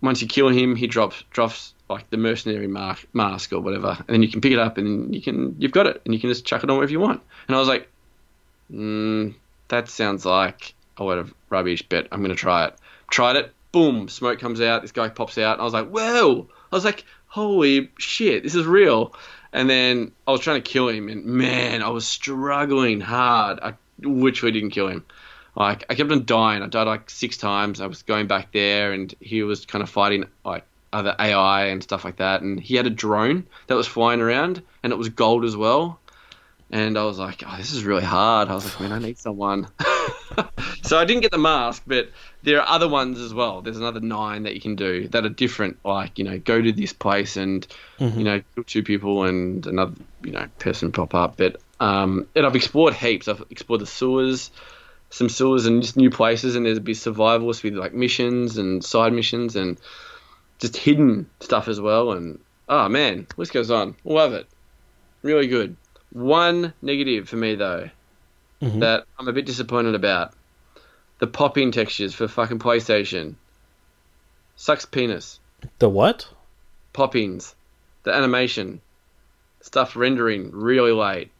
once 0.00 0.22
you 0.22 0.28
kill 0.28 0.48
him, 0.48 0.76
he 0.76 0.86
drops 0.86 1.22
drops 1.30 1.74
like 1.88 2.08
the 2.10 2.16
mercenary 2.16 2.68
mark, 2.68 3.06
mask 3.12 3.52
or 3.52 3.60
whatever, 3.60 3.96
and 3.98 4.08
then 4.08 4.22
you 4.22 4.28
can 4.28 4.40
pick 4.40 4.52
it 4.52 4.58
up 4.58 4.78
and 4.78 5.14
you 5.14 5.20
can 5.20 5.56
you've 5.58 5.72
got 5.72 5.86
it, 5.86 6.00
and 6.04 6.14
you 6.14 6.20
can 6.20 6.30
just 6.30 6.44
chuck 6.44 6.62
it 6.62 6.70
on 6.70 6.76
wherever 6.76 6.92
you 6.92 7.00
want. 7.00 7.22
And 7.48 7.56
I 7.56 7.58
was 7.58 7.68
like, 7.68 7.88
mm, 8.72 9.34
that 9.68 9.88
sounds 9.88 10.24
like 10.24 10.74
a 10.96 11.04
lot 11.04 11.18
of 11.18 11.34
rubbish, 11.50 11.82
but 11.88 12.08
I'm 12.12 12.22
gonna 12.22 12.34
try 12.34 12.66
it. 12.66 12.74
Tried 13.10 13.36
it, 13.36 13.52
boom, 13.72 14.08
smoke 14.08 14.38
comes 14.38 14.60
out. 14.60 14.82
This 14.82 14.92
guy 14.92 15.08
pops 15.08 15.36
out, 15.36 15.60
I 15.60 15.64
was 15.64 15.72
like, 15.72 15.88
whoa! 15.88 16.48
I 16.72 16.76
was 16.76 16.84
like, 16.84 17.04
holy 17.26 17.90
shit, 17.98 18.42
this 18.42 18.54
is 18.54 18.66
real. 18.66 19.14
And 19.52 19.68
then 19.68 20.12
I 20.26 20.32
was 20.32 20.40
trying 20.40 20.62
to 20.62 20.70
kill 20.70 20.88
him, 20.88 21.08
and 21.08 21.24
man, 21.24 21.82
I 21.82 21.88
was 21.88 22.06
struggling 22.06 23.00
hard. 23.00 23.58
I 23.60 23.74
literally 24.00 24.52
didn't 24.52 24.70
kill 24.70 24.88
him. 24.88 25.04
Like 25.56 25.84
I 25.90 25.94
kept 25.94 26.12
on 26.12 26.24
dying. 26.24 26.62
I 26.62 26.66
died 26.68 26.86
like 26.86 27.10
six 27.10 27.36
times. 27.36 27.80
I 27.80 27.86
was 27.86 28.02
going 28.02 28.26
back 28.26 28.52
there, 28.52 28.92
and 28.92 29.12
he 29.20 29.42
was 29.42 29.66
kind 29.66 29.82
of 29.82 29.90
fighting 29.90 30.26
like 30.44 30.64
other 30.92 31.14
AI 31.18 31.66
and 31.66 31.82
stuff 31.82 32.04
like 32.04 32.16
that. 32.16 32.42
And 32.42 32.58
he 32.58 32.76
had 32.76 32.86
a 32.86 32.90
drone 32.90 33.46
that 33.66 33.74
was 33.74 33.86
flying 33.86 34.20
around, 34.20 34.62
and 34.82 34.92
it 34.92 34.96
was 34.96 35.08
gold 35.08 35.44
as 35.44 35.56
well. 35.56 35.99
And 36.72 36.96
I 36.96 37.04
was 37.04 37.18
like, 37.18 37.42
oh, 37.44 37.56
this 37.56 37.72
is 37.72 37.84
really 37.84 38.04
hard. 38.04 38.48
I 38.48 38.54
was 38.54 38.64
like, 38.64 38.80
man, 38.80 38.92
I 38.92 39.00
need 39.00 39.18
someone. 39.18 39.66
so 40.82 40.98
I 40.98 41.04
didn't 41.04 41.22
get 41.22 41.32
the 41.32 41.38
mask, 41.38 41.82
but 41.84 42.10
there 42.44 42.60
are 42.60 42.68
other 42.68 42.88
ones 42.88 43.18
as 43.18 43.34
well. 43.34 43.60
There's 43.60 43.76
another 43.76 43.98
nine 43.98 44.44
that 44.44 44.54
you 44.54 44.60
can 44.60 44.76
do 44.76 45.08
that 45.08 45.26
are 45.26 45.30
different. 45.30 45.78
Like, 45.84 46.18
you 46.18 46.24
know, 46.24 46.38
go 46.38 46.62
to 46.62 46.72
this 46.72 46.92
place 46.92 47.36
and, 47.36 47.66
you 47.98 48.22
know, 48.22 48.42
kill 48.54 48.64
two 48.64 48.84
people 48.84 49.24
and 49.24 49.66
another, 49.66 49.94
you 50.22 50.30
know, 50.30 50.46
person 50.60 50.92
pop 50.92 51.12
up. 51.12 51.36
But, 51.36 51.60
um, 51.80 52.28
and 52.36 52.46
I've 52.46 52.54
explored 52.54 52.94
heaps. 52.94 53.26
I've 53.26 53.42
explored 53.50 53.80
the 53.80 53.86
sewers, 53.86 54.52
some 55.10 55.28
sewers 55.28 55.66
and 55.66 55.82
just 55.82 55.96
new 55.96 56.10
places. 56.10 56.54
And 56.54 56.64
there's 56.64 56.78
a 56.78 56.82
bit 56.82 56.96
survivalist 56.96 57.64
with 57.64 57.74
like 57.74 57.94
missions 57.94 58.58
and 58.58 58.84
side 58.84 59.12
missions 59.12 59.56
and 59.56 59.76
just 60.60 60.76
hidden 60.76 61.28
stuff 61.40 61.66
as 61.66 61.80
well. 61.80 62.12
And, 62.12 62.38
oh 62.68 62.88
man, 62.88 63.26
list 63.36 63.52
goes 63.52 63.72
on. 63.72 63.96
Love 64.04 64.34
it. 64.34 64.46
Really 65.22 65.48
good. 65.48 65.76
One 66.12 66.72
negative 66.82 67.28
for 67.28 67.36
me 67.36 67.54
though 67.54 67.90
Mhm. 68.62 68.80
that 68.80 69.06
I'm 69.18 69.28
a 69.28 69.32
bit 69.32 69.46
disappointed 69.46 69.94
about. 69.94 70.34
The 71.18 71.26
pop-in 71.26 71.70
textures 71.72 72.14
for 72.14 72.28
fucking 72.28 72.58
PlayStation. 72.58 73.34
Sucks 74.56 74.84
penis. 74.86 75.38
The 75.78 75.88
what? 75.88 76.28
Pop-ins. 76.92 77.54
The 78.04 78.12
animation. 78.12 78.80
Stuff 79.60 79.96
rendering 79.96 80.50
really 80.52 80.92
late. 80.92 81.30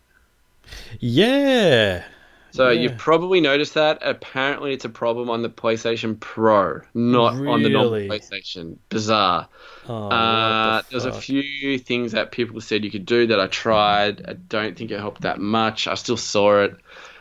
Yeah. 0.98 2.04
So 2.52 2.70
Yeah. 2.70 2.80
you've 2.82 2.96
probably 2.98 3.40
noticed 3.40 3.74
that. 3.74 3.98
Apparently 4.02 4.72
it's 4.72 4.84
a 4.84 4.88
problem 4.88 5.30
on 5.30 5.42
the 5.42 5.48
PlayStation 5.50 6.18
Pro, 6.18 6.80
not 6.94 7.34
on 7.34 7.62
the 7.62 7.68
normal 7.68 7.92
PlayStation. 8.08 8.76
Bizarre. 8.88 9.48
Oh, 9.88 10.08
Uh, 10.08 10.82
the 10.82 10.86
there's 10.90 11.04
a 11.04 11.12
few 11.12 11.78
things 11.78 12.12
that 12.12 12.32
people 12.32 12.60
said 12.60 12.84
you 12.84 12.90
could 12.90 13.06
do 13.06 13.26
that 13.28 13.40
I 13.40 13.46
tried. 13.46 14.24
I 14.28 14.32
don't 14.34 14.76
think 14.76 14.90
it 14.90 14.98
helped 14.98 15.22
that 15.22 15.38
much. 15.40 15.86
I 15.86 15.94
still 15.94 16.16
saw 16.16 16.64
it. 16.64 16.76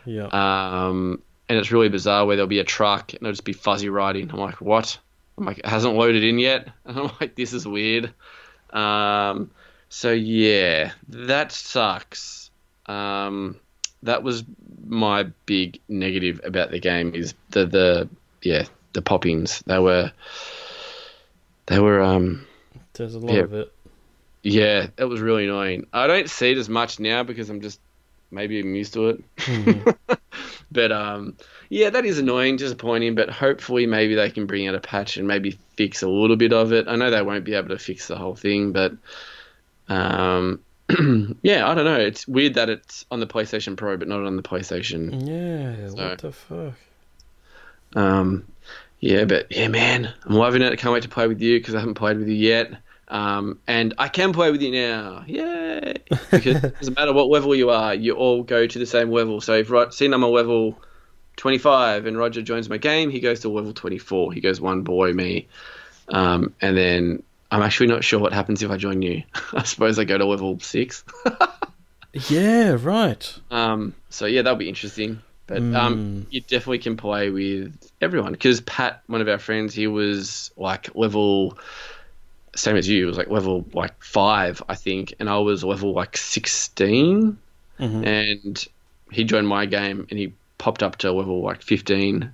Yeah. 0.05 0.27
Um, 0.27 1.21
and 1.47 1.57
it's 1.57 1.71
really 1.71 1.89
bizarre 1.89 2.25
where 2.25 2.35
there'll 2.35 2.47
be 2.47 2.59
a 2.59 2.63
truck 2.63 3.13
and 3.13 3.21
it'll 3.21 3.31
just 3.33 3.43
be 3.43 3.53
fuzzy 3.53 3.89
riding. 3.89 4.29
I'm 4.31 4.39
like, 4.39 4.61
what? 4.61 4.97
I'm 5.37 5.45
like, 5.45 5.59
it 5.59 5.65
hasn't 5.65 5.95
loaded 5.95 6.23
in 6.23 6.39
yet. 6.39 6.69
And 6.85 6.97
I'm 6.99 7.11
like, 7.19 7.35
this 7.35 7.53
is 7.53 7.67
weird. 7.67 8.13
Um, 8.71 9.51
so 9.89 10.11
yeah, 10.11 10.91
that 11.09 11.51
sucks. 11.51 12.51
Um, 12.85 13.57
that 14.03 14.23
was 14.23 14.43
my 14.87 15.23
big 15.45 15.79
negative 15.87 16.41
about 16.43 16.71
the 16.71 16.79
game 16.79 17.13
is 17.13 17.33
the 17.51 17.65
the 17.65 18.09
yeah 18.41 18.65
the 18.93 19.01
pop-ins. 19.01 19.59
They 19.65 19.79
were 19.79 20.11
they 21.67 21.79
were 21.79 22.01
um 22.01 22.45
There's 22.93 23.15
a 23.15 23.19
lot 23.19 23.33
yeah. 23.35 23.41
of 23.41 23.53
it. 23.53 23.73
yeah 24.43 24.87
it 24.97 25.05
was 25.05 25.21
really 25.21 25.45
annoying. 25.45 25.87
I 25.93 26.07
don't 26.07 26.29
see 26.29 26.51
it 26.51 26.57
as 26.57 26.69
much 26.69 26.99
now 26.99 27.23
because 27.23 27.49
I'm 27.49 27.61
just 27.61 27.79
maybe 28.31 28.59
I'm 28.59 28.73
used 28.75 28.93
to 28.93 29.09
it. 29.09 29.35
Mhm. 29.37 29.95
But 30.71 30.91
um, 30.91 31.35
yeah, 31.69 31.89
that 31.89 32.05
is 32.05 32.19
annoying, 32.19 32.55
disappointing. 32.57 33.15
But 33.15 33.31
hopefully, 33.31 33.87
maybe 33.87 34.13
they 34.13 34.29
can 34.29 34.45
bring 34.45 34.67
out 34.67 34.75
a 34.75 34.79
patch 34.79 35.17
and 35.17 35.27
maybe 35.27 35.57
fix 35.75 36.03
a 36.03 36.07
little 36.07 36.35
bit 36.35 36.53
of 36.53 36.71
it. 36.73 36.87
I 36.87 36.95
know 36.95 37.09
they 37.09 37.23
won't 37.23 37.43
be 37.43 37.55
able 37.55 37.69
to 37.69 37.79
fix 37.79 38.07
the 38.07 38.15
whole 38.15 38.35
thing, 38.35 38.71
but 38.71 38.93
um, 39.87 40.59
yeah, 41.43 41.69
I 41.69 41.75
don't 41.75 41.85
know. 41.85 41.99
It's 41.99 42.27
weird 42.27 42.55
that 42.55 42.69
it's 42.69 43.05
on 43.11 43.19
the 43.19 43.27
PlayStation 43.27 43.77
Pro 43.77 43.97
but 43.97 44.07
not 44.07 44.23
on 44.25 44.35
the 44.35 44.43
PlayStation. 44.43 45.27
Yeah. 45.27 45.89
So- 45.89 45.95
What 46.09 46.17
the 46.19 46.31
fuck? 46.31 46.73
Um, 47.95 48.45
yeah, 48.99 49.25
but 49.25 49.47
yeah, 49.51 49.67
man, 49.67 50.13
I'm 50.25 50.35
loving 50.35 50.61
it. 50.61 50.71
I 50.71 50.75
can't 50.75 50.93
wait 50.93 51.03
to 51.03 51.09
play 51.09 51.27
with 51.27 51.41
you 51.41 51.59
because 51.59 51.75
I 51.75 51.79
haven't 51.79 51.95
played 51.95 52.17
with 52.17 52.27
you 52.27 52.35
yet. 52.35 52.73
Um, 53.07 53.59
and 53.65 53.95
I 53.97 54.07
can 54.07 54.33
play 54.33 54.51
with 54.51 54.61
you 54.61 54.71
now. 54.71 55.23
Yay! 55.25 55.95
Because 56.29 56.63
it 56.63 56.77
doesn't 56.77 56.95
matter 56.95 57.11
what 57.13 57.27
level 57.29 57.55
you 57.55 57.71
are, 57.71 57.95
you 57.95 58.13
all 58.13 58.43
go 58.43 58.67
to 58.67 58.79
the 58.79 58.85
same 58.85 59.09
level. 59.09 59.41
So 59.41 59.53
if 59.55 59.71
Ro- 59.71 59.89
seeing 59.89 60.13
I'm 60.13 60.21
a 60.21 60.27
level 60.27 60.79
25 61.37 62.05
and 62.05 62.17
Roger 62.19 62.43
joins 62.43 62.69
my 62.69 62.77
game, 62.77 63.09
he 63.09 63.19
goes 63.19 63.39
to 63.39 63.49
level 63.49 63.73
24. 63.73 64.33
He 64.33 64.41
goes 64.41 64.61
one 64.61 64.83
boy, 64.83 65.13
me. 65.13 65.47
Um, 66.09 66.53
and 66.61 66.77
then 66.77 67.23
I'm 67.51 67.61
actually 67.61 67.87
not 67.87 68.03
sure 68.03 68.19
what 68.19 68.33
happens 68.33 68.61
if 68.61 68.69
I 68.71 68.77
join 68.77 69.01
you. 69.01 69.23
I 69.53 69.63
suppose 69.63 69.97
I 69.97 70.03
go 70.03 70.17
to 70.17 70.25
level 70.25 70.59
six. 70.59 71.03
Yeah, 72.27 72.75
right. 72.79 73.39
Um, 73.51 73.93
so 74.09 74.25
yeah, 74.25 74.41
that'll 74.41 74.57
be 74.57 74.67
interesting. 74.67 75.21
But 75.45 75.61
um, 75.75 76.27
you 76.29 76.41
definitely 76.41 76.79
can 76.79 76.97
play 76.97 77.29
with 77.29 77.91
everyone 78.01 78.31
because 78.33 78.61
Pat, 78.61 79.01
one 79.07 79.21
of 79.21 79.27
our 79.27 79.39
friends, 79.39 79.73
he 79.73 79.87
was 79.87 80.51
like 80.57 80.95
level 80.95 81.57
same 82.55 82.75
as 82.75 82.87
you. 82.87 83.03
It 83.03 83.07
was 83.07 83.17
like 83.17 83.29
level 83.29 83.65
like 83.73 84.03
five, 84.03 84.61
I 84.69 84.75
think, 84.75 85.13
and 85.19 85.29
I 85.29 85.37
was 85.39 85.63
level 85.63 85.93
like 85.93 86.17
16 86.17 87.37
and 88.03 88.67
he 89.11 89.23
joined 89.23 89.47
my 89.47 89.65
game 89.65 90.05
and 90.09 90.19
he 90.19 90.33
popped 90.57 90.83
up 90.83 90.97
to 90.97 91.11
level 91.11 91.41
like 91.41 91.61
fifteen, 91.61 92.31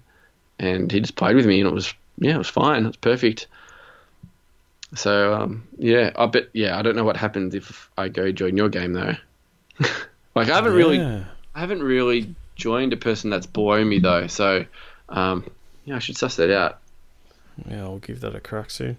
and 0.60 0.92
he 0.92 1.00
just 1.00 1.16
played 1.16 1.36
with 1.36 1.46
me 1.46 1.60
and 1.62 1.70
it 1.70 1.74
was 1.74 1.94
yeah, 2.18 2.36
it 2.36 2.38
was 2.38 2.50
fine. 2.50 2.84
It 2.84 2.88
was 2.88 2.98
perfect. 2.98 3.48
So 4.96 5.34
um, 5.34 5.68
yeah, 5.78 6.12
I 6.16 6.26
bet 6.26 6.50
yeah, 6.54 6.78
I 6.78 6.82
don't 6.82 6.96
know 6.96 7.04
what 7.04 7.18
happens 7.18 7.54
if 7.54 7.90
I 7.98 8.10
go 8.10 8.32
join 8.32 8.58
your 8.58 8.70
game 8.70 8.94
though. 8.94 9.16
like 10.36 10.50
I 10.50 10.56
haven't 10.56 10.74
really 10.74 11.02
I 11.02 11.60
haven't 11.60 11.84
really 11.84 12.34
joined 12.56 12.94
a 12.94 12.98
person 12.98 13.30
that's 13.30 13.46
boring 13.46 13.90
me 13.90 14.00
though, 14.00 14.28
so 14.28 14.66
um, 15.10 15.50
yeah, 15.86 15.98
I 15.98 16.00
should 16.00 16.18
suss 16.18 16.36
that 16.38 16.52
out. 16.52 16.80
Yeah, 17.70 17.84
I'll 17.84 18.00
give 18.00 18.22
that 18.22 18.36
a 18.36 18.40
crack 18.40 18.70
soon. 18.70 18.98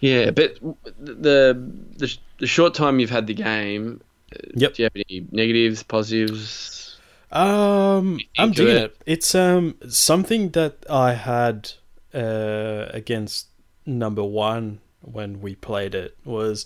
Yeah, 0.00 0.30
but 0.30 0.56
the 0.98 1.54
the 1.96 2.16
the 2.38 2.46
short 2.46 2.74
time 2.74 3.00
you've 3.00 3.10
had 3.10 3.26
the 3.26 3.34
game, 3.34 4.00
uh, 4.34 4.38
Yep. 4.54 4.74
do 4.74 4.82
you 4.82 4.84
have 4.84 5.04
any 5.08 5.26
negatives, 5.30 5.82
positives? 5.82 6.98
Um, 7.32 8.18
I'm 8.38 8.50
digging 8.52 8.76
it? 8.76 8.84
it. 8.84 8.96
It's 9.06 9.34
um 9.34 9.76
something 9.88 10.50
that 10.50 10.84
I 10.88 11.14
had 11.14 11.72
uh 12.14 12.86
against 12.90 13.48
number 13.86 14.24
one 14.24 14.80
when 15.02 15.40
we 15.40 15.54
played 15.54 15.94
it 15.94 16.16
was, 16.24 16.64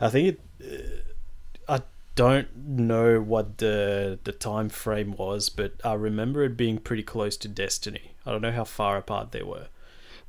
I 0.00 0.08
think 0.10 0.28
it. 0.28 0.40
Uh, 1.68 1.72
I 1.78 1.82
don't 2.14 2.56
know 2.56 3.20
what 3.20 3.58
the 3.58 4.18
the 4.24 4.32
time 4.32 4.68
frame 4.68 5.12
was, 5.16 5.48
but 5.48 5.72
I 5.84 5.94
remember 5.94 6.44
it 6.44 6.56
being 6.56 6.78
pretty 6.78 7.02
close 7.02 7.36
to 7.38 7.48
Destiny. 7.48 8.12
I 8.24 8.30
don't 8.32 8.42
know 8.42 8.52
how 8.52 8.64
far 8.64 8.96
apart 8.96 9.32
they 9.32 9.42
were, 9.42 9.68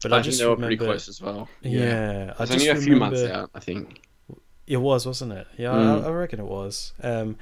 but 0.02 0.12
I, 0.14 0.18
I, 0.18 0.20
think 0.20 0.26
just 0.26 0.40
they 0.40 0.46
were 0.46 0.52
remember. 0.56 0.76
pretty 0.76 0.86
close 0.86 1.08
as 1.08 1.22
well. 1.22 1.48
Yeah, 1.62 2.34
I 2.38 2.44
it's 2.44 2.52
just 2.52 2.68
only 2.68 2.70
a 2.70 2.76
few 2.82 2.96
months 2.96 3.22
remember- 3.22 3.42
out, 3.44 3.50
I 3.56 3.60
think. 3.60 4.02
It 4.68 4.78
was, 4.78 5.06
wasn't 5.06 5.32
it? 5.32 5.48
Yeah, 5.58 5.70
Mm. 5.72 6.04
I, 6.04 6.08
I 6.08 6.12
reckon 6.12 6.40
it 6.42 6.46
was. 6.46 6.92
Um, 7.02 7.38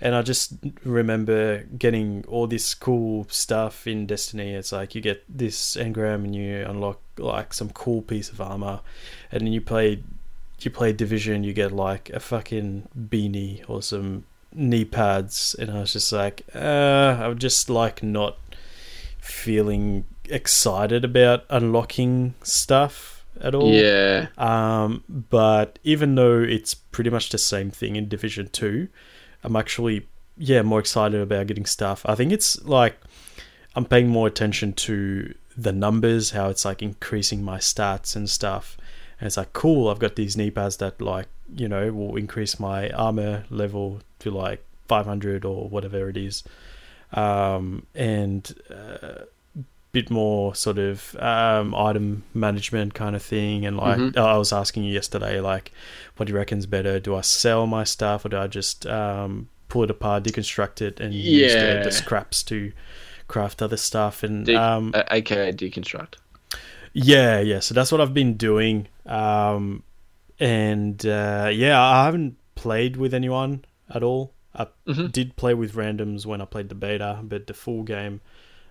and 0.00 0.14
I 0.14 0.22
just 0.22 0.52
remember 0.84 1.64
getting 1.76 2.24
all 2.28 2.46
this 2.46 2.72
cool 2.72 3.26
stuff 3.28 3.86
in 3.86 4.06
Destiny. 4.06 4.54
It's 4.54 4.70
like 4.70 4.94
you 4.94 5.00
get 5.00 5.24
this 5.28 5.74
engram 5.76 6.24
and 6.24 6.36
you 6.36 6.64
unlock 6.64 7.00
like 7.18 7.52
some 7.52 7.70
cool 7.70 8.02
piece 8.02 8.30
of 8.30 8.40
armor, 8.40 8.80
and 9.32 9.40
then 9.40 9.52
you 9.52 9.60
play, 9.60 10.02
you 10.60 10.70
play 10.70 10.92
Division. 10.92 11.42
You 11.42 11.52
get 11.52 11.72
like 11.72 12.10
a 12.10 12.20
fucking 12.20 12.88
beanie 12.96 13.68
or 13.68 13.82
some 13.82 14.24
knee 14.54 14.84
pads, 14.84 15.56
and 15.58 15.72
I 15.72 15.80
was 15.80 15.92
just 15.94 16.12
like, 16.12 16.42
uh, 16.54 17.18
I'm 17.20 17.38
just 17.38 17.68
like 17.68 18.02
not 18.04 18.38
feeling 19.18 20.04
excited 20.30 21.04
about 21.04 21.44
unlocking 21.50 22.34
stuff 22.42 23.17
at 23.40 23.54
all. 23.54 23.70
Yeah, 23.72 24.28
Um, 24.36 25.04
but 25.08 25.78
even 25.84 26.14
though 26.14 26.40
it's 26.40 26.74
pretty 26.74 27.10
much 27.10 27.30
the 27.30 27.38
same 27.38 27.70
thing 27.70 27.96
in 27.96 28.08
Division 28.08 28.48
Two, 28.48 28.88
I'm 29.42 29.56
actually 29.56 30.06
yeah 30.36 30.62
more 30.62 30.80
excited 30.80 31.20
about 31.20 31.46
getting 31.46 31.66
stuff. 31.66 32.02
I 32.06 32.14
think 32.14 32.32
it's 32.32 32.62
like 32.64 33.00
I'm 33.74 33.84
paying 33.84 34.08
more 34.08 34.26
attention 34.26 34.72
to 34.74 35.34
the 35.56 35.72
numbers, 35.72 36.30
how 36.30 36.48
it's 36.48 36.64
like 36.64 36.82
increasing 36.82 37.42
my 37.42 37.58
stats 37.58 38.14
and 38.14 38.30
stuff. 38.30 38.76
And 39.20 39.26
it's 39.26 39.36
like 39.36 39.52
cool. 39.52 39.88
I've 39.88 39.98
got 39.98 40.16
these 40.16 40.36
knee 40.36 40.50
pads 40.50 40.76
that 40.78 41.00
like 41.00 41.26
you 41.54 41.68
know 41.68 41.92
will 41.92 42.16
increase 42.16 42.60
my 42.60 42.90
armor 42.90 43.44
level 43.50 44.00
to 44.20 44.30
like 44.30 44.64
500 44.86 45.44
or 45.44 45.68
whatever 45.68 46.08
it 46.08 46.16
is. 46.16 46.44
Um, 47.12 47.86
and 47.94 48.52
uh, 48.70 49.24
bit 49.92 50.10
more 50.10 50.54
sort 50.54 50.78
of 50.78 51.16
um, 51.16 51.74
item 51.74 52.22
management 52.34 52.92
kind 52.94 53.16
of 53.16 53.22
thing. 53.22 53.64
And 53.66 53.76
like 53.76 53.98
Mhm. 53.98 54.16
I 54.18 54.36
was 54.36 54.52
asking 54.52 54.84
you 54.84 54.92
yesterday, 54.92 55.40
like, 55.40 55.72
what 56.16 56.26
do 56.26 56.32
you 56.32 56.36
reckon's 56.38 56.66
better? 56.66 57.00
Do 57.00 57.14
I 57.16 57.22
sell 57.22 57.66
my 57.66 57.84
stuff 57.84 58.24
or 58.24 58.28
do 58.28 58.36
I 58.38 58.46
just 58.48 58.86
um, 58.86 59.48
pull 59.68 59.84
it 59.84 59.90
apart, 59.90 60.24
deconstruct 60.24 60.82
it, 60.82 61.00
and 61.00 61.14
use 61.14 61.52
the, 61.54 61.58
Yeah. 61.58 61.82
the 61.82 61.90
scraps 61.92 62.42
to 62.44 62.72
craft 63.28 63.62
other 63.62 63.76
stuff? 63.78 64.22
And 64.22 64.44
De- 64.46 64.54
um, 64.54 64.92
uh, 64.94 65.04
aka 65.10 65.52
deconstruct. 65.52 66.14
yeah, 66.92 67.40
yeah. 67.40 67.60
So 67.60 67.74
that's 67.74 67.90
what 67.90 68.00
I've 68.00 68.14
been 68.14 68.34
doing. 68.34 68.88
Um, 69.06 69.82
and 70.40 71.04
uh, 71.06 71.50
yeah, 71.52 71.80
I 71.80 72.04
haven't 72.04 72.36
played 72.54 72.96
with 72.96 73.14
anyone 73.14 73.64
at 73.88 74.02
all. 74.02 74.32
I 74.54 74.66
Mhm. 74.86 75.12
did 75.12 75.36
play 75.36 75.54
with 75.54 75.74
randoms 75.74 76.26
when 76.26 76.40
I 76.40 76.44
played 76.44 76.68
the 76.68 76.74
beta, 76.74 77.20
but 77.22 77.46
the 77.46 77.54
full 77.54 77.82
game, 77.84 78.20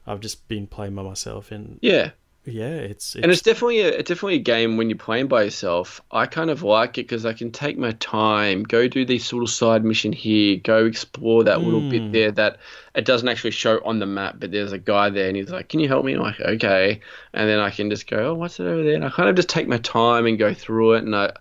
I've 0.07 0.21
just 0.21 0.47
been 0.47 0.67
playing 0.67 0.95
by 0.95 1.03
myself. 1.03 1.51
And 1.51 1.77
Yeah, 1.81 2.11
yeah, 2.45 2.69
it's, 2.69 3.13
it's 3.15 3.23
and 3.23 3.31
it's 3.31 3.41
definitely 3.41 3.81
a 3.81 3.89
it's 3.89 4.07
definitely 4.07 4.35
a 4.35 4.39
game 4.39 4.77
when 4.77 4.89
you're 4.89 4.97
playing 4.97 5.27
by 5.27 5.43
yourself. 5.43 6.01
I 6.11 6.27
kind 6.27 6.49
of 6.49 6.63
like 6.63 6.97
it 6.97 7.03
because 7.03 7.25
I 7.25 7.33
can 7.33 7.51
take 7.51 7.77
my 7.77 7.91
time, 7.91 8.63
go 8.63 8.87
do 8.87 9.03
this 9.03 9.33
little 9.33 9.47
side 9.47 9.83
mission 9.83 10.13
here, 10.13 10.55
go 10.63 10.85
explore 10.85 11.43
that 11.43 11.61
little 11.61 11.81
Mm. 11.81 11.89
bit 11.89 12.11
there 12.13 12.31
that 12.31 12.57
it 12.95 13.03
doesn't 13.03 13.27
actually 13.27 13.51
show 13.51 13.81
on 13.83 13.99
the 13.99 14.05
map, 14.05 14.37
but 14.39 14.51
there's 14.51 14.71
a 14.71 14.77
guy 14.77 15.09
there 15.09 15.27
and 15.27 15.35
he's 15.35 15.49
like, 15.49 15.67
"Can 15.67 15.81
you 15.81 15.89
help 15.89 16.05
me?" 16.05 16.13
I'm 16.13 16.21
like, 16.21 16.39
"Okay," 16.39 17.01
and 17.33 17.49
then 17.49 17.59
I 17.59 17.69
can 17.69 17.89
just 17.89 18.09
go, 18.09 18.29
"Oh, 18.29 18.33
what's 18.33 18.59
it 18.61 18.65
over 18.65 18.81
there?" 18.83 18.95
And 18.95 19.03
I 19.03 19.09
kind 19.09 19.27
of 19.29 19.35
just 19.35 19.49
take 19.49 19.67
my 19.67 19.77
time 19.79 20.25
and 20.25 20.39
go 20.39 20.53
through 20.53 20.93
it, 20.93 21.03
and 21.03 21.15
I. 21.15 21.33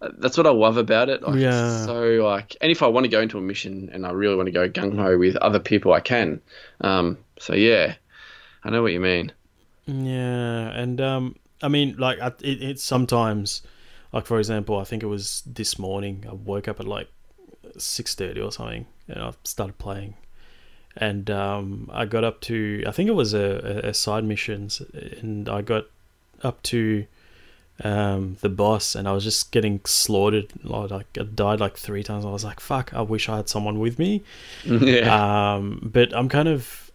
That's 0.00 0.36
what 0.36 0.46
I 0.46 0.50
love 0.50 0.76
about 0.76 1.08
it. 1.08 1.22
Like, 1.22 1.40
Yeah. 1.40 1.84
So 1.84 2.02
like, 2.24 2.54
and 2.60 2.70
if 2.70 2.82
I 2.84 2.86
want 2.86 3.02
to 3.04 3.08
go 3.10 3.20
into 3.20 3.36
a 3.36 3.40
mission 3.40 3.90
and 3.92 4.06
I 4.06 4.12
really 4.12 4.36
want 4.36 4.46
to 4.46 4.52
go 4.52 4.68
gung 4.68 4.96
ho 4.96 5.18
with 5.18 5.34
other 5.36 5.58
people, 5.58 5.92
I 5.92 5.98
can. 5.98 6.40
Um. 6.80 7.18
So 7.40 7.54
yeah, 7.54 7.94
I 8.64 8.70
know 8.70 8.82
what 8.82 8.92
you 8.92 9.00
mean. 9.00 9.32
Yeah, 9.86 10.68
and 10.70 11.00
um, 11.00 11.36
I 11.62 11.68
mean, 11.68 11.96
like, 11.96 12.20
I- 12.20 12.28
it, 12.40 12.62
it's 12.62 12.82
sometimes, 12.82 13.62
like 14.12 14.26
for 14.26 14.38
example, 14.38 14.78
I 14.78 14.84
think 14.84 15.02
it 15.02 15.06
was 15.06 15.42
this 15.46 15.78
morning. 15.78 16.24
I 16.28 16.34
woke 16.34 16.68
up 16.68 16.80
at 16.80 16.86
like 16.86 17.08
six 17.78 18.14
thirty 18.14 18.40
or 18.40 18.52
something, 18.52 18.86
and 19.08 19.22
I 19.22 19.32
started 19.44 19.78
playing, 19.78 20.14
and 20.96 21.30
um, 21.30 21.88
I 21.92 22.04
got 22.04 22.24
up 22.24 22.40
to, 22.42 22.82
I 22.86 22.90
think 22.90 23.08
it 23.08 23.14
was 23.14 23.32
a, 23.34 23.82
a, 23.84 23.88
a 23.90 23.94
side 23.94 24.24
missions, 24.24 24.82
and 24.92 25.48
I 25.48 25.62
got 25.62 25.86
up 26.42 26.62
to 26.64 27.06
um 27.84 28.36
the 28.40 28.48
boss 28.48 28.96
and 28.96 29.06
I 29.06 29.12
was 29.12 29.22
just 29.22 29.52
getting 29.52 29.80
slaughtered 29.84 30.52
like 30.64 31.06
I 31.16 31.22
died 31.22 31.60
like 31.60 31.76
three 31.76 32.02
times 32.02 32.24
I 32.24 32.30
was 32.30 32.42
like 32.42 32.58
fuck 32.58 32.92
I 32.92 33.02
wish 33.02 33.28
I 33.28 33.36
had 33.36 33.48
someone 33.48 33.78
with 33.78 34.00
me 34.00 34.24
yeah. 34.64 35.54
um, 35.54 35.78
but 35.92 36.12
I'm 36.12 36.28
kind 36.28 36.48
of, 36.48 36.87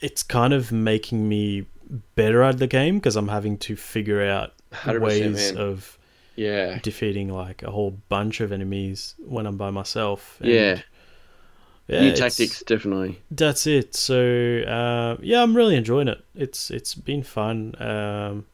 it's 0.00 0.22
kind 0.22 0.52
of 0.52 0.72
making 0.72 1.28
me 1.28 1.66
better 2.14 2.42
at 2.42 2.58
the 2.58 2.66
game 2.66 2.98
because 2.98 3.16
I'm 3.16 3.28
having 3.28 3.58
to 3.58 3.76
figure 3.76 4.24
out 4.24 4.52
ways 4.86 5.52
of 5.52 5.98
yeah. 6.36 6.78
defeating 6.82 7.28
like 7.28 7.62
a 7.62 7.70
whole 7.70 7.98
bunch 8.08 8.40
of 8.40 8.52
enemies 8.52 9.14
when 9.18 9.46
I'm 9.46 9.56
by 9.56 9.70
myself. 9.70 10.38
And, 10.40 10.50
Yeah. 10.50 10.82
yeah, 11.88 12.00
New 12.00 12.16
tactics, 12.16 12.62
definitely. 12.62 13.20
That's 13.30 13.66
it. 13.66 13.94
So 13.94 14.60
uh, 14.62 15.16
yeah, 15.20 15.42
I'm 15.42 15.56
really 15.56 15.76
enjoying 15.76 16.08
it. 16.08 16.24
It's 16.34 16.70
it's 16.70 16.94
been 16.94 17.22
fun. 17.22 17.74
Um, 17.80 18.46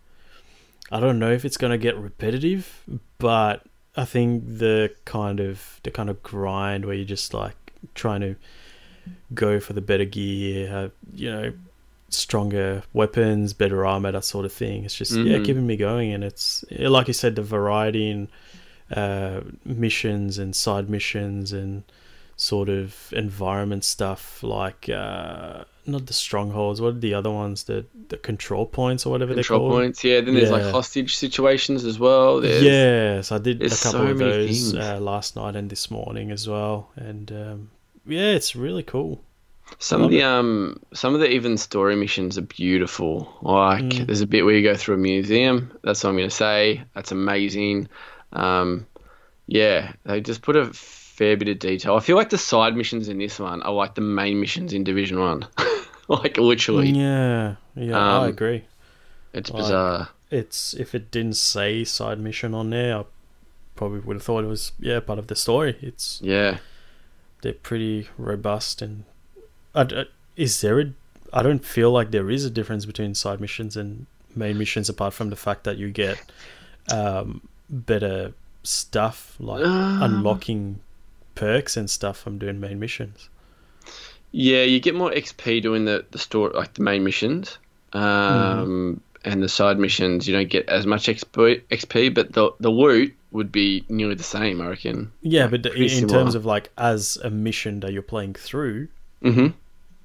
I 0.90 1.00
don't 1.00 1.18
know 1.18 1.32
if 1.32 1.44
it's 1.44 1.56
gonna 1.56 1.78
get 1.78 1.96
repetitive, 1.96 2.82
but 3.18 3.66
I 3.96 4.04
think 4.04 4.44
the 4.46 4.94
kind 5.04 5.40
of 5.40 5.80
the 5.82 5.90
kind 5.90 6.08
of 6.08 6.22
grind 6.22 6.86
where 6.86 6.94
you're 6.94 7.04
just 7.04 7.34
like 7.34 7.56
trying 7.94 8.20
to 8.20 8.36
go 9.34 9.60
for 9.60 9.72
the 9.72 9.80
better 9.80 10.04
gear, 10.04 10.90
you 11.14 11.30
know, 11.30 11.52
stronger 12.08 12.82
weapons, 12.92 13.52
better 13.52 13.84
armor, 13.84 14.12
that 14.12 14.24
sort 14.24 14.44
of 14.46 14.52
thing. 14.52 14.84
It's 14.84 14.94
just 14.94 15.12
yeah, 15.12 15.38
Mhm. 15.38 15.44
keeping 15.44 15.66
me 15.66 15.76
going, 15.76 16.12
and 16.12 16.22
it's 16.24 16.64
like 16.70 17.08
you 17.08 17.14
said, 17.14 17.34
the 17.36 17.42
variety 17.42 18.08
in 18.10 18.28
uh, 18.94 19.40
missions 19.64 20.38
and 20.38 20.54
side 20.54 20.88
missions 20.88 21.52
and 21.52 21.82
sort 22.36 22.68
of 22.68 23.12
environment 23.12 23.82
stuff 23.82 24.42
like 24.42 24.90
uh 24.90 25.64
not 25.86 26.04
the 26.04 26.12
strongholds 26.12 26.82
what 26.82 26.88
are 26.94 26.98
the 26.98 27.14
other 27.14 27.30
ones 27.30 27.64
the 27.64 27.82
the 28.08 28.16
control 28.18 28.66
points 28.66 29.06
or 29.06 29.10
whatever 29.10 29.32
Control 29.32 29.60
they're 29.60 29.68
called 29.70 29.80
points, 29.82 30.04
yeah. 30.04 30.20
Then 30.20 30.34
there's 30.34 30.50
like 30.50 30.64
hostage 30.70 31.16
situations 31.16 31.84
as 31.86 31.98
well. 31.98 32.40
There's, 32.42 32.62
yes 32.62 33.32
i 33.32 33.38
did 33.38 33.62
a 33.62 33.70
couple 33.70 33.90
so 33.90 34.06
of 34.08 34.18
those 34.18 34.74
uh, 34.74 34.98
last 35.00 35.34
night 35.34 35.56
and 35.56 35.70
this 35.70 35.90
morning 35.90 36.30
as 36.30 36.46
well 36.46 36.90
and 36.96 37.32
um 37.32 37.70
yeah 38.06 38.30
it's 38.32 38.54
really 38.56 38.82
cool 38.82 39.20
Some 39.78 40.02
Love 40.02 40.10
of 40.10 40.12
the 40.12 40.22
um, 40.22 40.80
some 40.94 41.14
of 41.14 41.20
the 41.20 41.28
even 41.30 41.56
story 41.58 41.96
missions 41.96 42.38
are 42.38 42.42
beautiful. 42.42 43.36
Like 43.42 43.82
Mm. 43.84 44.06
there's 44.06 44.20
a 44.20 44.26
bit 44.26 44.44
where 44.44 44.54
you 44.54 44.62
go 44.62 44.76
through 44.76 44.94
a 44.94 44.98
museum. 44.98 45.72
That's 45.82 46.02
what 46.04 46.10
I'm 46.10 46.16
gonna 46.16 46.30
say. 46.30 46.82
That's 46.94 47.10
amazing. 47.12 47.88
Um, 48.32 48.86
Yeah, 49.48 49.92
they 50.04 50.20
just 50.20 50.42
put 50.42 50.56
a 50.56 50.66
fair 50.72 51.36
bit 51.36 51.48
of 51.48 51.58
detail. 51.58 51.94
I 51.96 52.00
feel 52.00 52.16
like 52.16 52.30
the 52.30 52.38
side 52.38 52.76
missions 52.76 53.08
in 53.08 53.18
this 53.18 53.38
one 53.38 53.62
are 53.62 53.72
like 53.72 53.94
the 53.94 54.00
main 54.02 54.40
missions 54.40 54.72
in 54.72 54.84
Division 54.84 55.18
One. 55.20 55.46
like 56.08 56.36
literally, 56.36 56.90
Yeah, 56.90 57.56
yeah, 57.74 57.96
I 57.98 58.22
Um, 58.24 58.28
agree. 58.28 58.62
it's 59.32 59.50
like- 59.50 59.62
bizarre. 59.62 60.08
It's 60.30 60.74
if 60.74 60.94
it 60.94 61.10
didn't 61.10 61.36
say 61.36 61.84
side 61.84 62.18
mission 62.20 62.54
on 62.54 62.70
there, 62.70 62.98
I 62.98 63.04
probably 63.76 64.00
would 64.00 64.16
have 64.16 64.22
thought 64.24 64.42
it 64.44 64.48
was 64.48 64.72
yeah 64.80 65.00
part 65.00 65.18
of 65.18 65.26
the 65.28 65.34
story. 65.36 65.76
It's 65.80 66.20
Yeah. 66.22 66.58
They're 67.46 67.54
pretty 67.70 68.08
robust 68.18 68.82
and 68.82 69.04
I 69.72 70.06
is 70.36 70.60
there 70.62 70.80
a 70.80 70.86
I 71.32 71.42
don't 71.42 71.64
feel 71.64 71.92
like 71.92 72.10
there 72.10 72.28
is 72.28 72.44
a 72.44 72.50
difference 72.50 72.84
between 72.86 73.14
side 73.14 73.40
missions 73.40 73.76
and 73.76 74.06
main 74.34 74.58
missions 74.58 74.88
apart 74.88 75.14
from 75.14 75.30
the 75.30 75.36
fact 75.36 75.62
that 75.62 75.76
you 75.76 75.90
get 75.90 76.18
um, 76.92 77.46
better 77.70 78.32
stuff 78.64 79.36
like 79.38 79.64
Uh. 79.64 79.98
unlocking 80.06 80.80
perks 81.36 81.76
and 81.76 81.88
stuff 81.88 82.18
from 82.18 82.38
doing 82.38 82.58
main 82.58 82.80
missions. 82.80 83.28
Yeah, 84.32 84.62
you 84.64 84.80
get 84.80 84.94
more 84.96 85.12
XP 85.12 85.62
doing 85.62 85.84
the 85.84 86.04
the 86.10 86.18
store 86.18 86.50
like 86.50 86.74
the 86.74 86.82
main 86.82 87.04
missions, 87.04 87.58
um, 87.92 89.00
and 89.24 89.42
the 89.42 89.48
side 89.48 89.78
missions 89.78 90.26
you 90.26 90.34
don't 90.34 90.50
get 90.50 90.68
as 90.68 90.84
much 90.86 91.06
XP. 91.06 91.62
XP, 91.70 92.12
but 92.12 92.32
the 92.32 92.50
the 92.60 92.70
loot 92.70 93.14
would 93.32 93.50
be 93.52 93.84
nearly 93.88 94.14
the 94.14 94.22
same, 94.22 94.60
I 94.60 94.68
reckon. 94.68 95.12
Yeah, 95.22 95.46
but 95.48 95.66
in, 95.66 95.88
similar. 95.88 96.08
terms 96.18 96.34
of 96.34 96.44
like 96.44 96.70
as 96.78 97.16
a 97.22 97.30
mission 97.30 97.80
that 97.80 97.92
you're 97.92 98.02
playing 98.02 98.34
through, 98.34 98.88
hmm 99.22 99.48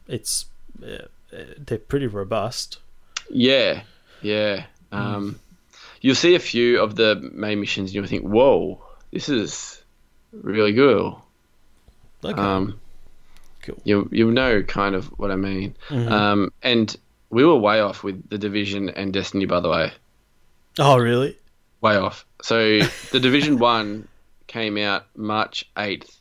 it's 0.08 0.46
uh, 0.84 1.06
uh, 1.34 1.44
they're 1.58 1.78
pretty 1.78 2.08
robust. 2.08 2.80
Yeah, 3.30 3.84
yeah. 4.22 4.66
Um, 4.92 5.40
You'll 6.02 6.16
see 6.16 6.34
a 6.36 6.40
few 6.40 6.82
of 6.82 6.96
the 6.96 7.16
main 7.34 7.60
missions, 7.60 7.90
and 7.92 7.96
you'll 7.96 8.08
think, 8.08 8.24
"Whoa, 8.26 8.82
this 9.12 9.30
is 9.30 9.82
really 10.34 10.74
good." 10.74 11.14
Okay, 12.24 12.42
Um, 12.42 12.80
cool. 13.62 13.78
you 13.84 14.10
you'll 14.12 14.32
know 14.32 14.64
kind 14.64 14.96
of 14.96 15.08
what 15.20 15.32
I 15.32 15.36
mean. 15.36 15.76
Mhm. 15.90 16.12
Um, 16.12 16.54
and 16.64 16.96
we 17.30 17.46
were 17.46 17.56
way 17.56 17.80
off 17.80 18.04
with 18.04 18.30
the 18.30 18.38
division 18.38 18.90
and 18.90 19.14
Destiny, 19.14 19.46
by 19.46 19.60
the 19.60 19.70
way. 19.70 19.92
oh, 20.80 20.98
really? 20.98 21.38
Way 21.82 21.96
off. 21.96 22.26
So 22.42 22.80
the 23.12 23.20
Division 23.20 23.58
One 23.60 24.08
came 24.48 24.78
out 24.78 25.06
March 25.16 25.70
eighth, 25.78 26.20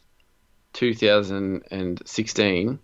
two 0.72 0.94
thousand 0.94 1.64
and 1.70 2.02
sixteen. 2.06 2.78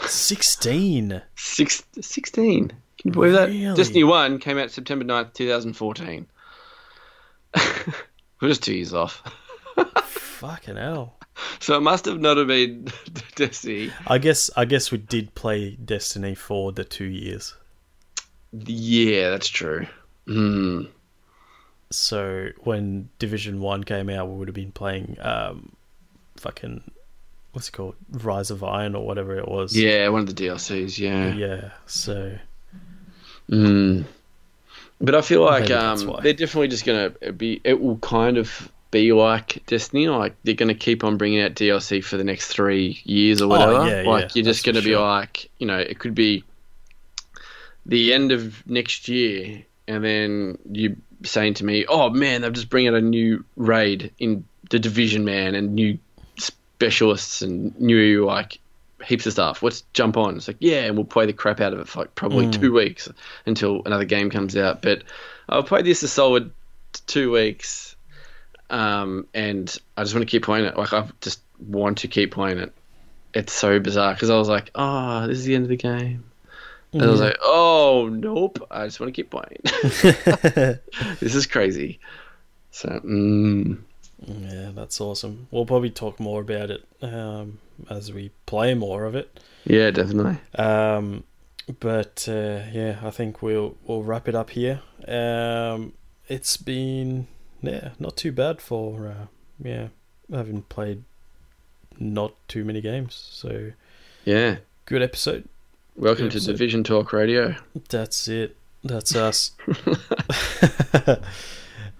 Sixteen. 0.00 1.22
Six, 1.34 1.82
16. 2.00 2.68
Can 2.68 2.78
you 3.02 3.10
believe 3.10 3.32
that? 3.32 3.76
Destiny 3.76 4.04
One 4.04 4.38
came 4.38 4.56
out 4.56 4.70
September 4.70 5.04
9th, 5.04 5.34
two 5.34 5.48
thousand 5.48 5.74
fourteen. 5.74 6.26
We're 8.40 8.48
just 8.48 8.62
two 8.62 8.74
years 8.74 8.94
off. 8.94 9.22
Fucking 10.04 10.76
hell. 10.76 11.14
So 11.60 11.76
it 11.76 11.80
must 11.80 12.04
have 12.04 12.20
not 12.20 12.36
have 12.36 12.46
been 12.46 12.86
Destiny. 13.34 13.92
I 14.06 14.18
guess 14.18 14.50
I 14.56 14.64
guess 14.64 14.92
we 14.92 14.98
did 14.98 15.34
play 15.34 15.76
Destiny 15.76 16.34
for 16.34 16.72
the 16.72 16.84
two 16.84 17.04
years. 17.04 17.54
Yeah, 18.52 19.30
that's 19.30 19.48
true. 19.48 19.86
Hmm. 20.26 20.84
So 21.90 22.50
when 22.60 23.08
Division 23.18 23.60
One 23.60 23.84
came 23.84 24.10
out, 24.10 24.28
we 24.28 24.36
would 24.36 24.48
have 24.48 24.54
been 24.54 24.72
playing 24.72 25.16
um, 25.20 25.72
fucking 26.36 26.90
what's 27.52 27.68
it 27.68 27.72
called, 27.72 27.96
Rise 28.10 28.50
of 28.50 28.62
Iron 28.62 28.94
or 28.94 29.06
whatever 29.06 29.36
it 29.36 29.48
was. 29.48 29.76
Yeah, 29.76 30.08
one 30.08 30.20
of 30.20 30.26
the 30.26 30.46
DLCs. 30.46 30.98
Yeah. 30.98 31.32
Yeah. 31.32 31.70
So 31.86 32.38
Mm. 33.50 34.04
But 35.00 35.14
I 35.14 35.20
feel 35.20 35.44
like 35.44 35.70
um, 35.70 36.18
they're 36.22 36.32
definitely 36.32 36.68
just 36.68 36.84
gonna 36.84 37.10
be. 37.32 37.60
It 37.64 37.80
will 37.80 37.98
kind 37.98 38.36
of 38.36 38.70
be 38.90 39.12
like 39.12 39.64
Destiny. 39.66 40.08
Like 40.08 40.34
they're 40.42 40.54
gonna 40.54 40.74
keep 40.74 41.04
on 41.04 41.16
bringing 41.16 41.40
out 41.40 41.54
DLC 41.54 42.02
for 42.02 42.16
the 42.16 42.24
next 42.24 42.48
three 42.48 43.00
years 43.04 43.40
or 43.40 43.48
whatever. 43.48 43.72
Oh, 43.74 43.86
yeah, 43.86 44.02
like 44.02 44.24
yeah, 44.24 44.30
you're 44.34 44.44
just 44.44 44.64
gonna 44.64 44.82
be 44.82 44.90
sure. 44.90 45.00
like, 45.00 45.50
you 45.58 45.66
know, 45.66 45.78
it 45.78 45.98
could 45.98 46.14
be 46.14 46.44
the 47.86 48.12
end 48.12 48.32
of 48.32 48.66
next 48.66 49.08
year, 49.08 49.64
and 49.86 50.04
then 50.04 50.58
you 50.70 50.96
saying 51.24 51.54
to 51.54 51.64
me, 51.64 51.84
"Oh 51.88 52.10
man, 52.10 52.42
they've 52.42 52.52
just 52.52 52.70
bring 52.70 52.88
out 52.88 52.94
a 52.94 53.00
new 53.00 53.44
raid 53.56 54.12
in 54.18 54.44
the 54.70 54.78
Division, 54.78 55.24
man, 55.24 55.54
and 55.54 55.74
new 55.74 55.98
specialists 56.36 57.42
and 57.42 57.78
new 57.80 58.24
like." 58.24 58.58
Heaps 59.06 59.26
of 59.26 59.32
stuff. 59.32 59.62
Let's 59.62 59.84
jump 59.92 60.16
on. 60.16 60.36
It's 60.36 60.48
like, 60.48 60.56
yeah, 60.58 60.80
and 60.80 60.96
we'll 60.96 61.04
play 61.04 61.24
the 61.24 61.32
crap 61.32 61.60
out 61.60 61.72
of 61.72 61.78
it 61.78 61.86
for 61.86 62.00
like 62.00 62.16
probably 62.16 62.46
Mm. 62.46 62.60
two 62.60 62.72
weeks 62.72 63.08
until 63.46 63.80
another 63.86 64.04
game 64.04 64.28
comes 64.28 64.56
out. 64.56 64.82
But 64.82 65.04
I'll 65.48 65.62
play 65.62 65.82
this 65.82 66.02
a 66.02 66.08
solid 66.08 66.50
two 67.06 67.30
weeks, 67.30 67.94
um, 68.70 69.28
and 69.32 69.72
I 69.96 70.02
just 70.02 70.16
want 70.16 70.26
to 70.28 70.30
keep 70.30 70.42
playing 70.42 70.64
it. 70.64 70.76
Like 70.76 70.92
I 70.92 71.08
just 71.20 71.40
want 71.60 71.98
to 71.98 72.08
keep 72.08 72.32
playing 72.32 72.58
it. 72.58 72.72
It's 73.32 73.52
so 73.52 73.78
bizarre 73.78 74.14
because 74.14 74.30
I 74.30 74.36
was 74.36 74.48
like, 74.48 74.72
oh, 74.74 75.28
this 75.28 75.38
is 75.38 75.44
the 75.44 75.54
end 75.54 75.62
of 75.62 75.68
the 75.68 75.76
game, 75.76 76.24
and 76.92 77.02
I 77.02 77.06
was 77.10 77.20
like, 77.20 77.36
oh 77.42 78.08
nope, 78.12 78.66
I 78.70 78.86
just 78.86 79.00
want 79.00 79.14
to 79.14 79.22
keep 79.22 79.30
playing. 79.30 79.60
this 81.20 81.34
is 81.34 81.46
crazy. 81.46 82.00
So, 82.70 82.88
mm, 83.04 83.78
yeah, 84.26 84.70
that's 84.74 85.00
awesome. 85.00 85.48
We'll 85.50 85.66
probably 85.66 85.90
talk 85.90 86.20
more 86.20 86.40
about 86.40 86.70
it 86.70 86.84
um, 87.02 87.58
as 87.90 88.12
we 88.12 88.30
play 88.46 88.74
more 88.74 89.04
of 89.04 89.14
it. 89.14 89.40
yeah, 89.64 89.90
definitely. 89.90 90.38
Um, 90.54 91.24
but 91.80 92.26
uh, 92.28 92.62
yeah, 92.72 92.98
I 93.02 93.10
think 93.10 93.42
we'll 93.42 93.76
we'll 93.84 94.02
wrap 94.02 94.28
it 94.28 94.34
up 94.34 94.50
here. 94.50 94.80
Um, 95.06 95.92
it's 96.28 96.56
been 96.56 97.26
yeah 97.62 97.90
not 97.98 98.16
too 98.16 98.32
bad 98.32 98.60
for 98.60 99.08
uh, 99.08 99.26
yeah 99.62 99.88
having 100.32 100.62
played 100.62 101.04
not 101.98 102.34
too 102.48 102.64
many 102.64 102.80
games. 102.80 103.14
So 103.32 103.72
Yeah. 104.24 104.58
good 104.86 105.02
episode. 105.02 105.48
Welcome 105.98 106.30
to. 106.30 106.38
Division 106.38 106.84
Talk 106.84 107.12
Radio. 107.12 107.56
That's 107.88 108.28
it. 108.28 108.56
That's 108.84 109.16
us. 109.16 109.50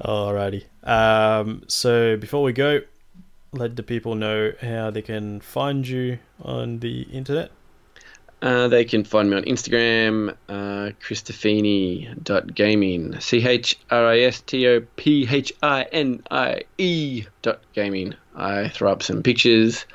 Alrighty. 0.00 0.66
Um, 0.84 1.64
so 1.66 2.16
before 2.16 2.44
we 2.44 2.52
go, 2.52 2.82
let 3.50 3.74
the 3.74 3.82
people 3.82 4.14
know 4.14 4.52
how 4.60 4.92
they 4.92 5.02
can 5.02 5.40
find 5.40 5.88
you 5.88 6.20
on 6.40 6.78
the 6.78 7.02
internet. 7.10 7.50
Uh, 8.40 8.68
they 8.68 8.84
can 8.84 9.02
find 9.02 9.30
me 9.30 9.36
on 9.36 9.42
Instagram, 9.42 10.30
uh, 10.48 10.92
Christophinie.gaming. 11.02 13.18
C 13.18 13.44
H 13.44 13.80
R 13.90 14.06
I 14.06 14.20
S 14.20 14.42
T 14.42 14.68
O 14.68 14.80
P 14.94 15.26
H 15.28 15.52
I 15.60 15.82
N 15.90 16.22
I 16.30 16.62
E 16.78 17.24
dot 17.42 17.62
gaming. 17.72 18.14
I 18.36 18.68
throw 18.68 18.92
up 18.92 19.02
some 19.02 19.24
pictures 19.24 19.86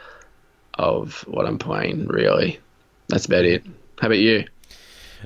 of 0.73 1.23
what 1.25 1.45
I'm 1.45 1.57
playing, 1.57 2.07
really. 2.07 2.59
That's 3.07 3.27
about 3.27 3.45
it. 3.45 3.63
How 4.03 4.07
about 4.07 4.19
you? 4.19 4.45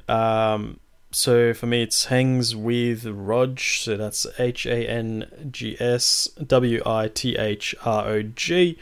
Um, 0.08 0.80
so 1.10 1.52
for 1.56 1.66
me, 1.66 1.82
it's 1.82 2.06
hangs 2.06 2.56
with 2.56 3.08
Rog. 3.08 3.60
So 3.60 3.98
that's 3.98 4.28
H 4.38 4.68
A 4.68 4.88
N 4.88 5.50
G 5.50 5.76
S 5.80 6.30
W 6.46 6.84
I 6.86 7.08
T 7.08 7.36
H 7.38 7.74
R 7.84 8.08
O 8.08 8.22
G. 8.22 8.78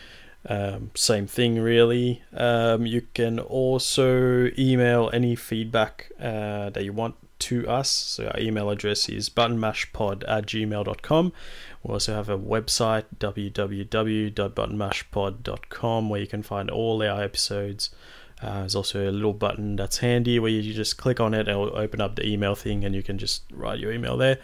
Um, 0.49 0.91
same 0.95 1.27
thing, 1.27 1.61
really. 1.61 2.23
Um, 2.33 2.85
you 2.85 3.03
can 3.13 3.39
also 3.39 4.51
email 4.59 5.09
any 5.13 5.37
feedback 5.37 6.11
uh, 6.19 6.71
that 6.71 6.83
you 6.83 6.91
want 6.91 7.15
to 7.39 7.65
us. 7.65 7.89
So 7.89 8.27
our 8.27 8.37
email 8.37 8.69
address 8.69 9.07
is 9.07 9.29
buttonmashpod 9.29 10.25
at 10.27 10.45
gmail.com. 10.45 11.31
We 11.83 11.93
also 11.93 12.15
have 12.15 12.27
a 12.27 12.37
website, 12.37 13.05
www.buttonmashpod.com, 13.17 16.09
where 16.09 16.19
you 16.19 16.27
can 16.27 16.43
find 16.43 16.69
all 16.69 17.01
our 17.01 17.23
episodes. 17.23 17.91
Uh, 18.41 18.59
there's 18.59 18.75
also 18.75 19.09
a 19.09 19.11
little 19.11 19.33
button 19.33 19.77
that's 19.77 19.99
handy 19.99 20.39
where 20.39 20.51
you 20.51 20.73
just 20.73 20.97
click 20.97 21.21
on 21.21 21.33
it 21.33 21.47
it'll 21.47 21.75
open 21.77 22.01
up 22.01 22.15
the 22.15 22.27
email 22.27 22.53
thing 22.53 22.83
and 22.83 22.93
you 22.93 23.01
can 23.01 23.17
just 23.17 23.43
write 23.51 23.79
your 23.79 23.91
email 23.91 24.17
there. 24.17 24.37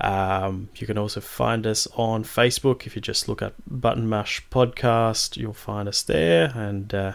Um, 0.00 0.68
you 0.76 0.86
can 0.86 0.98
also 0.98 1.20
find 1.20 1.66
us 1.66 1.86
on 1.94 2.24
Facebook. 2.24 2.86
If 2.86 2.96
you 2.96 3.02
just 3.02 3.28
look 3.28 3.40
at 3.40 3.54
Button 3.66 4.08
Mash 4.08 4.44
Podcast, 4.50 5.36
you'll 5.36 5.52
find 5.52 5.88
us 5.88 6.02
there 6.02 6.52
and 6.54 6.92
uh, 6.92 7.12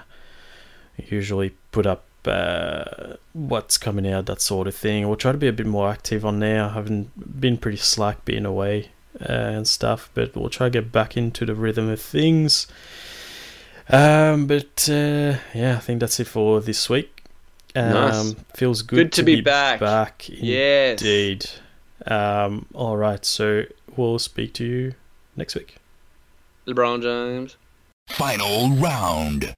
usually 0.98 1.52
put 1.72 1.86
up 1.86 2.06
uh, 2.26 3.16
what's 3.34 3.78
coming 3.78 4.08
out, 4.08 4.26
that 4.28 4.42
sort 4.42 4.68
of 4.68 4.76
thing. 4.76 5.08
We'll 5.08 5.18
try 5.18 5.34
to 5.34 5.38
be 5.38 5.48
a 5.48 5.54
bit 5.54 5.66
more 5.66 5.90
active 5.90 6.26
on 6.26 6.40
there. 6.40 6.64
I 6.64 6.70
haven't 6.70 7.42
been 7.42 7.58
pretty 7.58 7.78
slack 7.78 8.24
being 8.24 8.46
away 8.46 8.92
uh, 9.20 9.26
and 9.34 9.68
stuff, 9.68 10.10
but 10.14 10.36
we'll 10.36 10.50
try 10.50 10.68
to 10.68 10.82
get 10.82 10.92
back 10.92 11.18
into 11.18 11.46
the 11.46 11.56
rhythm 11.56 11.90
of 11.90 12.02
things. 12.02 12.68
Um, 13.90 14.48
but 14.48 14.88
uh, 14.90 15.38
yeah, 15.54 15.76
I 15.78 15.80
think 15.80 16.00
that's 16.00 16.20
it 16.20 16.28
for 16.28 16.62
this 16.62 16.90
week. 16.90 17.24
Um, 17.76 17.90
Nice. 17.92 18.36
Feels 18.56 18.82
good, 18.82 18.96
Good 18.98 19.12
to 19.14 19.24
be 19.24 19.42
back. 19.42 19.80
Back, 19.80 20.26
Yes. 20.30 21.02
indeed. 21.02 21.50
Um, 22.06 22.66
all 22.74 22.98
right, 22.98 23.24
so 23.26 23.64
we'll 23.96 24.20
speak 24.20 24.54
to 24.56 24.66
you 24.66 24.94
next 25.36 25.56
week. 25.56 25.76
LeBron 26.68 27.02
James. 27.02 27.58
Final 28.10 28.70
round. 28.76 29.54